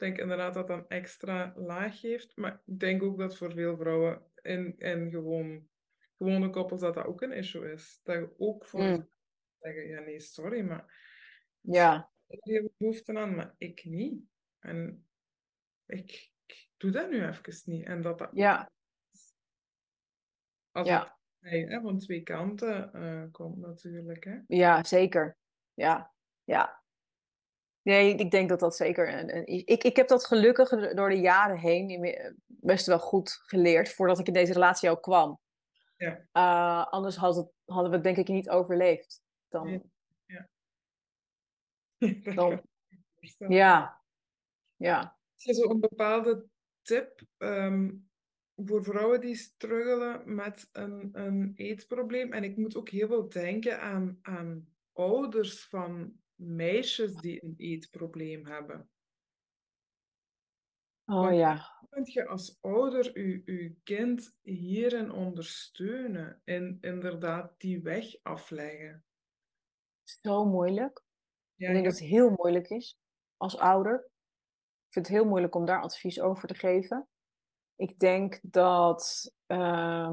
Denk 0.00 0.18
inderdaad 0.18 0.54
dat 0.54 0.66
dat 0.66 0.78
een 0.78 0.88
extra 0.88 1.52
laag 1.56 2.00
geeft. 2.00 2.36
Maar 2.36 2.62
ik 2.66 2.78
denk 2.78 3.02
ook 3.02 3.18
dat 3.18 3.36
voor 3.36 3.52
veel 3.52 3.76
vrouwen 3.76 4.22
en, 4.34 4.74
en 4.78 5.10
gewoon, 5.10 5.68
gewone 6.18 6.50
koppels 6.50 6.80
dat 6.80 6.94
dat 6.94 7.04
ook 7.04 7.22
een 7.22 7.32
issue 7.32 7.72
is. 7.72 8.00
Dat 8.02 8.16
je 8.16 8.34
ook 8.38 8.66
voor 8.66 8.80
Mm. 8.80 9.08
zeggen, 9.58 9.86
ja 9.86 10.00
nee, 10.00 10.20
sorry, 10.20 10.60
maar 10.60 11.08
Ja, 11.60 12.10
ik 12.26 12.40
heb 12.42 12.70
behoefte 12.76 13.18
aan, 13.18 13.34
maar 13.34 13.54
ik 13.58 13.84
niet. 13.84 14.22
En 14.58 15.06
ik, 15.86 16.32
ik 16.46 16.68
doe 16.76 16.90
dat 16.90 17.10
nu 17.10 17.26
even 17.26 17.72
niet. 17.72 17.86
En 17.86 18.02
dat 18.02 18.18
dat 18.18 18.30
ja, 18.32 18.70
als 20.70 20.88
ja. 20.88 21.18
het 21.38 21.68
hè, 21.68 21.80
van 21.80 21.98
twee 21.98 22.22
kanten 22.22 22.92
eh, 22.92 23.24
komt 23.30 23.56
natuurlijk. 23.58 24.24
Hè. 24.24 24.38
Ja, 24.46 24.84
zeker. 24.84 25.36
Ja, 25.74 26.14
ja. 26.44 26.82
Nee, 27.82 28.14
ik 28.14 28.30
denk 28.30 28.48
dat 28.48 28.60
dat 28.60 28.76
zeker 28.76 29.18
een, 29.18 29.36
een 29.36 29.46
ik, 29.46 29.84
ik 29.84 29.96
heb 29.96 30.08
dat 30.08 30.26
gelukkig 30.26 30.94
door 30.94 31.08
de 31.08 31.20
jaren 31.20 31.58
heen 31.58 31.88
inmi- 31.88 32.34
best 32.46 32.86
wel 32.86 32.98
goed 32.98 33.40
geleerd 33.42 33.92
voordat 33.92 34.18
ik 34.18 34.26
in 34.26 34.32
deze 34.32 34.52
relatie 34.52 34.90
ook 34.90 35.02
kwam. 35.02 35.40
Ja. 35.96 36.26
Eh, 36.32 36.86
anders 36.92 37.16
had 37.16 37.36
het, 37.36 37.52
hadden 37.64 37.90
we 37.90 37.96
het 37.96 38.04
denk 38.04 38.16
ik 38.16 38.28
niet 38.28 38.50
overleefd. 38.50 39.22
Dan, 39.48 39.90
kan 42.22 42.34
dan, 42.34 42.62
ja, 43.48 44.02
ja. 44.76 45.18
Is 45.36 45.46
er 45.46 45.54
zo 45.54 45.70
een 45.70 45.80
bepaalde 45.80 46.48
tip 46.82 47.22
ehm, 47.36 47.90
voor 48.56 48.84
vrouwen 48.84 49.20
die 49.20 49.34
struggelen 49.34 50.34
met 50.34 50.68
een, 50.72 51.08
een 51.12 51.52
eetprobleem? 51.54 52.32
En 52.32 52.44
ik 52.44 52.56
moet 52.56 52.76
ook 52.76 52.88
heel 52.88 53.06
veel 53.06 53.28
denken 53.28 53.80
aan, 53.80 54.18
aan 54.22 54.68
ouders 54.92 55.66
van 55.68 56.20
meisjes 56.40 57.14
die 57.14 57.44
een 57.44 57.54
eetprobleem 57.56 58.46
hebben. 58.46 58.90
Oh 61.04 61.22
Want 61.22 61.36
ja, 61.36 61.78
Kunt 61.88 62.12
je 62.12 62.26
als 62.26 62.58
ouder 62.60 63.18
je, 63.18 63.42
je 63.44 63.74
kind 63.82 64.36
hierin 64.42 65.10
ondersteunen 65.10 66.40
en 66.44 66.78
inderdaad 66.80 67.60
die 67.60 67.82
weg 67.82 68.22
afleggen? 68.22 69.04
zo 70.04 70.44
moeilijk. 70.44 71.02
Ja, 71.54 71.66
Ik 71.68 71.72
denk 71.74 71.84
ja. 71.84 71.90
dat 71.90 72.00
het 72.00 72.08
heel 72.08 72.30
moeilijk 72.30 72.68
is 72.68 72.98
als 73.36 73.56
ouder. 73.56 73.94
Ik 74.86 74.92
vind 74.92 75.06
het 75.06 75.16
heel 75.16 75.24
moeilijk 75.24 75.54
om 75.54 75.64
daar 75.64 75.82
advies 75.82 76.20
over 76.20 76.48
te 76.48 76.54
geven. 76.54 77.08
Ik 77.76 77.98
denk 77.98 78.38
dat. 78.42 79.32
eh, 79.46 80.12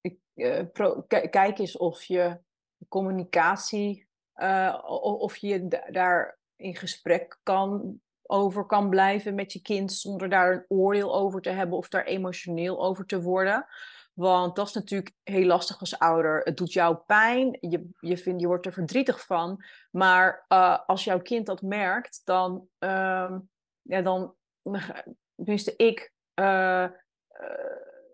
ik, 0.00 0.18
eh, 0.34 0.66
pro- 0.72 1.02
kijk 1.06 1.58
eens 1.58 1.76
of 1.76 2.02
je 2.02 2.40
communicatie. 2.88 4.08
Eh, 4.32 4.78
of 5.18 5.36
je 5.36 5.68
da- 5.68 5.90
daar 5.90 6.38
in 6.56 6.76
gesprek 6.76 7.38
kan, 7.42 8.00
over 8.22 8.64
kan 8.64 8.90
blijven 8.90 9.34
met 9.34 9.52
je 9.52 9.62
kind. 9.62 9.92
zonder 9.92 10.28
daar 10.28 10.52
een 10.52 10.64
oordeel 10.68 11.14
over 11.14 11.40
te 11.40 11.50
hebben 11.50 11.78
of 11.78 11.88
daar 11.88 12.04
emotioneel 12.04 12.84
over 12.84 13.06
te 13.06 13.22
worden. 13.22 13.66
Want 14.12 14.56
dat 14.56 14.66
is 14.66 14.72
natuurlijk 14.72 15.14
heel 15.22 15.46
lastig 15.46 15.80
als 15.80 15.98
ouder. 15.98 16.40
Het 16.40 16.56
doet 16.56 16.72
jou 16.72 16.96
pijn, 16.96 17.56
je, 17.60 17.88
je, 18.00 18.16
vindt, 18.16 18.40
je 18.40 18.46
wordt 18.46 18.66
er 18.66 18.72
verdrietig 18.72 19.26
van. 19.26 19.64
Maar 19.90 20.44
eh, 20.48 20.78
als 20.86 21.04
jouw 21.04 21.20
kind 21.20 21.46
dat 21.46 21.62
merkt, 21.62 22.20
dan, 22.24 22.68
ehm, 22.78 23.38
ja, 23.82 24.02
dan, 24.02 24.34
tenminste 25.34 25.76
ik, 25.76 26.12
eh, 26.34 26.88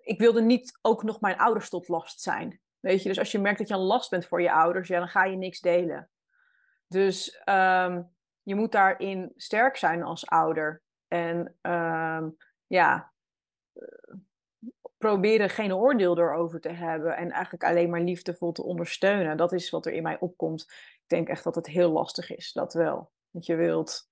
ik 0.00 0.18
wilde 0.18 0.42
niet 0.42 0.78
ook 0.82 1.02
nog 1.02 1.20
mijn 1.20 1.38
ouders 1.38 1.68
tot 1.68 1.88
last 1.88 2.20
zijn. 2.20 2.60
Weet 2.88 3.02
je, 3.02 3.08
dus 3.08 3.18
als 3.18 3.32
je 3.32 3.38
merkt 3.38 3.58
dat 3.58 3.68
je 3.68 3.74
een 3.74 3.80
last 3.80 4.10
bent 4.10 4.26
voor 4.26 4.42
je 4.42 4.52
ouders, 4.52 4.88
ja, 4.88 4.98
dan 4.98 5.08
ga 5.08 5.24
je 5.24 5.36
niks 5.36 5.60
delen. 5.60 6.10
Dus 6.86 7.40
ehm, 7.44 8.02
je 8.42 8.54
moet 8.54 8.72
daarin 8.72 9.32
sterk 9.36 9.76
zijn 9.76 10.02
als 10.02 10.26
ouder. 10.26 10.82
En 11.08 11.56
ehm, 11.60 12.28
ja, 12.66 13.12
eh, 13.72 14.14
proberen 14.98 15.50
geen 15.50 15.74
oordeel 15.74 16.18
erover 16.18 16.60
te 16.60 16.72
hebben 16.72 17.16
en 17.16 17.30
eigenlijk 17.30 17.64
alleen 17.64 17.90
maar 17.90 18.00
liefdevol 18.00 18.52
te 18.52 18.64
ondersteunen. 18.64 19.36
Dat 19.36 19.52
is 19.52 19.70
wat 19.70 19.86
er 19.86 19.92
in 19.92 20.02
mij 20.02 20.18
opkomt. 20.18 20.62
Ik 21.02 21.08
denk 21.08 21.28
echt 21.28 21.44
dat 21.44 21.54
het 21.54 21.66
heel 21.66 21.90
lastig 21.90 22.36
is, 22.36 22.52
dat 22.52 22.72
wel. 22.72 23.10
Want 23.30 23.46
je 23.46 23.54
wilt, 23.54 24.10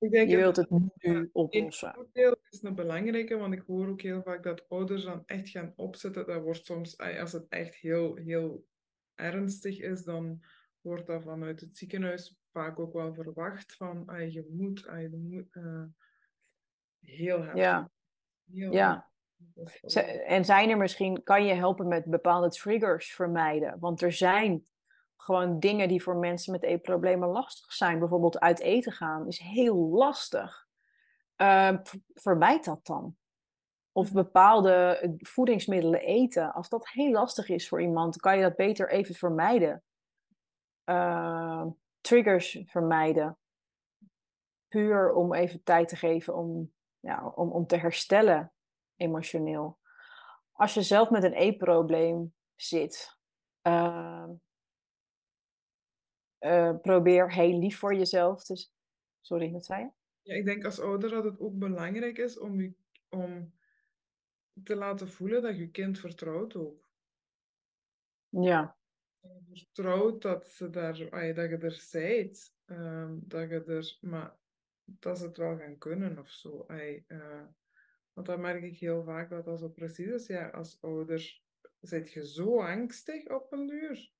Ik 0.00 0.10
denk 0.10 0.30
je 0.30 0.36
wilt 0.36 0.56
het 0.56 0.70
nu 0.70 1.30
oplossen. 1.32 1.92
voordeel 1.94 2.36
is 2.50 2.62
een 2.62 2.74
belangrijke, 2.74 3.36
want 3.36 3.54
ik 3.54 3.62
hoor 3.66 3.88
ook 3.88 4.02
heel 4.02 4.22
vaak 4.22 4.42
dat 4.42 4.68
ouders 4.68 5.04
dan 5.04 5.22
echt 5.26 5.48
gaan 5.48 5.72
opzetten. 5.76 6.26
Dat 6.26 6.42
wordt 6.42 6.66
soms, 6.66 6.96
eh, 6.96 7.20
als 7.20 7.32
het 7.32 7.48
echt 7.48 7.74
heel, 7.74 8.14
heel 8.14 8.66
ernstig 9.14 9.80
is, 9.80 10.04
dan 10.04 10.44
wordt 10.80 11.06
dat 11.06 11.22
vanuit 11.22 11.60
het 11.60 11.76
ziekenhuis 11.76 12.38
vaak 12.52 12.78
ook 12.78 12.92
wel 12.92 13.14
verwacht 13.14 13.74
van 13.76 14.06
ah, 14.06 14.32
je 14.32 14.46
moet, 14.50 14.86
ah, 14.86 15.00
je 15.00 15.08
moet 15.08 15.54
uh, 15.54 15.84
heel 17.00 17.42
heftig. 17.42 17.62
Ja. 17.62 17.90
Heel 18.52 18.72
Ja. 18.72 19.08
En 20.26 20.44
zijn 20.44 20.70
er 20.70 20.76
misschien, 20.76 21.22
kan 21.22 21.44
je 21.44 21.54
helpen 21.54 21.88
met 21.88 22.04
bepaalde 22.04 22.48
triggers 22.48 23.14
vermijden? 23.14 23.78
Want 23.78 24.02
er 24.02 24.12
zijn 24.12 24.64
gewoon 25.20 25.60
dingen 25.60 25.88
die 25.88 26.02
voor 26.02 26.16
mensen 26.16 26.52
met 26.52 26.62
eetproblemen 26.62 27.28
lastig 27.28 27.72
zijn. 27.72 27.98
Bijvoorbeeld 27.98 28.40
uit 28.40 28.60
eten 28.60 28.92
gaan 28.92 29.26
is 29.26 29.38
heel 29.38 29.76
lastig. 29.76 30.68
Vermijd 32.14 32.64
dat 32.64 32.86
dan. 32.86 33.16
Of 33.92 34.06
Mhm. 34.06 34.14
bepaalde 34.14 34.72
eh, 34.72 35.10
voedingsmiddelen 35.18 36.00
eten. 36.00 36.52
Als 36.52 36.68
dat 36.68 36.88
heel 36.88 37.10
lastig 37.10 37.48
is 37.48 37.68
voor 37.68 37.82
iemand, 37.82 38.16
kan 38.16 38.36
je 38.36 38.42
dat 38.42 38.56
beter 38.56 38.90
even 38.90 39.14
vermijden. 39.14 39.82
Ehm, 40.84 41.68
triggers 42.00 42.62
vermijden. 42.66 43.38
Puur 44.68 45.12
om 45.12 45.34
even 45.34 45.62
tijd 45.62 45.88
te 45.88 45.96
geven 45.96 46.34
om, 46.34 46.72
ja, 47.00 47.32
om, 47.34 47.50
om 47.50 47.66
te 47.66 47.76
herstellen 47.76 48.52
emotioneel. 48.96 49.78
Als 50.52 50.74
je 50.74 50.82
zelf 50.82 51.10
met 51.10 51.22
een 51.22 51.32
eetprobleem 51.32 52.34
zit, 52.56 53.18
ehm, 53.62 54.30
eh, 56.40 56.76
probeer 56.80 57.32
heel 57.32 57.58
lief 57.58 57.78
voor 57.78 57.94
jezelf 57.94 58.44
te... 58.44 58.56
z- 58.56 58.70
Sorry, 59.20 59.50
wat 59.50 59.64
zei 59.64 59.82
je? 59.82 59.90
Ja, 60.22 60.34
ik 60.34 60.44
denk 60.44 60.64
als 60.64 60.80
ouder 60.80 61.10
dat 61.10 61.24
het 61.24 61.38
ook 61.40 61.58
belangrijk 61.58 62.18
is 62.18 62.38
om, 62.38 62.60
je, 62.60 62.72
om 63.08 63.52
te 64.62 64.76
laten 64.76 65.08
voelen 65.08 65.42
dat 65.42 65.58
je 65.58 65.70
kind 65.70 65.98
vertrouwt 65.98 66.56
ook. 66.56 66.90
Ja, 68.30 68.76
vertrouwt 69.52 70.22
dat, 70.22 70.48
ze 70.48 70.70
daar, 70.70 71.10
ah, 71.10 71.34
dat 71.34 71.50
je 71.50 71.56
er 71.56 71.72
zijt. 71.72 72.56
ehm, 72.64 73.18
dat 73.22 73.48
je 73.50 73.64
er, 73.64 73.98
maar 74.00 74.36
dat 74.84 75.18
ze 75.18 75.24
het 75.26 75.36
wel 75.36 75.58
gaan 75.58 75.78
kunnen 75.78 76.18
of 76.18 76.28
zo. 76.30 76.64
ai, 76.66 77.04
eh, 77.06 77.46
want 78.12 78.26
dat 78.26 78.38
merk 78.38 78.62
ik 78.62 78.78
heel 78.78 79.04
vaak 79.04 79.30
dat 79.30 79.44
dat 79.44 79.58
zo 79.58 79.68
precies 79.68 80.06
is. 80.06 80.26
Ja, 80.26 80.48
als 80.48 80.82
ouder 80.82 81.42
zit 81.80 82.12
je 82.12 82.26
zo 82.26 82.60
angstig 82.60 83.28
op 83.28 83.52
een 83.52 83.66
duur, 83.66 84.12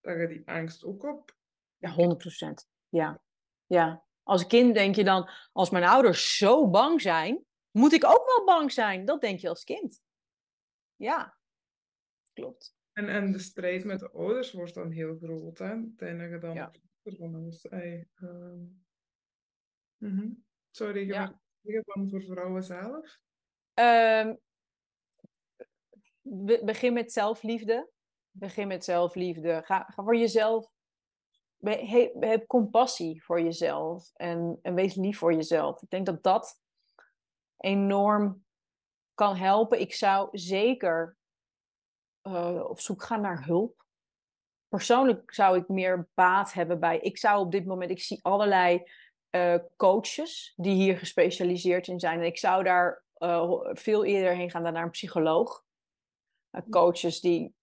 dat 0.00 0.20
je 0.20 0.26
die 0.28 0.48
angst 0.48 0.84
ook 0.84 1.02
op 1.04 1.37
ja 1.78 1.94
100%. 1.94 2.66
Ja. 2.88 3.22
ja. 3.66 4.04
Als 4.22 4.46
kind 4.46 4.74
denk 4.74 4.94
je 4.94 5.04
dan, 5.04 5.30
als 5.52 5.70
mijn 5.70 5.84
ouders 5.84 6.36
zo 6.36 6.70
bang 6.70 7.00
zijn, 7.00 7.44
moet 7.70 7.92
ik 7.92 8.04
ook 8.04 8.26
wel 8.36 8.44
bang 8.44 8.72
zijn. 8.72 9.04
Dat 9.04 9.20
denk 9.20 9.38
je 9.38 9.48
als 9.48 9.64
kind. 9.64 10.02
Ja, 10.96 11.38
klopt. 12.32 12.76
En, 12.92 13.08
en 13.08 13.32
de 13.32 13.38
strijd 13.38 13.84
met 13.84 13.98
de 13.98 14.10
ouders 14.10 14.52
wordt 14.52 14.74
dan 14.74 14.90
heel 14.90 15.16
groot, 15.16 15.58
hè? 15.58 15.68
Uiteindelijk 15.70 16.32
je 16.32 16.38
dan 16.38 16.54
Ja. 16.54 16.72
ai, 17.70 18.08
ehm, 18.14 18.64
mhm. 19.96 20.30
Sorry, 20.70 21.00
je 21.00 21.12
Ja. 21.12 21.40
van 21.84 22.08
voor 22.08 22.22
vrouwen 22.22 22.62
zelf? 22.62 23.18
Ehm, 23.74 24.34
be- 26.20 26.62
begin 26.64 26.92
met 26.92 27.12
zelfliefde. 27.12 27.90
Begin 28.30 28.68
met 28.68 28.84
zelfliefde. 28.84 29.62
Ga, 29.64 29.84
ga 29.84 30.02
voor 30.02 30.16
jezelf. 30.16 30.70
He- 31.60 32.10
heb 32.20 32.46
compassie 32.46 33.24
voor 33.24 33.40
jezelf. 33.40 34.10
En, 34.14 34.58
en 34.62 34.74
wees 34.74 34.94
lief 34.94 35.18
voor 35.18 35.34
jezelf. 35.34 35.82
Ik 35.82 35.90
denk 35.90 36.06
dat 36.06 36.22
dat 36.22 36.60
enorm 37.56 38.44
kan 39.14 39.36
helpen. 39.36 39.80
Ik 39.80 39.94
zou 39.94 40.28
zeker 40.32 41.16
eh, 42.20 42.64
op 42.68 42.80
zoek 42.80 43.02
gaan 43.02 43.20
naar 43.20 43.44
hulp. 43.44 43.86
Persoonlijk 44.68 45.34
zou 45.34 45.58
ik 45.58 45.68
meer 45.68 46.08
baat 46.14 46.52
hebben 46.52 46.80
bij. 46.80 46.98
Ik 46.98 47.18
zou 47.18 47.40
op 47.40 47.52
dit 47.52 47.66
moment. 47.66 47.90
Ik 47.90 48.02
zie 48.02 48.18
allerlei 48.22 48.90
eh, 49.30 49.54
coaches 49.76 50.52
die 50.56 50.74
hier 50.74 50.98
gespecialiseerd 50.98 51.86
in 51.86 52.00
zijn. 52.00 52.18
En 52.18 52.26
ik 52.26 52.38
zou 52.38 52.64
daar 52.64 53.04
eh, 53.14 53.52
veel 53.62 54.04
eerder 54.04 54.34
heen 54.34 54.50
gaan 54.50 54.62
dan 54.62 54.72
naar 54.72 54.82
een 54.82 54.90
psycholoog. 54.90 55.66
Uh, 56.52 56.62
coaches 56.70 57.20
die, 57.20 57.54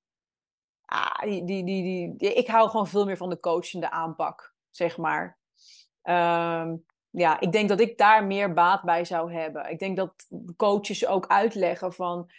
ah, 0.86 1.22
die, 1.22 1.46
die, 1.46 1.64
die, 1.64 2.34
Ik 2.34 2.48
hou 2.48 2.70
gewoon 2.70 2.88
veel 2.88 3.06
meer 3.06 3.18
van 3.18 3.30
de 3.30 3.40
coachende 3.40 3.92
aanpak, 3.92 4.54
zeg 4.70 4.98
maar. 4.98 5.40
Um, 6.04 6.86
ja, 7.10 7.40
ik 7.40 7.52
denk 7.52 7.70
dat 7.70 7.80
ik 7.80 7.98
daar 7.98 8.26
meer 8.26 8.54
baat 8.54 8.84
bij 8.84 9.06
zou 9.06 9.34
hebben. 9.34 9.70
Ik 9.70 9.80
denk 9.80 9.98
dat 9.98 10.28
coaches 10.58 11.06
ook 11.06 11.28
uitleggen 11.28 11.94
van, 11.94 12.32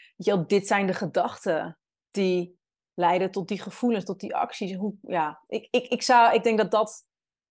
dit 0.47 0.67
zijn 0.67 0.87
de 0.87 0.95
gedachten 0.95 1.79
die 2.11 2.59
leiden 2.95 3.31
tot 3.31 3.49
die 3.49 3.61
gevoelens, 3.61 4.05
tot 4.05 4.21
die 4.21 4.37
acties. 4.37 4.75
Hoe, 4.75 4.95
ja, 5.03 5.43
ik, 5.47 5.69
ik, 5.71 5.87
ik, 5.87 6.03
zou, 6.03 6.35
ik 6.35 6.43
denk 6.43 6.59
dat 6.59 6.71
dat, 6.71 7.07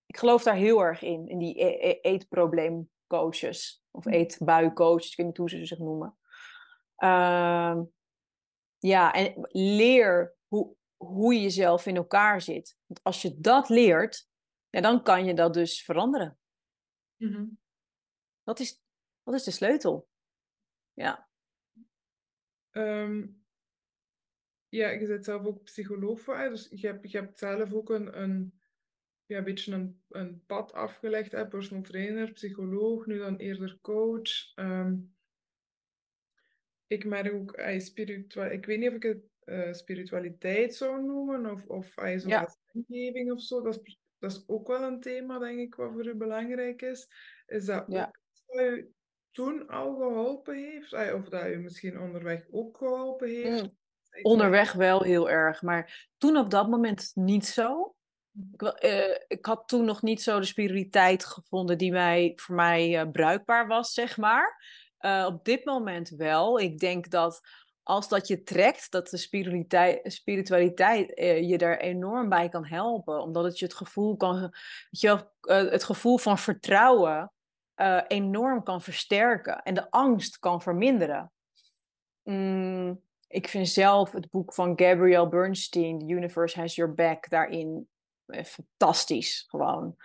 ik 0.06 0.18
geloof 0.18 0.44
daar 0.44 0.56
heel 0.56 0.80
erg 0.80 1.02
in, 1.02 1.28
in 1.28 1.38
die 1.38 1.64
e 1.64 1.90
e 1.90 2.00
eetprobleemcoaches 2.02 3.84
of 3.92 4.06
eetbuicoaches, 4.06 5.12
ik 5.12 5.18
weet 5.18 5.26
niet 5.26 5.38
hoe 5.38 5.50
ze 5.50 5.66
zich 5.66 5.80
noemen. 5.80 6.18
Uh, 6.98 7.78
ja, 8.78 9.14
en 9.14 9.34
leer 9.52 10.36
hoe, 10.48 10.76
hoe 10.98 11.34
je 11.34 11.42
jezelf 11.42 11.86
in 11.86 11.96
elkaar 11.96 12.42
zit. 12.42 12.78
Want 12.86 13.04
als 13.04 13.22
je 13.22 13.40
dat 13.40 13.70
leert, 13.70 14.30
ja, 14.70 14.82
dan 14.82 15.04
kan 15.04 15.26
je 15.26 15.34
dat 15.34 15.54
dus 15.54 15.84
veranderen. 15.84 16.38
Mm 17.16 17.34
-hmm. 17.34 17.60
dat, 18.44 18.60
is, 18.60 18.82
dat 19.24 19.34
is 19.34 19.44
de 19.44 19.52
sleutel. 19.52 20.08
Ja. 20.94 21.30
Um, 22.72 23.46
ja, 24.70 24.90
je 24.90 25.08
bent 25.08 25.26
zelf 25.26 25.46
ook 25.46 25.64
psycholoog 25.64 26.22
voor, 26.22 26.50
dus 26.50 26.68
je 26.70 26.88
hebt, 26.88 27.12
je 27.12 27.18
hebt 27.18 27.40
zelf 27.40 27.74
ook 27.74 27.90
een, 27.90 28.22
een, 28.22 28.62
ja, 29.26 29.38
een 29.38 29.44
beetje 29.44 29.74
een, 29.74 30.04
een 30.10 30.44
pad 30.46 30.74
afgelegd, 30.74 31.32
hè? 31.32 31.48
personal 31.48 31.84
trainer, 31.84 32.32
psycholoog, 32.32 33.06
nu 33.06 33.18
dan 33.18 33.36
eerder 33.36 33.78
coach. 33.82 34.56
Um, 34.56 35.16
ik 36.88 37.06
merk 37.06 37.34
ook, 37.34 37.62
spiritual, 37.78 38.52
ik 38.52 38.66
weet 38.66 38.80
niet 38.80 38.90
of 38.90 38.96
ik 38.96 39.04
het 39.04 39.24
uh, 39.46 39.74
spiritualiteit 39.74 40.76
zou 40.76 41.04
noemen, 41.04 41.52
of, 41.52 41.66
of 41.68 41.98
uh, 41.98 42.18
zo 42.20 42.30
ja. 42.30 42.44
of 43.32 43.42
zo, 43.42 43.62
dat 43.62 43.80
is, 43.84 44.00
dat 44.20 44.32
is 44.32 44.44
ook 44.48 44.68
wel 44.68 44.84
een 44.84 45.00
thema, 45.00 45.40
denk 45.40 45.60
ik, 45.60 45.76
wat 45.76 45.92
voor 45.92 46.08
u 46.08 46.16
belangrijk 46.16 46.82
is. 46.82 47.08
Is 47.46 47.66
dat 47.66 47.84
ja. 47.88 48.06
ook 48.06 48.20
wat 48.46 48.66
u 48.66 48.94
toen 49.32 49.68
al 49.68 49.96
geholpen 49.96 50.56
heeft? 50.56 51.14
Of 51.14 51.30
dat 51.30 51.46
u 51.46 51.58
misschien 51.58 52.00
onderweg 52.00 52.46
ook 52.52 52.78
geholpen 52.78 53.30
heeft? 53.30 53.62
Mm. 53.62 53.78
Onderweg 54.22 54.74
wel 54.74 55.04
heel 55.04 55.30
erg, 55.30 55.62
maar 55.62 56.10
toen 56.18 56.38
op 56.38 56.50
dat 56.50 56.70
moment 56.70 57.12
niet 57.14 57.46
zo. 57.46 57.96
Ik, 58.54 58.84
uh, 58.84 59.16
ik, 59.28 59.46
had 59.46 59.68
toen 59.68 59.86
nog 59.86 60.02
niet 60.02 60.22
zo 60.22 60.40
de 60.40 60.46
spiritualiteit 60.46 61.26
gevonden 61.26 61.78
die 61.78 61.92
mij, 61.92 62.34
voor 62.36 62.56
mij 62.56 63.06
uh, 63.06 63.12
bruikbaar 63.12 63.68
was, 63.68 63.94
zeg 63.94 64.18
maar. 64.18 64.64
Uh, 65.00 65.26
op 65.28 65.46
dit 65.46 65.66
moment 65.66 66.10
wel. 66.10 66.60
Ik 66.60 66.80
denk 66.80 67.10
dat 67.10 67.42
als 67.86 68.08
dat 68.08 68.28
je 68.28 68.44
trekt, 68.44 68.92
dat 68.92 69.10
de 69.10 69.18
spiritualiteit, 69.18 70.14
spiritualiteit 70.14 71.12
je 71.48 71.58
daar 71.58 71.78
enorm 71.78 72.30
bij 72.30 72.50
kan 72.50 72.66
helpen. 72.66 73.22
Omdat 73.22 73.44
het 73.44 73.60
je 73.60 73.66
het 73.66 73.74
gevoel, 73.74 74.18
kan, 74.18 74.54
je, 74.90 75.26
het 75.42 75.84
gevoel 75.84 76.18
van 76.18 76.38
vertrouwen 76.38 77.32
enorm 78.08 78.64
kan 78.64 78.82
versterken. 78.82 79.62
En 79.64 79.74
de 79.74 79.92
angst 79.92 80.40
kan 80.40 80.62
verminderen. 80.62 81.32
Mm, 82.24 83.02
ik 83.28 83.48
vind 83.48 83.70
zelf 83.70 84.12
het 84.12 84.30
boek 84.30 84.54
van 84.54 84.74
Gabrielle 84.76 85.30
Bernstein, 85.30 86.00
The 86.00 86.06
Universe 86.06 86.60
Has 86.60 86.76
Your 86.76 86.94
Back, 86.94 87.30
daarin 87.30 87.88
eh, 88.26 88.44
fantastisch. 88.44 89.46
Gewoon 89.48 89.96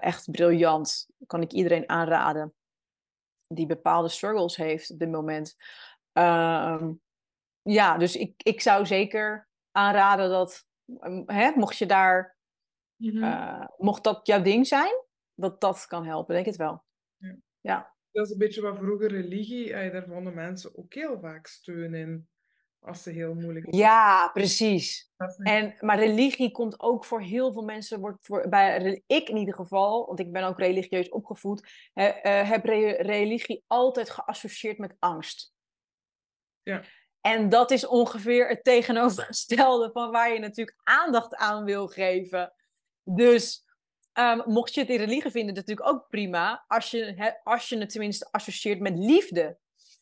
echt 0.00 0.30
briljant. 0.30 1.08
Kan 1.26 1.42
ik 1.42 1.52
iedereen 1.52 1.88
aanraden 1.88 2.54
die 3.54 3.66
bepaalde 3.66 4.08
struggles 4.08 4.56
heeft 4.56 4.90
op 4.90 4.98
dit 4.98 5.10
moment. 5.10 5.56
Uh, 6.12 6.88
ja, 7.62 7.98
dus 7.98 8.16
ik, 8.16 8.42
ik 8.42 8.60
zou 8.60 8.86
zeker 8.86 9.48
aanraden 9.70 10.30
dat, 10.30 10.66
hè, 11.26 11.50
mocht 11.54 11.76
je 11.76 11.86
daar, 11.86 12.36
mm 12.96 13.10
-hmm. 13.10 13.22
uh, 13.22 13.66
mocht 13.76 14.04
dat 14.04 14.26
jouw 14.26 14.42
ding 14.42 14.66
zijn, 14.66 15.04
dat 15.34 15.60
dat 15.60 15.86
kan 15.86 16.06
helpen, 16.06 16.34
denk 16.34 16.46
ik 16.46 16.52
het 16.52 16.60
wel. 16.60 16.84
Ja. 17.16 17.36
ja. 17.60 17.94
Dat 18.10 18.26
is 18.26 18.32
een 18.32 18.38
beetje 18.38 18.62
wat 18.62 18.78
vroeger 18.78 19.10
religie, 19.10 19.70
daar 19.70 20.06
vonden 20.08 20.34
mensen 20.34 20.78
ook 20.78 20.94
heel 20.94 21.20
vaak 21.20 21.46
steun 21.46 21.94
in. 21.94 22.30
Als 22.84 23.02
ze 23.02 23.10
heel 23.10 23.34
moeilijk 23.34 23.66
is. 23.66 23.78
Ja, 23.78 24.30
precies. 24.32 25.10
En, 25.36 25.74
maar 25.80 25.98
religie 25.98 26.50
komt 26.50 26.80
ook 26.80 27.04
voor 27.04 27.20
heel 27.20 27.52
veel 27.52 27.62
mensen, 27.62 28.00
wordt 28.00 28.26
voor, 28.26 28.48
bij 28.48 29.02
ik 29.06 29.28
in 29.28 29.36
ieder 29.36 29.54
geval, 29.54 30.06
want 30.06 30.20
ik 30.20 30.32
ben 30.32 30.44
ook 30.44 30.58
religieus 30.58 31.08
opgevoed, 31.08 31.90
he, 31.92 32.08
uh, 32.08 32.50
heb 32.50 32.64
re 32.64 32.90
religie 32.90 33.64
altijd 33.66 34.10
geassocieerd 34.10 34.78
met 34.78 34.96
angst. 34.98 35.51
Ja. 36.62 36.82
En 37.20 37.48
dat 37.48 37.70
is 37.70 37.86
ongeveer 37.86 38.48
het 38.48 38.64
tegenovergestelde 38.64 39.90
van 39.92 40.10
waar 40.10 40.32
je 40.32 40.38
natuurlijk 40.38 40.78
aandacht 40.82 41.34
aan 41.34 41.64
wil 41.64 41.88
geven. 41.88 42.52
Dus 43.04 43.64
um, 44.18 44.42
mocht 44.46 44.74
je 44.74 44.80
het 44.80 44.88
in 44.88 44.96
religie 44.96 45.30
vinden, 45.30 45.54
dat 45.54 45.64
is 45.64 45.68
natuurlijk 45.70 45.96
ook 45.96 46.08
prima, 46.08 46.64
als 46.66 46.90
je, 46.90 47.14
he, 47.16 47.30
als 47.42 47.68
je 47.68 47.78
het 47.78 47.90
tenminste 47.90 48.28
associeert 48.30 48.80
met 48.80 48.98
liefde. 48.98 49.58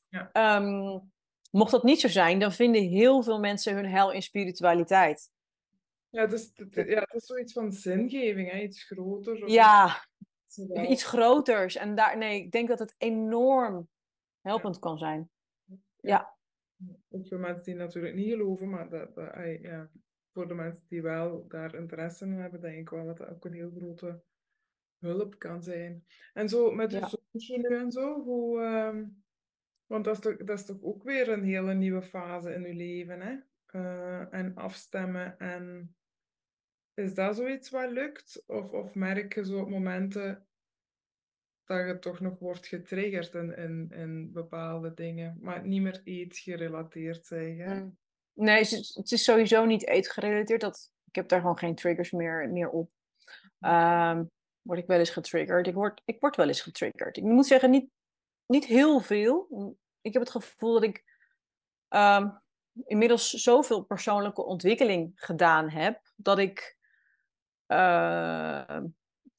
Ja. 0.08 0.56
Um, 0.56 1.11
Mocht 1.50 1.70
dat 1.70 1.82
niet 1.82 2.00
zo 2.00 2.08
zijn, 2.08 2.38
dan 2.38 2.52
vinden 2.52 2.82
heel 2.82 3.22
veel 3.22 3.38
mensen 3.38 3.74
hun 3.74 3.86
hel 3.86 4.12
in 4.12 4.22
spiritualiteit. 4.22 5.30
Ja, 6.08 6.26
dus, 6.26 6.52
ja, 6.70 7.00
het 7.00 7.14
is 7.14 7.26
zoiets 7.26 7.52
van 7.52 7.72
zingeving, 7.72 8.50
hè? 8.50 8.58
iets 8.58 8.84
groter. 8.84 9.44
Of 9.44 9.50
Ja, 9.50 10.04
iets, 10.46 10.58
iets 10.88 11.04
groters. 11.04 11.76
En 11.76 11.94
daar, 11.94 12.18
nee, 12.18 12.42
ik 12.42 12.50
denk 12.50 12.68
dat 12.68 12.78
het 12.78 12.94
enorm 12.98 13.88
helpend 14.40 14.78
kan 14.78 14.98
zijn. 14.98 15.30
Ja. 16.00 16.36
Ook 17.10 17.26
voor 17.26 17.38
mensen 17.38 17.64
die 17.64 17.74
natuurlijk 17.74 18.14
niet 18.14 18.30
geloven, 18.30 18.70
maar 18.70 18.88
dat, 18.88 19.14
dat, 19.14 19.34
ja, 19.60 19.90
voor 20.32 20.48
de 20.48 20.54
mensen 20.54 20.84
die 20.88 21.02
wel 21.02 21.48
daar 21.48 21.74
interesse 21.74 22.24
in 22.24 22.32
hebben, 22.32 22.60
denk 22.60 22.78
ik 22.78 22.90
wel 22.90 23.06
dat 23.06 23.16
dat 23.16 23.28
ook 23.28 23.44
een 23.44 23.52
heel 23.52 23.70
grote 23.76 24.22
hulp 24.98 25.38
kan 25.38 25.62
zijn. 25.62 26.04
En 26.32 26.48
zo 26.48 26.72
met 26.72 26.92
Ja. 26.92 27.08
de 27.08 27.18
nu 27.56 27.76
en 27.76 27.90
zo, 27.90 28.22
hoe, 28.22 28.60
ehm, 28.60 29.04
want 29.86 30.04
dat 30.04 30.14
is, 30.14 30.20
toch, 30.20 30.36
dat 30.36 30.58
is 30.58 30.64
toch 30.64 30.82
ook 30.82 31.02
weer 31.02 31.28
een 31.28 31.44
hele 31.44 31.74
nieuwe 31.74 32.02
fase 32.02 32.54
in 32.54 32.62
je 32.62 32.74
leven, 32.74 33.20
hè? 33.20 33.36
Eh, 33.66 34.34
en 34.34 34.54
afstemmen 34.54 35.38
en 35.38 35.94
is 36.94 37.14
dat 37.14 37.36
zoiets 37.36 37.70
wat 37.70 37.90
lukt? 37.90 38.42
Of, 38.46 38.70
of 38.70 38.94
merk 38.94 39.34
je 39.34 39.44
zo 39.44 39.60
op 39.60 39.68
momenten 39.68 40.46
dat 41.76 41.86
je 41.86 41.98
toch 41.98 42.20
nog 42.20 42.38
wordt 42.38 42.66
getriggerd 42.66 43.34
in, 43.34 43.90
in, 43.90 44.32
bepaalde 44.32 44.94
dingen, 44.94 45.38
maar 45.40 45.66
niet 45.66 45.82
meer 45.82 46.00
iets 46.04 46.40
gerelateerd 46.40 47.26
zijn, 47.26 47.58
hè? 47.58 47.74
Mm. 47.74 47.98
Nee, 48.32 48.58
het 48.58 48.72
is, 48.72 48.94
het 48.94 49.12
is 49.12 49.24
sowieso 49.24 49.64
niet 49.64 49.86
eetgerelateerd. 49.86 50.60
Dat, 50.60 50.92
ik 51.04 51.14
heb 51.14 51.28
daar 51.28 51.40
gewoon 51.40 51.58
geen 51.58 51.74
triggers 51.74 52.10
meer, 52.10 52.48
meer 52.52 52.68
op. 52.70 52.90
Ehm, 53.60 54.24
word 54.62 54.78
ik 54.78 54.86
wel 54.86 54.98
eens 54.98 55.10
getriggerd? 55.10 55.66
Ik 55.66 55.74
word, 55.74 56.02
ik 56.04 56.20
word 56.20 56.36
wel 56.36 56.48
eens 56.48 56.60
getriggerd. 56.60 57.16
Ik 57.16 57.22
moet 57.22 57.46
zeggen, 57.46 57.70
niet, 57.70 57.90
niet 58.46 58.64
heel 58.64 59.00
veel. 59.00 59.46
Ik 60.00 60.12
heb 60.12 60.22
het 60.22 60.30
gevoel 60.30 60.72
dat 60.72 60.82
ik 60.82 61.04
ehm, 61.88 62.30
inmiddels 62.84 63.30
zoveel 63.30 63.82
persoonlijke 63.82 64.44
ontwikkeling 64.44 65.12
gedaan 65.14 65.70
heb, 65.70 66.12
dat 66.16 66.38
ik 66.38 66.76
ehm, 67.66 68.86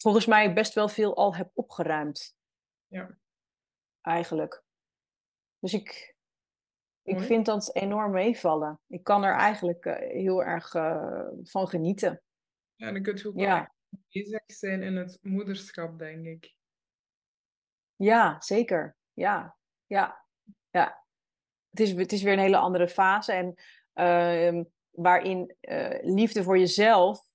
volgens 0.01 0.25
mij 0.25 0.53
best 0.53 0.73
wel 0.73 0.89
veel 0.89 1.15
al 1.15 1.35
heb 1.35 1.51
opgeruimd. 1.53 2.35
Ja. 2.87 3.17
Eigenlijk. 4.01 4.63
Dus 5.59 5.73
ik, 5.73 6.15
ik 7.01 7.13
Mooi. 7.13 7.25
vind 7.25 7.45
dat 7.45 7.75
enorm 7.75 8.11
meevallen. 8.11 8.79
Ik 8.87 9.03
kan 9.03 9.23
er 9.23 9.33
eigenlijk 9.33 9.85
eh, 9.85 10.09
heel 10.09 10.43
erg 10.43 10.73
eh, 10.73 11.27
van 11.43 11.67
genieten. 11.67 12.21
Ja, 12.75 12.87
en 12.87 12.93
dan 12.93 13.03
kun 13.03 13.17
je 13.17 13.27
ook 13.27 13.39
Ja. 13.39 13.73
bezig 14.09 14.41
zijn 14.45 14.83
in 14.83 14.95
het 14.95 15.19
moederschap, 15.21 15.99
denk 15.99 16.25
ik. 16.25 16.55
Ja, 17.95 18.41
zeker. 18.41 18.97
Ja, 19.13 19.57
ja, 19.85 20.25
ja. 20.69 21.05
Het 21.69 21.79
is, 21.79 21.91
het 21.91 22.11
is 22.11 22.23
weer 22.23 22.33
een 22.33 22.39
hele 22.39 22.57
andere 22.57 22.87
fase. 22.87 23.33
En 23.33 23.55
ehm, 23.93 24.63
waarin 24.89 25.55
eh, 25.59 25.99
liefde 26.01 26.43
voor 26.43 26.57
jezelf, 26.57 27.29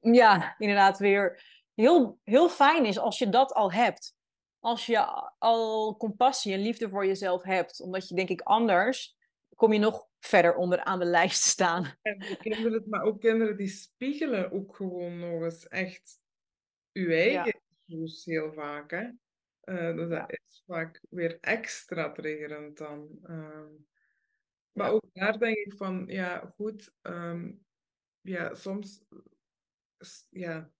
ja, 0.00 0.54
inderdaad 0.58 0.98
weer 0.98 1.44
heel, 1.76 2.20
heel 2.24 2.48
fijn 2.48 2.84
is 2.84 2.98
als 2.98 3.18
je 3.18 3.28
dat 3.28 3.52
al 3.52 3.72
hebt. 3.72 4.14
Als 4.58 4.86
je 4.86 4.98
al 5.38 5.96
compassie 5.96 6.52
en 6.52 6.60
liefde 6.60 6.88
voor 6.88 7.06
jezelf 7.06 7.42
hebt. 7.42 7.80
Omdat 7.80 8.08
je, 8.08 8.14
denk 8.14 8.28
ik, 8.28 8.40
anders 8.40 9.16
kom 9.54 9.72
je 9.72 9.78
nog 9.78 10.06
verder 10.20 10.54
onderaan 10.56 10.98
de 10.98 11.04
lijst 11.04 11.42
staan. 11.42 11.94
En 12.02 12.36
kinderen, 12.40 12.84
maar 12.88 13.02
ook 13.02 13.20
kinderen 13.20 13.56
die 13.56 13.68
spiegelen 13.68 14.52
ook 14.52 14.76
gewoon 14.76 15.18
nog 15.18 15.42
eens 15.42 15.68
echt 15.68 16.20
uw 16.92 17.10
eigen 17.10 17.60
issues 17.86 18.24
heel 18.24 18.52
vaak, 18.52 18.90
hè. 18.90 19.08
Eh, 19.60 19.96
dus 19.96 20.08
dat 20.08 20.30
is 20.30 20.62
vaak 20.66 21.00
weer 21.10 21.38
extra 21.40 22.12
triggerend 22.12 22.78
dan. 22.78 23.18
ehm. 23.22 23.70
maar 24.72 24.86
Ja. 24.86 24.92
ook 24.92 25.04
daar 25.12 25.38
denk 25.38 25.56
ik 25.56 25.74
van, 25.76 26.04
ja, 26.06 26.52
goed, 26.56 26.92
ehm, 27.02 27.52
ja, 28.20 28.54
soms, 28.54 29.02
ja, 30.30 30.70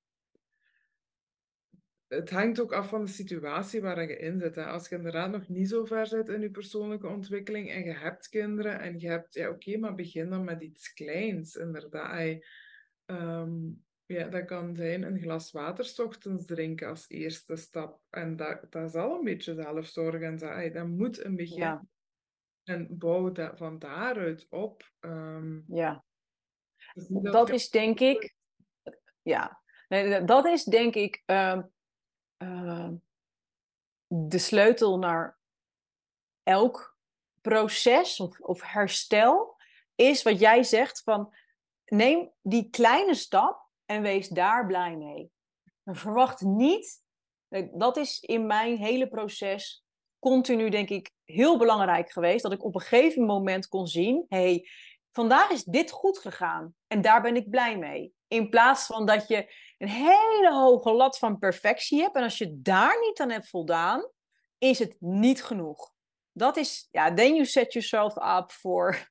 het 2.09 2.31
hangt 2.31 2.61
ook 2.61 2.73
af 2.73 2.89
van 2.89 3.05
de 3.05 3.11
situatie 3.11 3.81
waar 3.81 4.09
je 4.09 4.17
in 4.19 4.41
zit. 4.41 4.55
Hè. 4.55 4.65
Als 4.65 4.89
je 4.89 4.97
inderdaad 4.97 5.31
nog 5.31 5.49
niet 5.49 5.69
zo 5.69 5.85
ver 5.85 6.07
zit 6.07 6.29
in 6.29 6.41
je 6.41 6.51
persoonlijke 6.51 7.07
ontwikkeling 7.07 7.71
en 7.71 7.85
je 7.85 7.93
hebt 7.93 8.29
kinderen 8.29 8.81
en 8.81 8.99
je 8.99 9.09
hebt, 9.09 9.35
ja, 9.35 9.49
oké, 9.51 9.77
maar 9.77 9.95
begin 9.95 10.31
dan 10.31 10.45
met 10.45 10.63
iets 10.63 10.93
kleins, 10.93 11.55
inderdaad. 11.57 12.45
Ehm, 13.05 13.55
ja, 14.07 14.29
dat 14.29 14.45
kan 14.45 14.77
zijn 14.77 15.03
een 15.03 15.21
glas 15.21 15.53
water 15.53 15.85
's 15.85 15.99
ochtends 15.99 16.45
drinken 16.45 16.89
als 16.89 17.09
eerste 17.09 17.57
stap. 17.57 18.01
En 18.11 18.37
dat, 18.37 18.67
dat 18.71 18.89
is 18.89 18.95
al 18.95 19.19
een 19.19 19.25
beetje 19.25 19.55
zelfzorg. 19.55 20.21
En 20.23 20.37
dat, 20.39 20.73
dat 20.75 20.87
moet 20.87 21.25
een 21.25 21.37
begin. 21.37 21.59
Ja, 21.59 21.87
En 22.65 22.99
bouw 22.99 23.33
dat 23.33 23.59
van 23.59 23.79
daaruit 23.79 24.47
op. 24.51 24.91
Ehm, 25.01 25.61
ja. 25.75 26.05
niet 26.95 27.25
Dat 27.25 27.49
je- 27.49 27.55
is 27.55 27.71
denk 27.71 28.01
ik, 28.01 28.35
ja, 29.23 29.63
nee, 29.89 30.25
dat 30.25 30.45
is 30.47 30.65
denk 30.65 30.95
ik 30.95 31.23
ehm, 31.27 31.63
ehm, 32.37 32.95
de 34.07 34.39
sleutel 34.39 34.99
naar 34.99 35.39
elk 36.43 36.99
proces 37.41 38.21
of, 38.21 38.41
of 38.41 38.63
herstel, 38.63 39.57
is 39.95 40.23
wat 40.23 40.39
jij 40.39 40.63
zegt 40.63 41.03
van 41.03 41.35
neem 41.85 42.31
die 42.43 42.71
kleine 42.71 43.15
stap 43.15 43.69
en 43.85 44.03
wees 44.03 44.29
daar 44.29 44.67
blij 44.67 44.97
mee. 44.97 45.31
Verwacht 45.85 46.41
niet, 46.41 47.03
nee, 47.49 47.71
dat 47.73 47.97
is 47.97 48.21
in 48.21 48.47
mijn 48.47 48.77
hele 48.77 49.09
proces 49.09 49.85
continu 50.19 50.69
denk 50.69 50.89
ik 50.89 51.11
heel 51.25 51.59
belangrijk 51.59 52.11
geweest, 52.11 52.43
dat 52.43 52.53
ik 52.53 52.65
op 52.65 52.75
een 52.75 52.81
gegeven 52.81 53.25
moment 53.25 53.69
kon 53.69 53.87
zien, 53.87 54.25
hey, 54.29 54.69
vandaag 55.13 55.51
is 55.51 55.65
dit 55.65 55.91
goed 55.91 56.19
gegaan 56.19 56.75
en 56.87 57.01
daar 57.01 57.23
ben 57.23 57.37
ik 57.37 57.51
blij 57.51 57.79
mee. 57.79 58.15
In 58.29 58.49
plaats 58.49 58.87
van 58.87 59.07
dat 59.07 59.29
je 59.29 59.55
een 59.79 59.89
hele 59.89 60.53
hoge 60.55 60.93
lat 60.93 61.19
van 61.19 61.39
perfectie 61.39 62.01
hebt 62.01 62.17
en 62.17 62.23
als 62.23 62.39
je 62.39 62.63
daar 62.63 63.01
niet 63.01 63.21
aan 63.21 63.31
hebt 63.31 63.49
voldaan, 63.49 64.11
is 64.59 64.79
het 64.79 64.97
niet 65.01 65.45
genoeg. 65.45 65.93
Dat 66.33 66.57
is, 66.57 66.89
ja, 66.91 67.15
then 67.15 67.33
you 67.35 67.45
set 67.45 67.73
yourself 67.73 68.17
up 68.17 68.51
voor, 68.53 69.11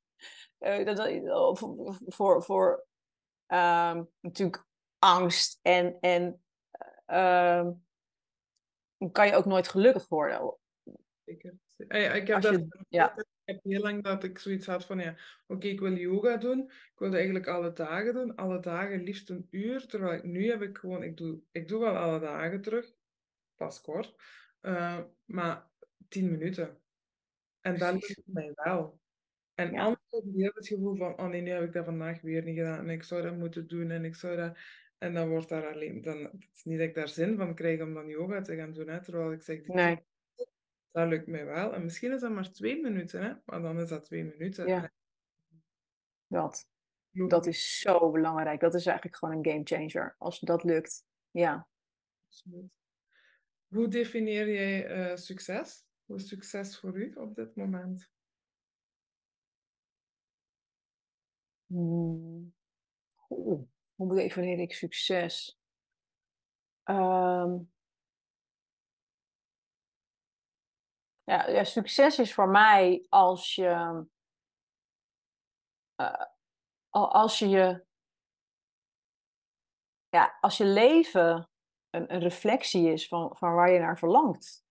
eh, 0.58 0.86
dat- 0.86 0.98
dat- 0.98 1.60
voor, 1.60 1.98
voor, 2.08 2.44
voor 2.44 2.86
ehm, 3.46 4.04
natuurlijk 4.20 4.66
angst 5.00 5.60
en, 5.62 5.98
en 6.00 6.44
ehm, 7.06 7.72
dan 8.98 9.12
kan 9.12 9.28
je 9.28 9.36
ook 9.36 9.46
nooit 9.46 9.68
gelukkig 9.68 10.08
worden. 10.08 10.58
Zeker. 11.26 11.54
Ah 11.88 12.02
ja, 12.02 12.12
ik 12.12 12.28
heb 12.28 12.42
dat 12.42 12.54
je, 12.54 12.86
ja, 12.90 13.16
Ik 13.18 13.26
heb 13.46 13.64
heel 13.64 13.82
lang 13.82 14.04
dat 14.04 14.24
ik 14.24 14.38
zoiets 14.40 14.66
had 14.66 14.86
van, 14.86 15.00
ja, 15.00 15.18
oké, 15.48 15.68
ik 15.68 15.80
wil 15.80 15.94
yoga 15.98 16.38
doen. 16.38 16.60
Ik 16.72 16.94
wilde 16.96 17.16
eigenlijk 17.16 17.48
alle 17.48 17.74
dagen 17.74 18.14
doen. 18.14 18.36
Alle 18.36 18.60
dagen 18.60 19.04
liefst 19.04 19.30
een 19.30 19.48
uur. 19.50 19.88
Terwijl 19.88 20.14
ik 20.14 20.24
nu 20.24 20.50
heb 20.50 20.62
ik 20.62 20.78
gewoon, 20.78 21.04
ik 21.04 21.18
doe, 21.18 21.42
ik 21.52 21.68
doe 21.68 21.80
wel 21.80 21.96
alle 21.96 22.20
dagen 22.20 22.62
terug. 22.62 22.94
Pas 23.56 23.82
kort. 23.82 24.16
eh, 24.62 25.00
maar 25.26 25.70
tien 26.08 26.32
minuten. 26.32 26.82
En 27.62 27.78
dat 27.78 27.94
lukt 27.94 28.22
mij 28.26 28.52
wel. 28.56 29.00
En 29.54 29.72
Ja. 29.72 29.84
anders 29.84 30.02
heb 30.10 30.24
ik 30.24 30.36
heel 30.36 30.52
het 30.54 30.68
gevoel 30.68 30.96
van, 30.96 31.20
oh 31.20 31.28
nee, 31.28 31.42
nu 31.42 31.50
heb 31.50 31.64
ik 31.64 31.74
dat 31.74 31.86
vandaag 31.86 32.22
weer 32.22 32.44
niet 32.44 32.58
gedaan. 32.58 32.80
En 32.80 32.90
ik 32.90 33.04
zou 33.04 33.22
dat 33.22 33.38
moeten 33.38 33.68
doen. 33.68 33.92
En 33.92 34.06
ik 34.06 34.16
zou 34.16 34.36
dat... 34.36 34.58
En 34.98 35.14
dan 35.14 35.30
wordt 35.30 35.50
daar 35.50 35.74
alleen... 35.74 36.02
Dan, 36.02 36.18
het 36.24 36.50
is 36.54 36.64
niet 36.64 36.78
dat 36.78 36.88
ik 36.88 36.96
daar 36.96 37.08
zin 37.08 37.38
van 37.38 37.56
krijg 37.56 37.82
om 37.82 37.94
dan 37.94 38.08
yoga 38.08 38.42
te 38.42 38.56
gaan 38.56 38.74
doen. 38.74 38.88
Hè, 38.88 39.04
terwijl 39.04 39.32
ik 39.32 39.42
zeg, 39.42 39.68
nee, 39.68 40.06
dat 40.96 41.08
lukt 41.08 41.28
mij 41.28 41.46
wel. 41.46 41.74
En 41.74 41.84
misschien 41.84 42.12
is 42.12 42.22
dat 42.22 42.32
maar 42.32 42.52
twee 42.52 42.82
minuten, 42.82 43.22
hè? 43.22 43.34
Maar 43.46 43.62
dan 43.62 43.80
is 43.80 43.90
dat 43.90 44.06
twee 44.06 44.24
minuten. 44.24 44.68
Ja. 44.68 44.92
Dat. 46.28 46.68
Dat 47.12 47.46
is 47.46 47.80
zo 47.80 48.12
belangrijk. 48.12 48.60
Dat 48.60 48.74
is 48.74 48.86
eigenlijk 48.86 49.18
gewoon 49.18 49.36
een 49.36 49.46
game 49.46 49.64
changer. 49.64 50.16
Als 50.18 50.40
dat 50.40 50.64
lukt. 50.64 51.06
Ja. 51.32 51.68
absoluut. 52.28 52.72
Hoe 53.68 53.88
definieer 53.88 54.50
jij 54.50 54.88
eh, 54.88 55.16
succes? 55.16 55.86
Hoe 56.06 56.16
is 56.16 56.28
succes 56.28 56.80
voor 56.80 56.98
u 56.98 57.14
op 57.14 57.36
dit 57.36 57.56
moment? 57.56 58.10
Hmm. 61.66 62.54
Oeh, 63.30 63.62
hoe 63.96 64.16
definieer 64.16 64.60
ik 64.60 64.74
succes? 64.74 65.60
Ehm, 66.84 67.58
ja, 71.26 71.64
succes 71.64 72.20
is 72.20 72.34
voor 72.34 72.50
mij 72.50 73.06
als 73.10 73.56
je, 73.56 74.06
eh, 75.96 76.26
al- 76.90 77.14
als 77.14 77.40
je 77.40 77.50
je, 77.50 77.86
ja, 80.10 80.38
als 80.42 80.58
je 80.58 80.66
leven 80.66 81.50
een, 81.90 82.14
een 82.14 82.20
reflectie 82.20 82.92
is 82.92 83.08
van, 83.08 83.36
van 83.38 83.54
waar 83.54 83.72
je 83.72 83.80
naar 83.80 83.98
verlangt. 83.98 84.64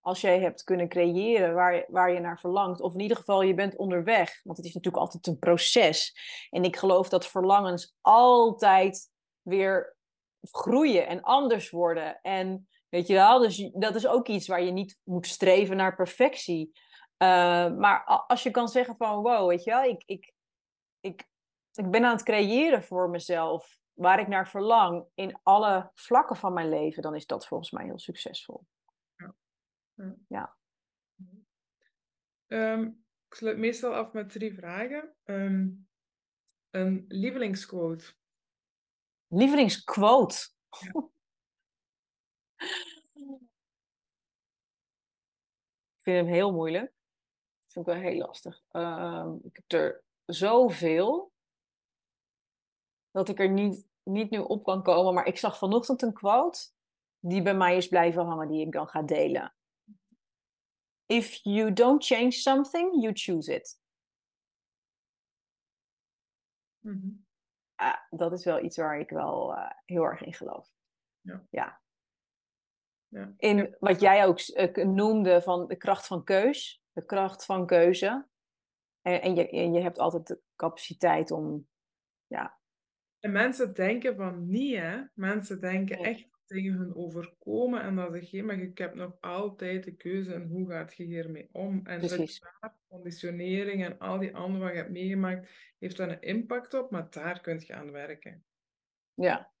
Als 0.00 0.20
jij 0.20 0.40
hebt 0.40 0.64
kunnen 0.64 0.88
creëren 0.88 1.54
waar 1.54 1.84
waar 1.88 2.10
je 2.10 2.20
naar 2.20 2.38
verlangt, 2.40 2.80
of 2.80 2.94
in 2.94 3.00
ieder 3.00 3.16
geval 3.16 3.42
je 3.42 3.54
bent 3.54 3.76
onderweg, 3.76 4.40
want 4.42 4.56
het 4.56 4.66
is 4.66 4.74
natuurlijk 4.74 5.02
altijd 5.02 5.26
een 5.26 5.38
proces. 5.38 6.16
En 6.50 6.64
ik 6.64 6.76
geloof 6.76 7.08
dat 7.08 7.26
verlangens 7.26 7.96
altijd 8.00 9.10
weer 9.42 9.96
groeien 10.40 11.06
en 11.06 11.22
anders 11.22 11.70
worden. 11.70 12.20
En 12.20 12.68
weet 12.94 13.06
je 13.06 13.14
wel, 13.14 13.38
dus 13.38 13.70
dat 13.72 13.94
is 13.94 14.06
ook 14.06 14.28
iets 14.28 14.46
waar 14.46 14.62
je 14.62 14.70
niet 14.70 15.00
moet 15.04 15.26
streven 15.26 15.76
naar 15.76 15.94
perfectie. 15.94 16.72
Uh, 17.18 17.76
maar 17.76 18.04
als 18.04 18.42
je 18.42 18.50
kan 18.50 18.68
zeggen 18.68 18.96
van 18.96 19.22
wow, 19.22 19.48
weet 19.48 19.64
je 19.64 19.70
wel, 19.70 19.84
ik, 19.84 20.02
ik, 20.06 20.32
ik 21.00 21.28
ik 21.74 21.90
ben 21.90 22.04
aan 22.04 22.14
het 22.14 22.22
creëren 22.22 22.82
voor 22.82 23.10
mezelf 23.10 23.78
waar 23.92 24.20
ik 24.20 24.28
naar 24.28 24.48
verlang 24.48 25.06
in 25.14 25.40
alle 25.42 25.90
vlakken 25.94 26.36
van 26.36 26.52
mijn 26.52 26.68
leven, 26.68 27.02
dan 27.02 27.14
is 27.14 27.26
dat 27.26 27.46
volgens 27.46 27.70
mij 27.70 27.84
heel 27.84 27.98
succesvol. 27.98 28.66
Ja. 29.16 29.34
ja. 29.94 30.16
ja. 30.28 30.56
Ehm, 32.46 32.82
ik 33.28 33.34
sluit 33.34 33.58
meestal 33.58 33.94
af 33.94 34.12
met 34.12 34.30
drie 34.30 34.54
vragen. 34.54 35.14
Ehm, 35.24 35.68
een 36.70 37.04
lievelingsquote. 37.08 38.04
Lievelingsquote? 39.26 40.48
Ja. 40.68 41.08
ik 45.94 46.00
vind 46.00 46.16
hem 46.16 46.26
heel 46.26 46.52
moeilijk. 46.52 46.92
Dat 47.64 47.72
vind 47.72 47.86
ik 47.86 47.92
wel 47.92 48.02
heel 48.02 48.18
lastig. 48.18 48.64
Ehm, 48.70 49.34
ik 49.42 49.56
heb 49.56 49.72
er 49.72 50.04
zoveel 50.24 51.32
dat 53.10 53.28
ik 53.28 53.38
er 53.38 53.48
niet, 53.48 53.86
niet 54.02 54.30
nu 54.30 54.38
op 54.38 54.64
kan 54.64 54.82
komen. 54.82 55.14
Maar 55.14 55.26
ik 55.26 55.38
zag 55.38 55.58
vanochtend 55.58 56.02
een 56.02 56.12
quote 56.12 56.72
die 57.18 57.42
bij 57.42 57.54
mij 57.54 57.76
is 57.76 57.88
blijven 57.88 58.24
hangen, 58.24 58.48
die 58.48 58.66
ik 58.66 58.72
dan 58.72 58.88
ga 58.88 59.02
delen. 59.02 59.54
If 61.06 61.40
you 61.42 61.72
don't 61.72 62.04
change 62.04 62.30
something, 62.30 63.02
you 63.02 63.12
choose 63.14 63.54
it. 63.54 63.82
Mhm. 66.78 67.10
ah, 67.74 67.96
dat 68.10 68.32
is 68.32 68.44
wel 68.44 68.64
iets 68.64 68.76
waar 68.76 68.98
ik 68.98 69.10
wel 69.10 69.52
uh, 69.52 69.70
heel 69.84 70.02
erg 70.02 70.22
in 70.22 70.32
geloof. 70.32 70.72
Ja. 71.20 71.46
ja. 71.50 71.82
Ja. 73.14 73.34
In 73.36 73.76
wat 73.78 74.00
jij 74.00 74.26
ook 74.26 74.38
uh, 74.40 74.86
noemde 74.86 75.42
van 75.42 75.66
de 75.66 75.76
kracht 75.76 76.06
van 76.06 76.24
keus, 76.24 76.82
de 76.92 77.04
kracht 77.04 77.44
van 77.44 77.66
keuze. 77.66 78.26
En, 79.02 79.22
en, 79.22 79.34
je, 79.34 79.48
en 79.48 79.72
je 79.72 79.80
hebt 79.80 79.98
altijd 79.98 80.26
de 80.26 80.40
capaciteit 80.56 81.30
om 81.30 81.68
ja, 82.26 82.58
en 83.24 83.32
mensen 83.32 83.74
denken 83.74 84.16
van 84.16 84.48
niet, 84.48 84.76
hè. 84.76 85.02
Mensen 85.14 85.60
denken 85.60 85.98
echt 85.98 86.22
dat 86.30 86.40
dingen 86.46 86.72
hun 86.72 86.94
overkomen 86.94 87.82
en 87.82 87.94
dat 87.94 88.14
ze 88.14 88.26
geen, 88.26 88.44
maar 88.44 88.58
ik 88.58 88.78
heb 88.78 88.94
nog 88.94 89.16
altijd 89.20 89.84
de 89.84 89.96
keuze 89.96 90.34
en 90.34 90.46
hoe 90.46 90.70
gaat 90.70 90.94
je 90.94 91.04
hiermee 91.04 91.48
om? 91.52 91.80
En 91.84 91.98
Precies. 91.98 92.40
daar, 92.40 92.74
conditionering 92.88 93.84
en 93.84 93.98
al 93.98 94.18
die 94.18 94.36
andere 94.36 94.64
wat 94.64 94.72
je 94.72 94.78
hebt 94.78 94.90
meegemaakt, 94.90 95.50
heeft 95.78 95.96
daar 95.96 96.10
een 96.10 96.20
impact 96.20 96.74
op, 96.74 96.90
maar 96.90 97.10
daar 97.10 97.40
kun 97.40 97.62
je 97.66 97.74
aan 97.74 97.90
werken. 97.90 98.44
Ja. 99.14 99.52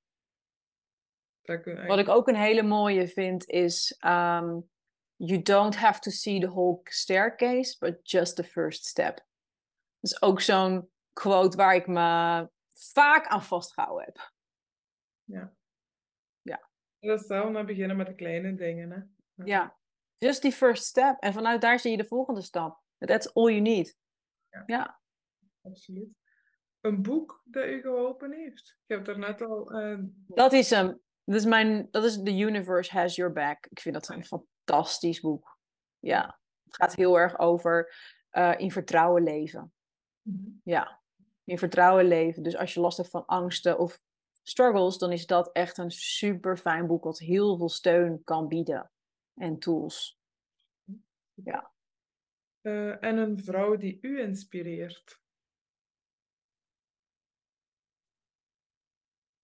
Wat 1.86 1.98
ik 1.98 2.08
ook 2.08 2.28
een 2.28 2.36
hele 2.36 2.62
mooie 2.62 3.08
vind 3.08 3.46
is, 3.46 3.96
um, 4.04 4.70
you 5.16 5.42
don't 5.42 5.76
have 5.76 6.00
to 6.00 6.10
see 6.10 6.40
the 6.40 6.48
whole 6.48 6.80
staircase, 6.84 7.76
but 7.78 8.10
just 8.10 8.36
the 8.36 8.44
first 8.44 8.84
step. 8.84 9.16
Dat 10.00 10.10
is 10.10 10.22
ook 10.22 10.40
zo'n 10.40 10.90
quote 11.12 11.56
waar 11.56 11.74
ik 11.74 11.86
me 11.86 12.48
vaak 12.72 13.26
aan 13.26 13.42
vastgehouden 13.42 14.04
heb. 14.04 14.32
Ja. 15.24 15.54
Ja. 16.42 16.68
Dat 17.00 17.20
is 17.20 17.26
wel 17.26 17.50
maar 17.50 17.64
beginnen 17.64 17.96
met 17.96 18.06
de 18.06 18.14
kleine 18.14 18.54
dingen, 18.54 18.90
hè? 18.90 19.00
Ja. 19.44 19.76
Just 20.18 20.42
die 20.42 20.52
first 20.52 20.84
step. 20.84 21.20
En 21.20 21.32
vanuit 21.32 21.60
daar 21.60 21.78
zie 21.78 21.90
je 21.90 21.96
de 21.96 22.06
volgende 22.06 22.42
stap. 22.42 22.82
That's 22.98 23.34
all 23.34 23.50
you 23.50 23.60
need. 23.60 23.98
Ja. 24.50 24.62
ja. 24.66 25.00
Absoluut. 25.62 26.08
Een 26.80 27.02
boek 27.02 27.42
dat 27.44 27.64
u 27.64 27.80
geholpen 27.80 28.32
heeft? 28.32 28.78
Je 28.86 28.94
hebt 28.94 29.08
er 29.08 29.18
net 29.18 29.42
al... 29.42 29.72
Uh... 29.72 29.98
Dat 30.26 30.52
is 30.52 30.70
hem. 30.70 31.00
Dat 31.24 31.34
is 31.34 31.44
mijn... 31.44 31.88
Dat 31.90 32.04
is 32.04 32.22
The 32.22 32.36
Universe 32.38 32.98
Has 32.98 33.14
Your 33.14 33.32
Back. 33.32 33.66
Ik 33.66 33.80
vind 33.80 33.94
dat 33.94 34.08
een 34.08 34.24
fantastisch 34.24 35.20
boek. 35.20 35.58
Ja. 35.98 36.38
Het 36.64 36.76
gaat 36.76 36.94
heel 36.94 37.18
erg 37.18 37.38
over 37.38 37.94
uh, 38.32 38.54
in 38.56 38.70
vertrouwen 38.70 39.22
leven. 39.22 39.72
-hmm. 40.22 40.60
Ja 40.64 41.02
in 41.44 41.58
vertrouwen 41.58 42.04
leven. 42.04 42.42
Dus 42.42 42.56
als 42.56 42.74
je 42.74 42.80
last 42.80 42.96
hebt 42.96 43.10
van 43.10 43.26
angsten 43.26 43.78
of 43.78 44.00
struggles, 44.42 44.98
dan 44.98 45.12
is 45.12 45.26
dat 45.26 45.52
echt 45.52 45.78
een 45.78 45.90
super 45.90 46.56
fijn 46.56 46.86
boek 46.86 47.04
wat 47.04 47.18
heel 47.18 47.56
veel 47.56 47.68
steun 47.68 48.24
kan 48.24 48.48
bieden 48.48 48.90
en 49.34 49.58
tools. 49.58 50.18
Ja. 51.34 51.72
Uh, 52.62 53.04
en 53.04 53.16
een 53.16 53.38
vrouw 53.38 53.76
die 53.76 53.98
u 54.00 54.20
inspireert. 54.20 55.22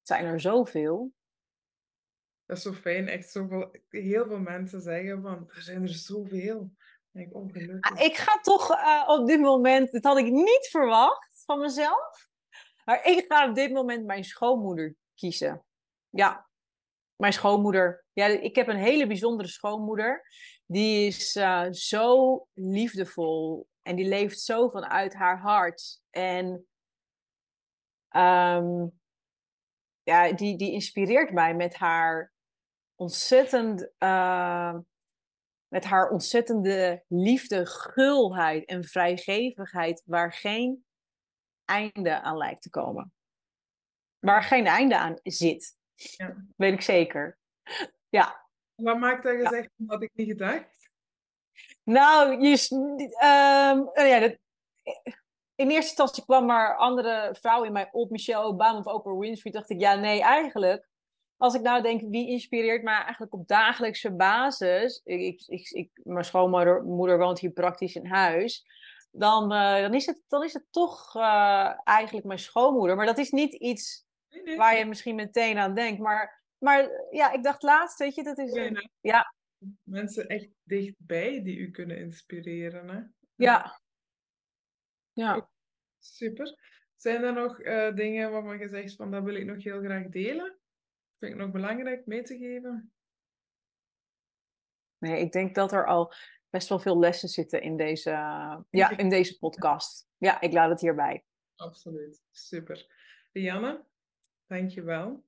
Zijn 0.03 0.25
er 0.25 0.41
zoveel? 0.41 1.13
Dat 2.51 2.59
is 2.59 2.65
zo 2.65 2.73
fijn, 2.73 3.09
echt. 3.09 3.35
Heel 3.89 4.27
veel 4.27 4.39
mensen 4.39 4.81
zeggen 4.81 5.23
van 5.23 5.51
er 5.55 5.63
zijn 5.63 5.83
er 5.83 5.89
zoveel. 5.89 6.73
Ik, 7.13 7.33
ah, 7.81 8.01
ik 8.01 8.17
ga 8.17 8.41
toch 8.41 8.71
uh, 8.71 9.05
op 9.07 9.27
dit 9.27 9.41
moment, 9.41 9.91
dit 9.91 10.05
had 10.05 10.19
ik 10.19 10.31
niet 10.31 10.69
verwacht 10.71 11.43
van 11.45 11.59
mezelf. 11.61 12.29
Maar 12.85 13.07
ik 13.07 13.25
ga 13.29 13.49
op 13.49 13.55
dit 13.55 13.73
moment 13.73 14.07
mijn 14.07 14.25
schoonmoeder 14.25 14.97
kiezen. 15.15 15.65
Ja, 16.09 16.49
mijn 17.17 17.33
schoonmoeder. 17.33 18.05
Ja, 18.13 18.27
ik 18.27 18.57
heb 18.57 18.69
een 18.69 18.77
hele 18.77 19.07
bijzondere 19.07 19.49
schoonmoeder. 19.49 20.27
Die 20.67 21.07
is 21.07 21.37
uh, 21.37 21.67
zo 21.71 22.47
liefdevol 22.53 23.69
en 23.83 23.97
die 23.97 24.09
leeft 24.09 24.41
zo 24.41 24.69
vanuit 24.69 25.15
haar 25.15 25.41
hart. 25.41 26.01
En 26.11 26.47
um, 28.17 29.01
ja, 30.03 30.33
die, 30.33 30.57
die 30.57 30.73
inspireert 30.73 31.33
mij 31.33 31.55
met 31.55 31.75
haar 31.75 32.30
ontzettend. 33.01 33.91
Uh, 33.99 34.79
met 35.69 35.85
haar 35.85 36.11
ontzettende 36.11 37.05
liefde, 37.09 37.67
gulheid 37.67 38.65
en 38.65 38.85
vrijgevigheid, 38.85 40.03
waar 40.05 40.33
geen 40.33 40.85
einde 41.65 42.21
aan 42.21 42.37
lijkt 42.37 42.63
te 42.63 42.71
komen. 42.71 43.13
Waar 44.19 44.43
geen 44.43 44.67
einde 44.67 44.99
aan 44.99 45.19
zit. 45.23 45.77
Ja. 45.95 46.45
Weet 46.57 46.73
ik 46.73 46.81
zeker. 46.81 47.39
Ja. 48.09 48.49
Wat 48.75 48.99
maakt 48.99 49.23
dat 49.23 49.35
gezegd 49.35 49.71
ja. 49.77 49.85
had 49.87 50.03
ik 50.03 50.11
niet 50.15 50.29
gedacht? 50.29 50.91
Nou, 51.85 52.41
je, 52.41 52.69
um, 52.73 54.07
ja, 54.07 54.19
dat, 54.19 54.37
in 55.55 55.71
eerste 55.71 55.75
instantie 55.75 56.25
kwam 56.25 56.47
maar 56.47 56.77
andere 56.77 57.37
vrouw 57.41 57.65
in 57.65 57.73
mij 57.73 57.89
op, 57.93 58.11
Michelle 58.11 58.45
Obama 58.45 58.79
of 58.79 58.87
Oprah 58.87 59.19
Winfrey. 59.19 59.53
Dacht 59.53 59.71
ik, 59.71 59.81
ja, 59.81 59.95
nee, 59.95 60.23
eigenlijk. 60.23 60.90
Als 61.41 61.55
ik 61.55 61.61
nou 61.61 61.83
denk, 61.83 62.01
wie 62.01 62.29
inspireert 62.29 62.83
mij 62.83 63.03
eigenlijk 63.03 63.35
op 63.35 63.49
dagelijkse 63.49 64.13
basis? 64.13 65.01
Ik, 65.05 65.21
ik, 65.21 65.43
ik, 65.47 65.71
ik 65.71 65.91
mijn 66.03 66.25
schoonmoeder 66.25 66.85
moeder 66.85 67.19
woont 67.19 67.39
hier 67.39 67.51
praktisch 67.51 67.95
in 67.95 68.07
huis 68.07 68.65
dan, 69.13 69.53
uh, 69.53 69.81
dan, 69.81 69.95
is, 69.95 70.07
het, 70.07 70.23
dan 70.29 70.45
is 70.45 70.53
het 70.53 70.65
toch 70.71 71.17
uh, 71.17 71.81
eigenlijk 71.85 72.27
mijn 72.27 72.39
schoonmoeder. 72.39 72.97
Maar 72.97 73.07
dat 73.07 73.19
is 73.19 73.31
niet 73.31 73.55
iets 73.55 74.07
waar 74.57 74.79
je 74.79 74.85
misschien 74.85 75.15
meteen 75.15 75.59
aan 75.59 75.75
denkt. 75.75 76.01
Maar, 76.01 76.43
maar 76.59 76.91
ja, 77.11 77.33
ik 77.33 77.43
dacht 77.43 77.63
laatst, 77.63 77.99
weet 77.99 78.15
je, 78.15 78.23
dat 78.23 78.39
is... 78.39 78.53
Een, 78.53 78.91
ja. 79.01 79.35
Mensen 79.83 80.27
echt 80.27 80.49
dichtbij 80.63 81.43
die 81.43 81.57
u 81.57 81.71
kunnen 81.71 81.99
inspireren, 81.99 82.89
hè? 82.89 83.01
Ja. 83.35 83.81
Ja. 85.13 85.49
Super. 85.99 86.59
Zijn 86.97 87.23
er 87.23 87.33
nog 87.33 87.61
uh, 87.61 87.95
dingen 87.95 88.31
waarvan 88.31 88.59
je 88.59 88.69
zegt 88.69 88.97
van, 88.97 89.11
dat 89.11 89.25
wil 89.25 89.35
ik 89.35 89.45
nog 89.45 89.65
heel 89.65 89.81
graag 89.81 90.09
delen? 90.09 90.60
Vind 91.21 91.33
ik 91.33 91.39
nog 91.39 91.51
belangrijk 91.51 92.07
mee 92.07 92.23
te 92.23 92.39
geven? 92.39 92.93
Nee, 94.99 95.21
ik 95.21 95.33
denk 95.33 95.55
dat 95.55 95.73
er 95.73 95.87
al 95.87 96.15
best 96.51 96.69
wel 96.69 96.79
veel 96.79 96.99
lessen 96.99 97.29
zitten 97.29 97.63
in 97.63 97.77
deze, 97.77 98.11
ja, 98.71 98.97
in 98.97 99.09
deze 99.09 99.39
podcast. 99.39 100.09
Ja, 100.17 100.41
ik 100.41 100.53
laat 100.53 100.71
het 100.71 100.81
hierbij. 100.81 101.25
Absoluut, 101.57 102.23
super. 102.31 102.87
Rianne, 103.33 103.85
dankjewel. 104.47 105.25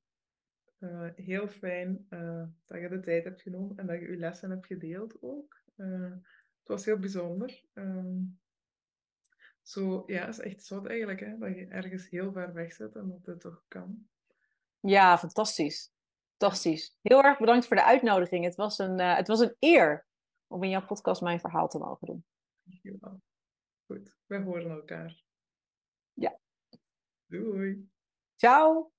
Uh, 0.78 1.08
heel 1.14 1.48
fijn 1.48 2.06
uh, 2.10 2.44
dat 2.64 2.80
je 2.80 2.88
de 2.88 3.00
tijd 3.00 3.24
hebt 3.24 3.42
genomen 3.42 3.76
en 3.76 3.86
dat 3.86 4.00
je 4.00 4.10
je 4.10 4.16
lessen 4.16 4.50
hebt 4.50 4.66
gedeeld 4.66 5.22
ook. 5.22 5.62
Uh, 5.76 6.10
het 6.10 6.68
was 6.68 6.84
heel 6.84 6.98
bijzonder. 6.98 7.64
Um, 7.74 8.40
zo, 9.62 10.02
ja, 10.06 10.26
het 10.26 10.38
is 10.38 10.44
echt 10.44 10.64
zot 10.64 10.86
eigenlijk, 10.86 11.20
hè, 11.20 11.38
dat 11.38 11.54
je 11.54 11.66
ergens 11.66 12.08
heel 12.08 12.32
ver 12.32 12.52
weg 12.52 12.72
zit 12.72 12.94
en 12.94 13.08
dat 13.08 13.26
het 13.26 13.40
toch 13.40 13.64
kan. 13.68 14.08
Ja, 14.82 15.18
fantastisch. 15.18 15.90
Fantastisch. 16.36 16.96
Heel 17.02 17.22
erg 17.22 17.38
bedankt 17.38 17.66
voor 17.66 17.76
de 17.76 17.84
uitnodiging. 17.84 18.44
Het 18.44 18.54
was 18.54 18.78
een, 18.78 19.00
het 19.00 19.28
was 19.28 19.40
een 19.40 19.56
eer 19.58 20.06
om 20.46 20.62
in 20.62 20.70
jouw 20.70 20.86
podcast 20.86 21.22
mijn 21.22 21.40
verhaal 21.40 21.68
te 21.68 21.78
mogen 21.78 22.06
doen. 22.06 22.24
Dankjewel. 22.62 23.20
Goed, 23.86 24.16
we 24.26 24.42
horen 24.42 24.70
elkaar. 24.70 25.22
Ja. 26.12 26.38
Doei. 27.26 27.90
Ciao. 28.36 28.92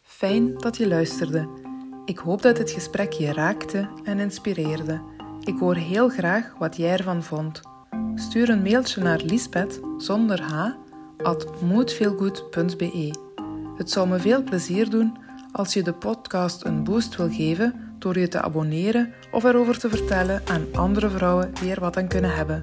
Fijn 0.00 0.58
dat 0.58 0.76
je 0.76 0.88
luisterde. 0.88 1.70
Ik 2.04 2.18
hoop 2.18 2.42
dat 2.42 2.58
het 2.58 2.70
gesprek 2.70 3.12
je 3.12 3.32
raakte 3.32 4.00
en 4.04 4.18
inspireerde. 4.18 5.04
Ik 5.40 5.58
hoor 5.58 5.74
heel 5.74 6.08
graag 6.08 6.58
wat 6.58 6.76
jij 6.76 6.92
ervan 6.92 7.22
vond. 7.22 7.60
Stuur 8.14 8.48
een 8.48 8.62
mailtje 8.62 9.02
naar 9.02 9.20
Lisbeth 9.20 9.80
zonder 9.96 10.42
h 10.42 10.82
at 11.22 11.62
moodfeelgood.be. 11.62 13.14
Het 13.76 13.90
zou 13.90 14.08
me 14.08 14.18
veel 14.18 14.42
plezier 14.42 14.90
doen 14.90 15.16
als 15.52 15.72
je 15.72 15.82
de 15.82 15.92
podcast 15.92 16.64
een 16.64 16.84
boost 16.84 17.16
wil 17.16 17.30
geven 17.30 17.94
door 17.98 18.18
je 18.18 18.28
te 18.28 18.40
abonneren 18.40 19.12
of 19.30 19.44
erover 19.44 19.78
te 19.78 19.88
vertellen 19.88 20.42
aan 20.46 20.66
andere 20.72 21.10
vrouwen 21.10 21.54
die 21.60 21.70
er 21.70 21.80
wat 21.80 21.96
aan 21.96 22.08
kunnen 22.08 22.34
hebben. 22.34 22.62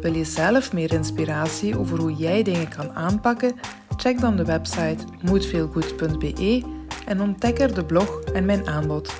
Wil 0.00 0.14
je 0.14 0.24
zelf 0.24 0.72
meer 0.72 0.92
inspiratie 0.92 1.78
over 1.78 1.98
hoe 1.98 2.14
jij 2.14 2.42
dingen 2.42 2.68
kan 2.68 2.92
aanpakken? 2.92 3.54
Check 3.96 4.20
dan 4.20 4.36
de 4.36 4.44
website 4.44 5.04
moodfeelgood.be 5.22 6.62
en 7.06 7.20
ontdek 7.20 7.58
er 7.58 7.74
de 7.74 7.84
blog 7.84 8.20
en 8.20 8.44
mijn 8.44 8.66
aanbod. 8.66 9.12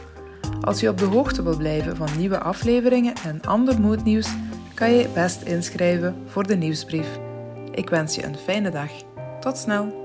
Als 0.60 0.80
je 0.80 0.88
op 0.88 0.98
de 0.98 1.04
hoogte 1.04 1.42
wil 1.42 1.56
blijven 1.56 1.96
van 1.96 2.08
nieuwe 2.18 2.38
afleveringen 2.38 3.14
en 3.24 3.40
ander 3.42 3.80
moodnieuws, 3.80 4.28
kan 4.74 4.92
je 4.92 5.08
best 5.14 5.42
inschrijven 5.42 6.16
voor 6.26 6.46
de 6.46 6.56
nieuwsbrief. 6.56 7.18
Ik 7.74 7.90
wens 7.90 8.14
je 8.14 8.24
een 8.24 8.36
fijne 8.36 8.70
dag. 8.70 8.90
Tot 9.40 9.56
snel! 9.56 10.03